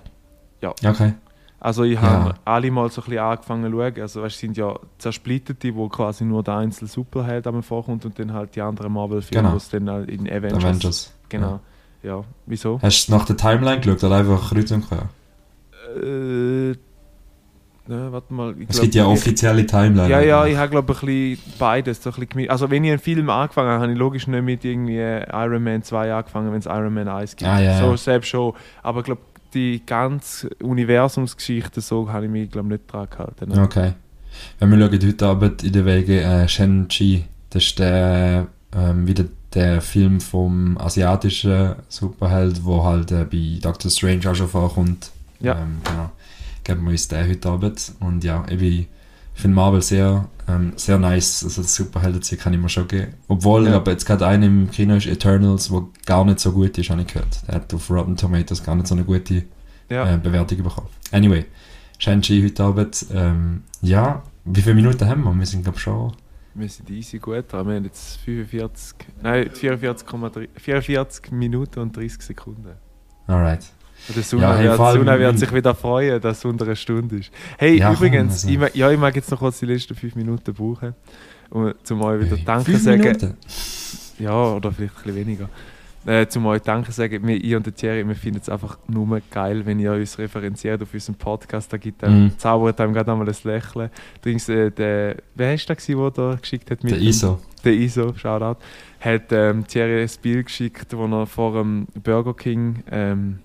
Okay. 0.85 1.13
Also 1.61 1.83
ich 1.83 1.95
Ja. 1.95 2.01
habe 2.01 2.33
alle 2.45 2.71
mal 2.71 2.89
so 2.89 3.01
ein 3.01 3.05
bisschen 3.05 3.19
angefangen 3.19 3.71
zu 3.71 3.77
schauen. 3.77 4.01
Also 4.01 4.21
weißt, 4.21 4.35
es 4.35 4.39
sind 4.39 4.57
ja 4.57 4.75
zersplitterte, 4.97 5.75
wo 5.75 5.89
quasi 5.89 6.23
nur 6.23 6.41
der 6.43 6.55
einzelne 6.55 6.89
Superheld 6.89 7.45
einmal 7.47 7.63
vorkommt 7.63 8.05
und 8.05 8.17
dann 8.17 8.33
halt 8.33 8.55
die 8.55 8.61
anderen 8.61 8.93
Marvel-Filme, 8.93 9.41
Genau. 9.41 9.53
wo 9.53 9.57
es 9.57 9.69
dann 9.69 9.89
halt 9.89 10.09
in 10.09 10.21
Avengers... 10.29 10.63
Avengers. 10.63 11.13
Genau. 11.27 11.59
Ja. 12.01 12.23
Wieso? 12.45 12.79
Hast 12.81 13.07
du 13.07 13.11
nach 13.11 13.25
der 13.25 13.35
Timeline 13.35 13.81
geschaut 13.81 14.03
oder 14.05 14.15
einfach 14.17 14.49
kreuz 14.51 14.71
und 14.71 14.87
quer? 14.87 15.09
Äh, 16.01 16.75
ne, 17.87 18.11
warte 18.11 18.33
mal. 18.33 18.51
Es 18.51 18.67
glaub, 18.69 18.81
gibt 18.83 18.95
ja 18.95 19.05
offizielle 19.05 19.65
Timeline. 19.65 20.09
Ja, 20.09 20.21
ja, 20.21 20.45
ich 20.45 20.55
habe 20.55 20.69
glaube 20.69 20.93
ich 20.93 21.01
ein 21.01 21.05
bisschen 21.05 21.57
beides. 21.57 22.01
So 22.03 22.11
ein 22.11 22.25
bisschen 22.27 22.49
also 22.49 22.69
wenn 22.71 22.83
ich 22.83 22.91
einen 22.91 22.99
Film 22.99 23.29
angefangen 23.29 23.69
habe, 23.69 23.81
habe 23.81 23.91
ich 23.91 23.97
logisch 23.97 24.27
nicht 24.27 24.43
mit 24.43 24.63
irgendwie 24.63 24.97
Iron 24.97 25.63
Man 25.63 25.83
2 25.83 26.13
angefangen, 26.13 26.51
wenn 26.51 26.59
es 26.59 26.67
Iron 26.67 26.93
Man 26.93 27.07
1 27.07 27.35
gibt. 27.35 27.49
Ah, 27.49 27.59
ja, 27.59 27.79
so 27.79 27.91
ja. 27.91 27.97
selbst 27.97 28.27
schon. 28.29 28.53
Aber 28.83 28.99
ich 28.99 29.05
glaube, 29.05 29.21
die 29.53 29.81
ganze 29.85 30.49
Universumsgeschichte, 30.61 31.81
so 31.81 32.11
habe 32.11 32.25
ich 32.25 32.31
mich 32.31 32.51
glaube 32.51 32.69
nicht 32.69 32.91
dran 32.91 33.07
gehalten. 33.09 33.49
ne? 33.49 33.61
Okay. 33.61 33.93
Wenn 34.59 34.71
wir 34.71 34.87
schauen 34.87 35.07
heute 35.07 35.27
Abend 35.27 35.63
in 35.63 35.73
der 35.73 35.85
Wege 35.85 36.21
äh, 36.21 36.47
Shang-Chi, 36.47 37.25
das 37.49 37.63
ist 37.63 37.79
der, 37.79 38.47
ähm, 38.75 39.07
wieder 39.07 39.25
der 39.53 39.81
Film 39.81 40.21
vom 40.21 40.77
asiatischen 40.77 41.75
Superheld, 41.87 42.63
wo 42.63 42.83
halt 42.83 43.11
äh, 43.11 43.25
bei 43.25 43.59
Doctor 43.61 43.89
Strange 43.89 44.29
auch 44.29 44.35
schon 44.35 44.47
vorkommt. 44.47 45.11
Ja. 45.39 45.59
Ähm, 45.59 45.81
genau. 45.83 46.11
Geben 46.63 46.83
wir 46.83 46.91
uns 46.91 47.07
den 47.07 47.27
heute 47.27 47.49
Abend. 47.49 47.93
Und 47.99 48.23
ja, 48.23 48.45
ich 48.49 48.59
bin 48.59 48.85
Ich 49.39 49.41
finde 49.41 49.55
Marvel 49.55 49.81
sehr, 49.81 50.27
ähm, 50.49 50.73
sehr 50.75 50.97
nice. 50.97 51.45
Also 51.45 51.61
das 51.61 51.73
Superhelden-Zeug 51.73 52.39
kann 52.41 52.51
ich 52.53 52.59
mir 52.59 52.67
schon 52.67 52.89
geben. 52.89 53.13
Obwohl, 53.29 53.67
Ja. 53.67 53.77
aber 53.77 53.91
jetzt 53.91 54.05
gerade 54.05 54.27
einer 54.27 54.45
im 54.47 54.69
Kino 54.69 54.95
ist 54.97 55.07
Eternals, 55.07 55.71
wo 55.71 55.87
gar 56.05 56.25
nicht 56.25 56.41
so 56.41 56.51
gut 56.51 56.77
ist, 56.77 56.89
habe 56.89 56.99
ich 57.03 57.07
gehört. 57.07 57.47
Der 57.47 57.55
hat 57.55 57.73
auf 57.73 57.89
Rotten 57.89 58.17
Tomatoes 58.17 58.61
gar 58.61 58.75
nicht 58.75 58.87
so 58.87 58.95
eine 58.95 59.05
gute 59.05 59.45
Ja. 59.89 60.13
äh, 60.13 60.17
Bewertung 60.17 60.61
bekommen. 60.61 60.87
Anyway, 61.13 61.45
Shang-Chi 61.99 62.43
heute 62.43 62.63
Abend. 62.65 63.05
Ähm, 63.13 63.63
ja, 63.81 64.23
wie 64.43 64.61
viele 64.61 64.75
Minuten 64.75 65.07
haben 65.07 65.23
wir? 65.23 65.33
Wir 65.33 65.45
sind, 65.45 65.63
glaube 65.63 65.77
ich, 65.77 65.83
schon... 65.83 66.11
Wir 66.53 66.67
sind 66.67 66.89
easy 66.89 67.17
gut 67.19 67.45
dran. 67.49 67.65
Wir 67.65 67.75
haben 67.77 67.85
jetzt 67.85 68.17
45, 68.17 68.97
nein, 69.23 69.49
44,3 69.51 70.49
44 70.57 71.31
Minuten 71.31 71.79
und 71.79 71.95
30 71.95 72.21
Sekunden. 72.23 72.73
Alright. 73.25 73.67
Der 74.15 74.23
Suna, 74.23 74.41
Ja, 74.51 74.57
hey, 74.57 74.77
wird, 74.77 74.93
Suna 74.93 75.19
wird 75.19 75.39
sich 75.39 75.53
wieder 75.53 75.75
freuen, 75.75 76.19
dass 76.21 76.39
es 76.39 76.45
unter 76.45 76.65
einer 76.65 76.75
Stunde 76.75 77.17
ist. 77.17 77.31
Hey, 77.57 77.77
Ja, 77.77 77.93
übrigens, 77.93 78.41
komm, 78.43 78.49
also. 78.49 78.49
ich, 78.49 78.57
mag- 78.59 78.75
ja, 78.75 78.91
ich 78.91 78.99
mag 78.99 79.15
jetzt 79.15 79.29
noch 79.31 79.39
kurz 79.39 79.59
die 79.59 79.65
letzten 79.67 79.95
5 79.95 80.15
Minuten 80.15 80.53
brauchen, 80.53 80.95
um 81.49 81.73
zum 81.83 82.01
euch 82.01 82.21
wieder 82.25 82.35
Hey, 82.37 82.43
Danke 82.45 82.65
fünf 82.71 82.81
sagen. 82.83 83.01
Minuten? 83.01 83.37
Ja, 84.19 84.33
oder 84.53 84.71
vielleicht 84.71 84.93
ein 84.97 85.03
bisschen 85.03 85.15
weniger. 85.15 85.49
Äh, 86.05 86.27
zum 86.27 86.45
euch 86.45 86.61
Danke 86.61 86.91
sagen. 86.91 87.27
Wir, 87.27 87.35
ich 87.43 87.53
und 87.55 87.65
der 87.65 87.75
Thierry, 87.75 88.07
wir 88.07 88.15
finden 88.15 88.39
es 88.41 88.49
einfach 88.49 88.77
nur 88.87 89.21
geil, 89.31 89.65
wenn 89.65 89.79
ihr 89.79 89.91
uns 89.91 90.17
referenziert 90.17 90.81
auf 90.81 90.93
unserem 90.93 91.15
Podcast. 91.15 91.71
Da 91.71 91.77
gibt 91.77 92.03
einem, 92.03 92.23
Mhm. 92.25 92.37
zaubert 92.37 92.79
einem 92.81 92.93
gerade 92.93 93.11
einmal 93.11 93.27
ein 93.27 93.35
Lächeln. 93.43 93.89
Übrigens, 94.19 94.47
äh, 94.49 94.71
der, 94.71 95.17
wer 95.35 95.53
ist 95.53 95.67
der, 95.69 95.75
der 95.75 96.11
da 96.11 96.37
geschickt 96.41 96.71
hat? 96.71 96.83
mit 96.83 96.93
Der 96.93 96.99
ISO. 97.01 97.39
der 97.65 97.73
ISO, 97.73 98.13
Shoutout, 98.15 98.59
hat 99.01 99.23
ähm, 99.31 99.67
Thierry 99.67 100.01
ein 100.01 100.09
Bild 100.21 100.45
geschickt, 100.47 100.87
wo 100.95 101.05
er 101.05 101.27
vor 101.27 101.53
dem 101.61 101.87
Burger 102.01 102.33
King 102.33 102.81
ähm, 102.89 103.39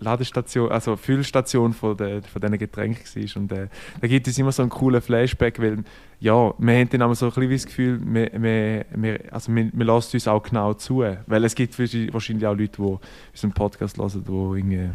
Ladestation, 0.00 0.70
also 0.70 0.96
Füllstation 0.96 1.72
von, 1.72 1.96
der, 1.96 2.22
von 2.22 2.40
diesen 2.40 2.58
Getränken 2.58 3.04
war. 3.04 3.42
Und 3.42 3.52
äh, 3.52 3.68
da 4.00 4.06
gibt 4.08 4.26
es 4.26 4.38
immer 4.38 4.52
so 4.52 4.62
einen 4.62 4.70
coolen 4.70 5.00
Flashback, 5.00 5.60
weil 5.60 5.84
ja, 6.18 6.52
wir 6.58 6.78
haben 6.78 6.88
dann 6.88 7.00
immer 7.00 7.14
so 7.14 7.26
ein 7.26 7.32
bisschen 7.32 7.52
das 7.52 7.66
Gefühl, 7.66 8.00
wir, 8.02 8.30
wir, 8.34 8.84
wir, 8.94 9.20
also 9.30 9.54
wir, 9.54 9.70
wir 9.72 9.84
lassen 9.86 10.16
uns 10.16 10.28
auch 10.28 10.42
genau 10.42 10.74
zu. 10.74 11.04
Weil 11.26 11.44
es 11.44 11.54
gibt 11.54 11.78
wahrscheinlich 11.78 12.46
auch 12.46 12.56
Leute, 12.56 12.82
die 12.82 12.98
unseren 13.32 13.52
Podcast 13.52 13.98
hören, 13.98 14.24
die 14.26 14.58
irgendwie 14.58 14.90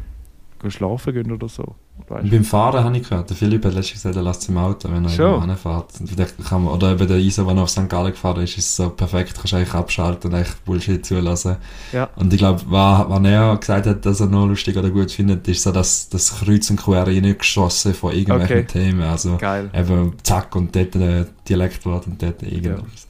schlafen 0.69 1.13
gehen 1.13 1.31
oder 1.31 1.47
so. 1.47 1.75
Weißt 2.07 2.29
beim 2.29 2.43
Fahren 2.43 2.83
habe 2.83 2.97
ich 2.97 3.09
gehört, 3.09 3.29
der 3.31 3.37
Philipp 3.37 3.65
hat 3.65 3.73
letztens 3.73 4.03
gesagt, 4.03 4.15
er 4.15 4.21
lässt 4.21 4.43
es 4.43 4.49
im 4.49 4.57
Auto, 4.59 4.89
wenn 4.91 5.05
er 5.05 5.11
irgendwo 5.11 5.41
hinfährt. 5.41 5.87
Kann 6.47 6.63
man, 6.63 6.73
oder 6.73 6.91
eben 6.91 7.07
der 7.07 7.17
Iso, 7.17 7.47
wenn 7.47 7.57
er 7.57 7.63
auf 7.63 7.69
St. 7.71 7.89
Gallen 7.89 8.11
gefahren 8.11 8.43
ist, 8.43 8.57
ist 8.57 8.65
es 8.65 8.75
so 8.75 8.89
perfekt, 8.91 9.33
kannst 9.35 9.53
du 9.53 9.57
eigentlich 9.57 9.73
abschalten 9.73 10.29
und 10.29 10.35
eigentlich 10.37 10.53
Bullshit 10.65 11.03
zulassen. 11.03 11.55
Ja. 11.93 12.09
Und 12.15 12.31
ich 12.31 12.37
glaube, 12.37 12.61
was, 12.67 13.23
er 13.23 13.57
gesagt 13.57 13.87
hat, 13.87 14.05
dass 14.05 14.19
er 14.19 14.27
noch 14.27 14.45
lustig 14.45 14.77
oder 14.77 14.91
gut 14.91 15.11
findet, 15.11 15.47
ist 15.47 15.63
so 15.63 15.71
das, 15.71 16.07
das 16.09 16.39
Kreuz 16.41 16.69
und 16.69 16.77
Quer 16.77 17.07
reingeschossen 17.07 17.93
von 17.95 18.13
irgendwelchen 18.13 18.57
Okay. 18.59 18.65
Themen. 18.65 19.01
Also 19.01 19.37
Geil. 19.37 19.71
eben 19.73 20.13
zack 20.21 20.55
und 20.55 20.75
dort 20.75 20.95
ein 20.95 21.25
Dialektwort 21.49 22.05
und 22.05 22.21
dort 22.21 22.43
irgendwas. 22.43 23.07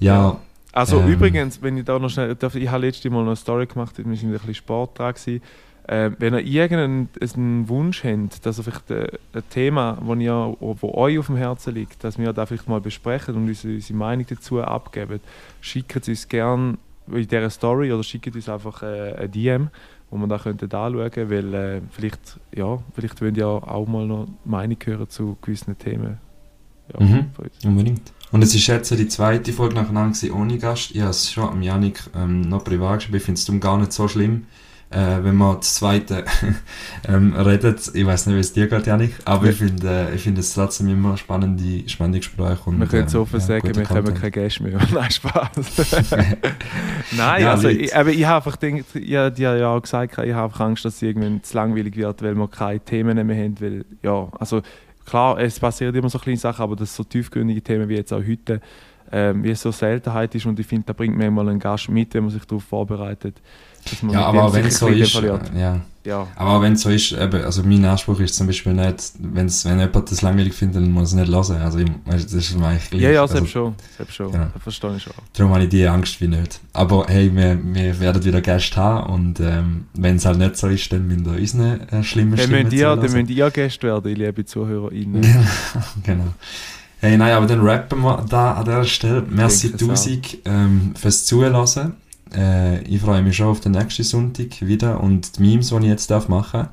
Ja, 0.00 0.36
Also 0.72 1.00
Ähm. 1.00 1.08
übrigens, 1.12 1.62
wenn 1.62 1.76
ich 1.78 1.84
da 1.84 1.98
noch 1.98 2.10
schnell, 2.10 2.34
darf, 2.34 2.54
ich 2.54 2.68
habe 2.68 2.84
letztes 2.86 3.10
Mal 3.10 3.20
noch 3.20 3.28
eine 3.28 3.36
Story 3.36 3.66
gemacht, 3.66 3.96
wir 3.96 4.04
sind 4.16 4.28
ein 4.28 4.32
bisschen 4.32 4.54
Sport 4.54 4.98
dran 4.98 5.14
gewesen. 5.14 5.40
Ähm, 5.88 6.16
wenn 6.18 6.34
ihr 6.34 6.44
irgendeinen 6.44 7.08
einen 7.34 7.68
Wunsch 7.68 8.02
habt, 8.02 8.44
dass 8.44 8.58
ihr 8.58 8.64
vielleicht 8.64 8.90
äh, 8.90 9.06
ein 9.32 9.42
Thema, 9.50 9.98
wo, 10.00 10.14
ihr, 10.14 10.56
wo 10.58 10.94
euch 10.94 11.18
auf 11.18 11.26
dem 11.26 11.36
Herzen 11.36 11.74
liegt, 11.74 12.02
dass 12.02 12.18
wir 12.18 12.32
da 12.32 12.44
vielleicht 12.44 12.68
mal 12.68 12.80
besprechen 12.80 13.36
und 13.36 13.46
unsere, 13.46 13.74
unsere 13.74 13.96
Meinung 13.96 14.26
dazu 14.28 14.60
abgeben, 14.60 15.20
schickt 15.60 15.96
es 15.96 16.08
uns 16.08 16.28
gerne 16.28 16.78
in 17.08 17.28
dieser 17.28 17.50
Story 17.50 17.92
oder 17.92 18.02
schickt 18.02 18.34
uns 18.34 18.48
einfach 18.48 18.82
äh, 18.82 19.14
ein 19.14 19.30
DM, 19.30 19.68
wo 20.10 20.16
wir 20.16 20.26
da 20.26 20.38
könnten 20.38 20.64
anschauen 20.64 21.10
könnten, 21.10 21.30
weil 21.30 21.54
äh, 21.54 21.80
vielleicht, 21.92 22.40
ja, 22.54 22.78
vielleicht 22.94 23.20
wollt 23.22 23.36
ihr 23.36 23.46
auch 23.46 23.86
mal 23.86 24.06
noch 24.06 24.26
Meinung 24.44 24.78
hören 24.84 25.08
zu 25.08 25.36
gewissen 25.40 25.78
Themen. 25.78 26.18
Ja, 26.92 27.04
Mhm. 27.04 27.26
Unbedingt. 27.64 28.12
Und 28.32 28.42
es 28.42 28.54
ist 28.54 28.66
jetzt 28.66 28.90
die 28.90 29.08
zweite 29.08 29.52
Folge 29.52 29.76
nacheinander 29.76 30.18
ohne 30.34 30.58
Gast. 30.58 30.90
Ich 30.92 31.00
habe 31.00 31.10
es 31.10 31.30
schon 31.30 31.48
am 31.48 31.62
Janik 31.62 32.02
ähm, 32.14 32.42
noch 32.42 32.64
privat 32.64 32.98
geschrieben. 32.98 33.16
Ich 33.16 33.22
finde 33.22 33.40
es 33.40 33.60
gar 33.60 33.78
nicht 33.78 33.92
so 33.92 34.08
schlimm, 34.08 34.46
äh, 34.90 35.22
wenn 35.22 35.34
man 35.34 35.56
das 35.56 35.74
zweite 35.74 36.24
ähm, 37.08 37.34
redet. 37.34 37.90
Ich 37.92 38.06
weiß 38.06 38.26
nicht, 38.26 38.36
wie 38.36 38.40
es 38.40 38.52
dir 38.52 38.68
geht, 38.68 38.86
Janik, 38.86 39.14
aber 39.24 39.46
ich 39.46 39.56
finde 39.56 39.88
äh, 39.88 40.14
ich 40.14 40.22
finde 40.22 40.40
es 40.40 40.54
trotzdem 40.54 40.88
immer 40.88 41.16
spannende, 41.16 41.88
spannende 41.88 42.20
Gespräche. 42.20 42.60
Und, 42.66 42.78
Wir 42.78 42.86
können 42.86 43.08
so 43.08 43.22
offen 43.22 43.40
ja, 43.40 43.46
sagen, 43.46 43.74
wir 43.74 43.88
haben 43.88 44.14
keine 44.14 44.30
Gäste 44.30 44.62
mehr. 44.62 44.78
Nein, 44.92 45.10
Spaß. 45.10 45.50
Nein, 47.16 47.42
Ja, 47.42 47.50
also 47.50 47.68
Leute. 47.68 47.80
ich, 47.80 47.96
aber 47.96 48.10
ich 48.10 48.24
habe 48.24 48.36
einfach 48.36 48.58
gedacht, 48.58 48.84
ich 48.94 49.16
habe 49.16 49.32
dir 49.32 49.56
ja 49.56 49.68
auch 49.68 49.82
gesagt, 49.82 50.12
ich 50.12 50.32
habe 50.32 50.44
einfach 50.44 50.60
Angst, 50.60 50.84
dass 50.84 50.96
es 50.96 51.02
irgendwann 51.02 51.42
zu 51.42 51.56
langweilig 51.56 51.96
wird, 51.96 52.22
weil 52.22 52.34
wir 52.34 52.48
keine 52.48 52.80
Themen 52.80 53.26
mehr 53.26 53.44
haben. 53.44 53.60
Weil, 53.60 53.84
ja, 54.02 54.28
also 54.38 54.62
klar, 55.04 55.38
es 55.40 55.58
passieren 55.58 55.94
immer 55.94 56.10
so 56.10 56.18
kleine 56.18 56.38
Sachen, 56.38 56.62
aber 56.62 56.76
das 56.76 56.94
so 56.94 57.02
tiefgründige 57.02 57.62
Themen 57.62 57.88
wie 57.88 57.96
jetzt 57.96 58.12
auch 58.12 58.22
heute, 58.22 58.60
ähm, 59.10 59.42
wie 59.42 59.50
es 59.50 59.62
so 59.62 59.70
Seltenheit 59.70 60.34
ist 60.34 60.46
und 60.46 60.58
ich 60.58 60.66
finde, 60.66 60.86
da 60.86 60.92
bringt 60.92 61.16
manchmal 61.16 61.48
ein 61.48 61.58
Gast 61.58 61.88
mit, 61.88 62.12
wenn 62.14 62.24
man 62.24 62.32
sich 62.32 62.44
darauf 62.44 62.64
vorbereitet. 62.64 63.40
Ja, 64.10 64.26
aber 64.26 64.52
wenn 64.52 64.70
so 64.70 64.88
ist, 64.88 65.14
äh, 65.14 65.38
ja. 65.58 65.80
Ja, 66.06 66.28
Aber 66.36 66.62
wenn 66.62 66.74
es 66.74 66.82
so 66.82 66.90
ist, 66.90 67.10
eben, 67.10 67.42
also 67.42 67.64
mein 67.64 67.84
Anspruch 67.84 68.20
ist 68.20 68.36
zum 68.36 68.46
Beispiel 68.46 68.72
nicht, 68.74 69.12
wenn's, 69.18 69.64
wenn 69.64 69.80
jemand 69.80 70.08
das 70.08 70.22
langweilig 70.22 70.54
findet, 70.54 70.76
dann 70.76 70.92
muss 70.92 71.12
er 71.12 71.22
es 71.22 71.28
nicht 71.28 71.50
hören. 71.50 71.62
Also 71.62 71.78
ich, 71.80 71.90
das 72.06 72.32
ist 72.32 72.56
mir 72.56 72.68
eigentlich 72.68 72.90
gleich. 72.90 73.02
ja, 73.02 73.10
ja, 73.10 73.22
also, 73.22 73.34
selbst 73.34 73.50
schon. 73.50 73.74
Selbst 73.96 74.14
schon. 74.14 74.30
Genau. 74.30 74.46
Das 74.54 74.62
verstehe 74.62 74.96
ich 74.96 75.02
schon. 75.02 75.12
Darum 75.32 75.52
habe 75.52 75.64
ich 75.64 75.70
die 75.70 75.84
Angst 75.84 76.20
wie 76.20 76.28
nicht. 76.28 76.60
Aber 76.74 77.06
hey, 77.08 77.34
wir, 77.34 77.58
wir 77.60 77.98
werden 77.98 78.24
wieder 78.24 78.40
Gäste 78.40 78.76
haben 78.76 79.12
und 79.12 79.40
ähm, 79.40 79.86
wenn 79.94 80.14
es 80.16 80.24
halt 80.24 80.38
nicht 80.38 80.56
so 80.56 80.68
ist, 80.68 80.92
dann 80.92 81.08
müssen 81.08 81.26
wir 81.26 81.40
unsere 81.40 81.80
äh, 81.90 82.04
schlimmen 82.04 82.36
Dann 82.36 82.46
Stimmen 82.46 82.70
ihr, 82.70 82.94
dann 82.94 83.12
müsst 83.12 83.30
ihr 83.30 83.50
Gäste 83.50 83.88
werden, 83.88 84.14
liebe 84.14 84.44
ZuhörerInnen. 84.44 85.22
Genau, 85.26 85.84
genau. 86.04 86.34
Hey, 87.00 87.18
nein, 87.18 87.32
aber 87.32 87.46
dann 87.46 87.60
rappen 87.60 88.00
wir 88.00 88.24
da 88.28 88.54
an 88.54 88.64
dieser 88.64 88.84
Stelle. 88.84 89.24
Merci 89.28 89.72
tausend 89.72 90.38
ähm, 90.44 90.94
fürs 90.96 91.24
Zuhören. 91.24 91.92
Äh, 92.34 92.82
ich 92.82 93.00
freue 93.00 93.22
mich 93.22 93.36
schon 93.36 93.46
auf 93.46 93.60
den 93.60 93.72
nächsten 93.72 94.02
Sonntag 94.02 94.60
wieder 94.60 95.00
und 95.00 95.38
die 95.38 95.42
Memes, 95.42 95.68
die 95.68 95.76
ich 95.76 95.84
jetzt 95.84 96.10
darf 96.10 96.28
machen 96.28 96.68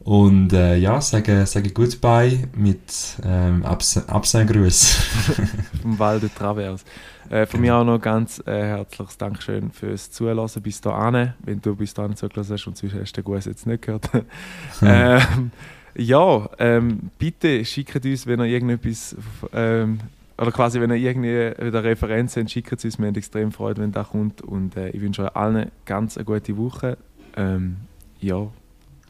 Und 0.00 0.52
äh, 0.52 0.76
ja, 0.76 1.00
sage, 1.00 1.46
sage 1.46 1.70
Goodbye 1.70 2.48
mit 2.56 2.80
ähm, 3.24 3.64
Abs 3.64 3.94
vom 5.82 5.98
Walde 5.98 6.30
Travers. 6.34 6.84
Äh, 7.28 7.46
von 7.46 7.60
mir 7.60 7.76
auch 7.76 7.84
noch 7.84 8.00
ganz 8.00 8.42
äh, 8.44 8.50
herzliches 8.50 9.16
Dankeschön 9.16 9.70
fürs 9.70 10.10
Zuhören 10.10 10.48
bis 10.62 10.80
dahin. 10.80 11.34
Wenn 11.44 11.60
du 11.60 11.76
bis 11.76 11.94
dahin 11.94 12.16
zugelassen 12.16 12.54
hast 12.54 12.66
und 12.66 12.76
sonst 12.76 12.94
hast 12.94 13.12
du 13.12 13.22
den 13.22 13.24
Gruß 13.24 13.44
jetzt 13.44 13.66
nicht 13.66 13.82
gehört. 13.82 14.10
ähm, 14.82 15.52
ja, 15.94 16.48
ähm, 16.58 17.10
bitte 17.18 17.64
schickt 17.64 18.04
uns, 18.04 18.26
wenn 18.26 18.40
ihr 18.40 18.46
irgendetwas, 18.46 19.14
ähm, 19.52 20.00
oder 20.40 20.52
quasi, 20.52 20.80
wenn 20.80 20.90
ihr 20.90 20.96
irgendwie 20.96 21.52
eine 21.60 21.84
Referenz 21.84 22.36
habt, 22.36 22.50
schickt 22.50 22.72
es 22.72 22.84
uns. 22.84 22.98
Wir 22.98 23.06
haben 23.08 23.14
extrem 23.14 23.52
Freude, 23.52 23.82
wenn 23.82 23.92
das 23.92 24.08
kommt. 24.08 24.40
Und 24.42 24.76
äh, 24.76 24.88
ich 24.90 25.00
wünsche 25.00 25.24
euch 25.24 25.36
allen 25.36 25.70
ganz 25.84 26.16
eine 26.16 26.24
gute 26.24 26.56
Woche. 26.56 26.96
Ähm, 27.36 27.76
ja, 28.20 28.46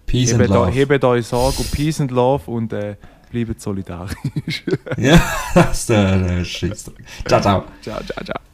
Peace 0.07 0.33
and 0.33 0.43
hebt, 0.43 0.51
eu- 0.51 0.55
Love. 0.67 0.71
hebt 0.73 1.05
euch 1.05 1.27
Sorge 1.27 1.59
und 1.59 1.71
Peace 1.73 2.01
and 2.01 2.11
Love 2.11 2.51
und 2.51 2.73
äh, 2.73 2.97
bleibt 3.31 3.61
solidarisch. 3.61 4.17
Ja, 4.97 5.21
das 5.55 5.81
ist 5.81 5.89
der 5.91 6.45
Shitstreak. 6.45 7.05
Ciao, 7.27 7.41
ciao. 7.41 7.65
ciao, 7.81 8.01
ciao, 8.03 8.25
ciao. 8.25 8.50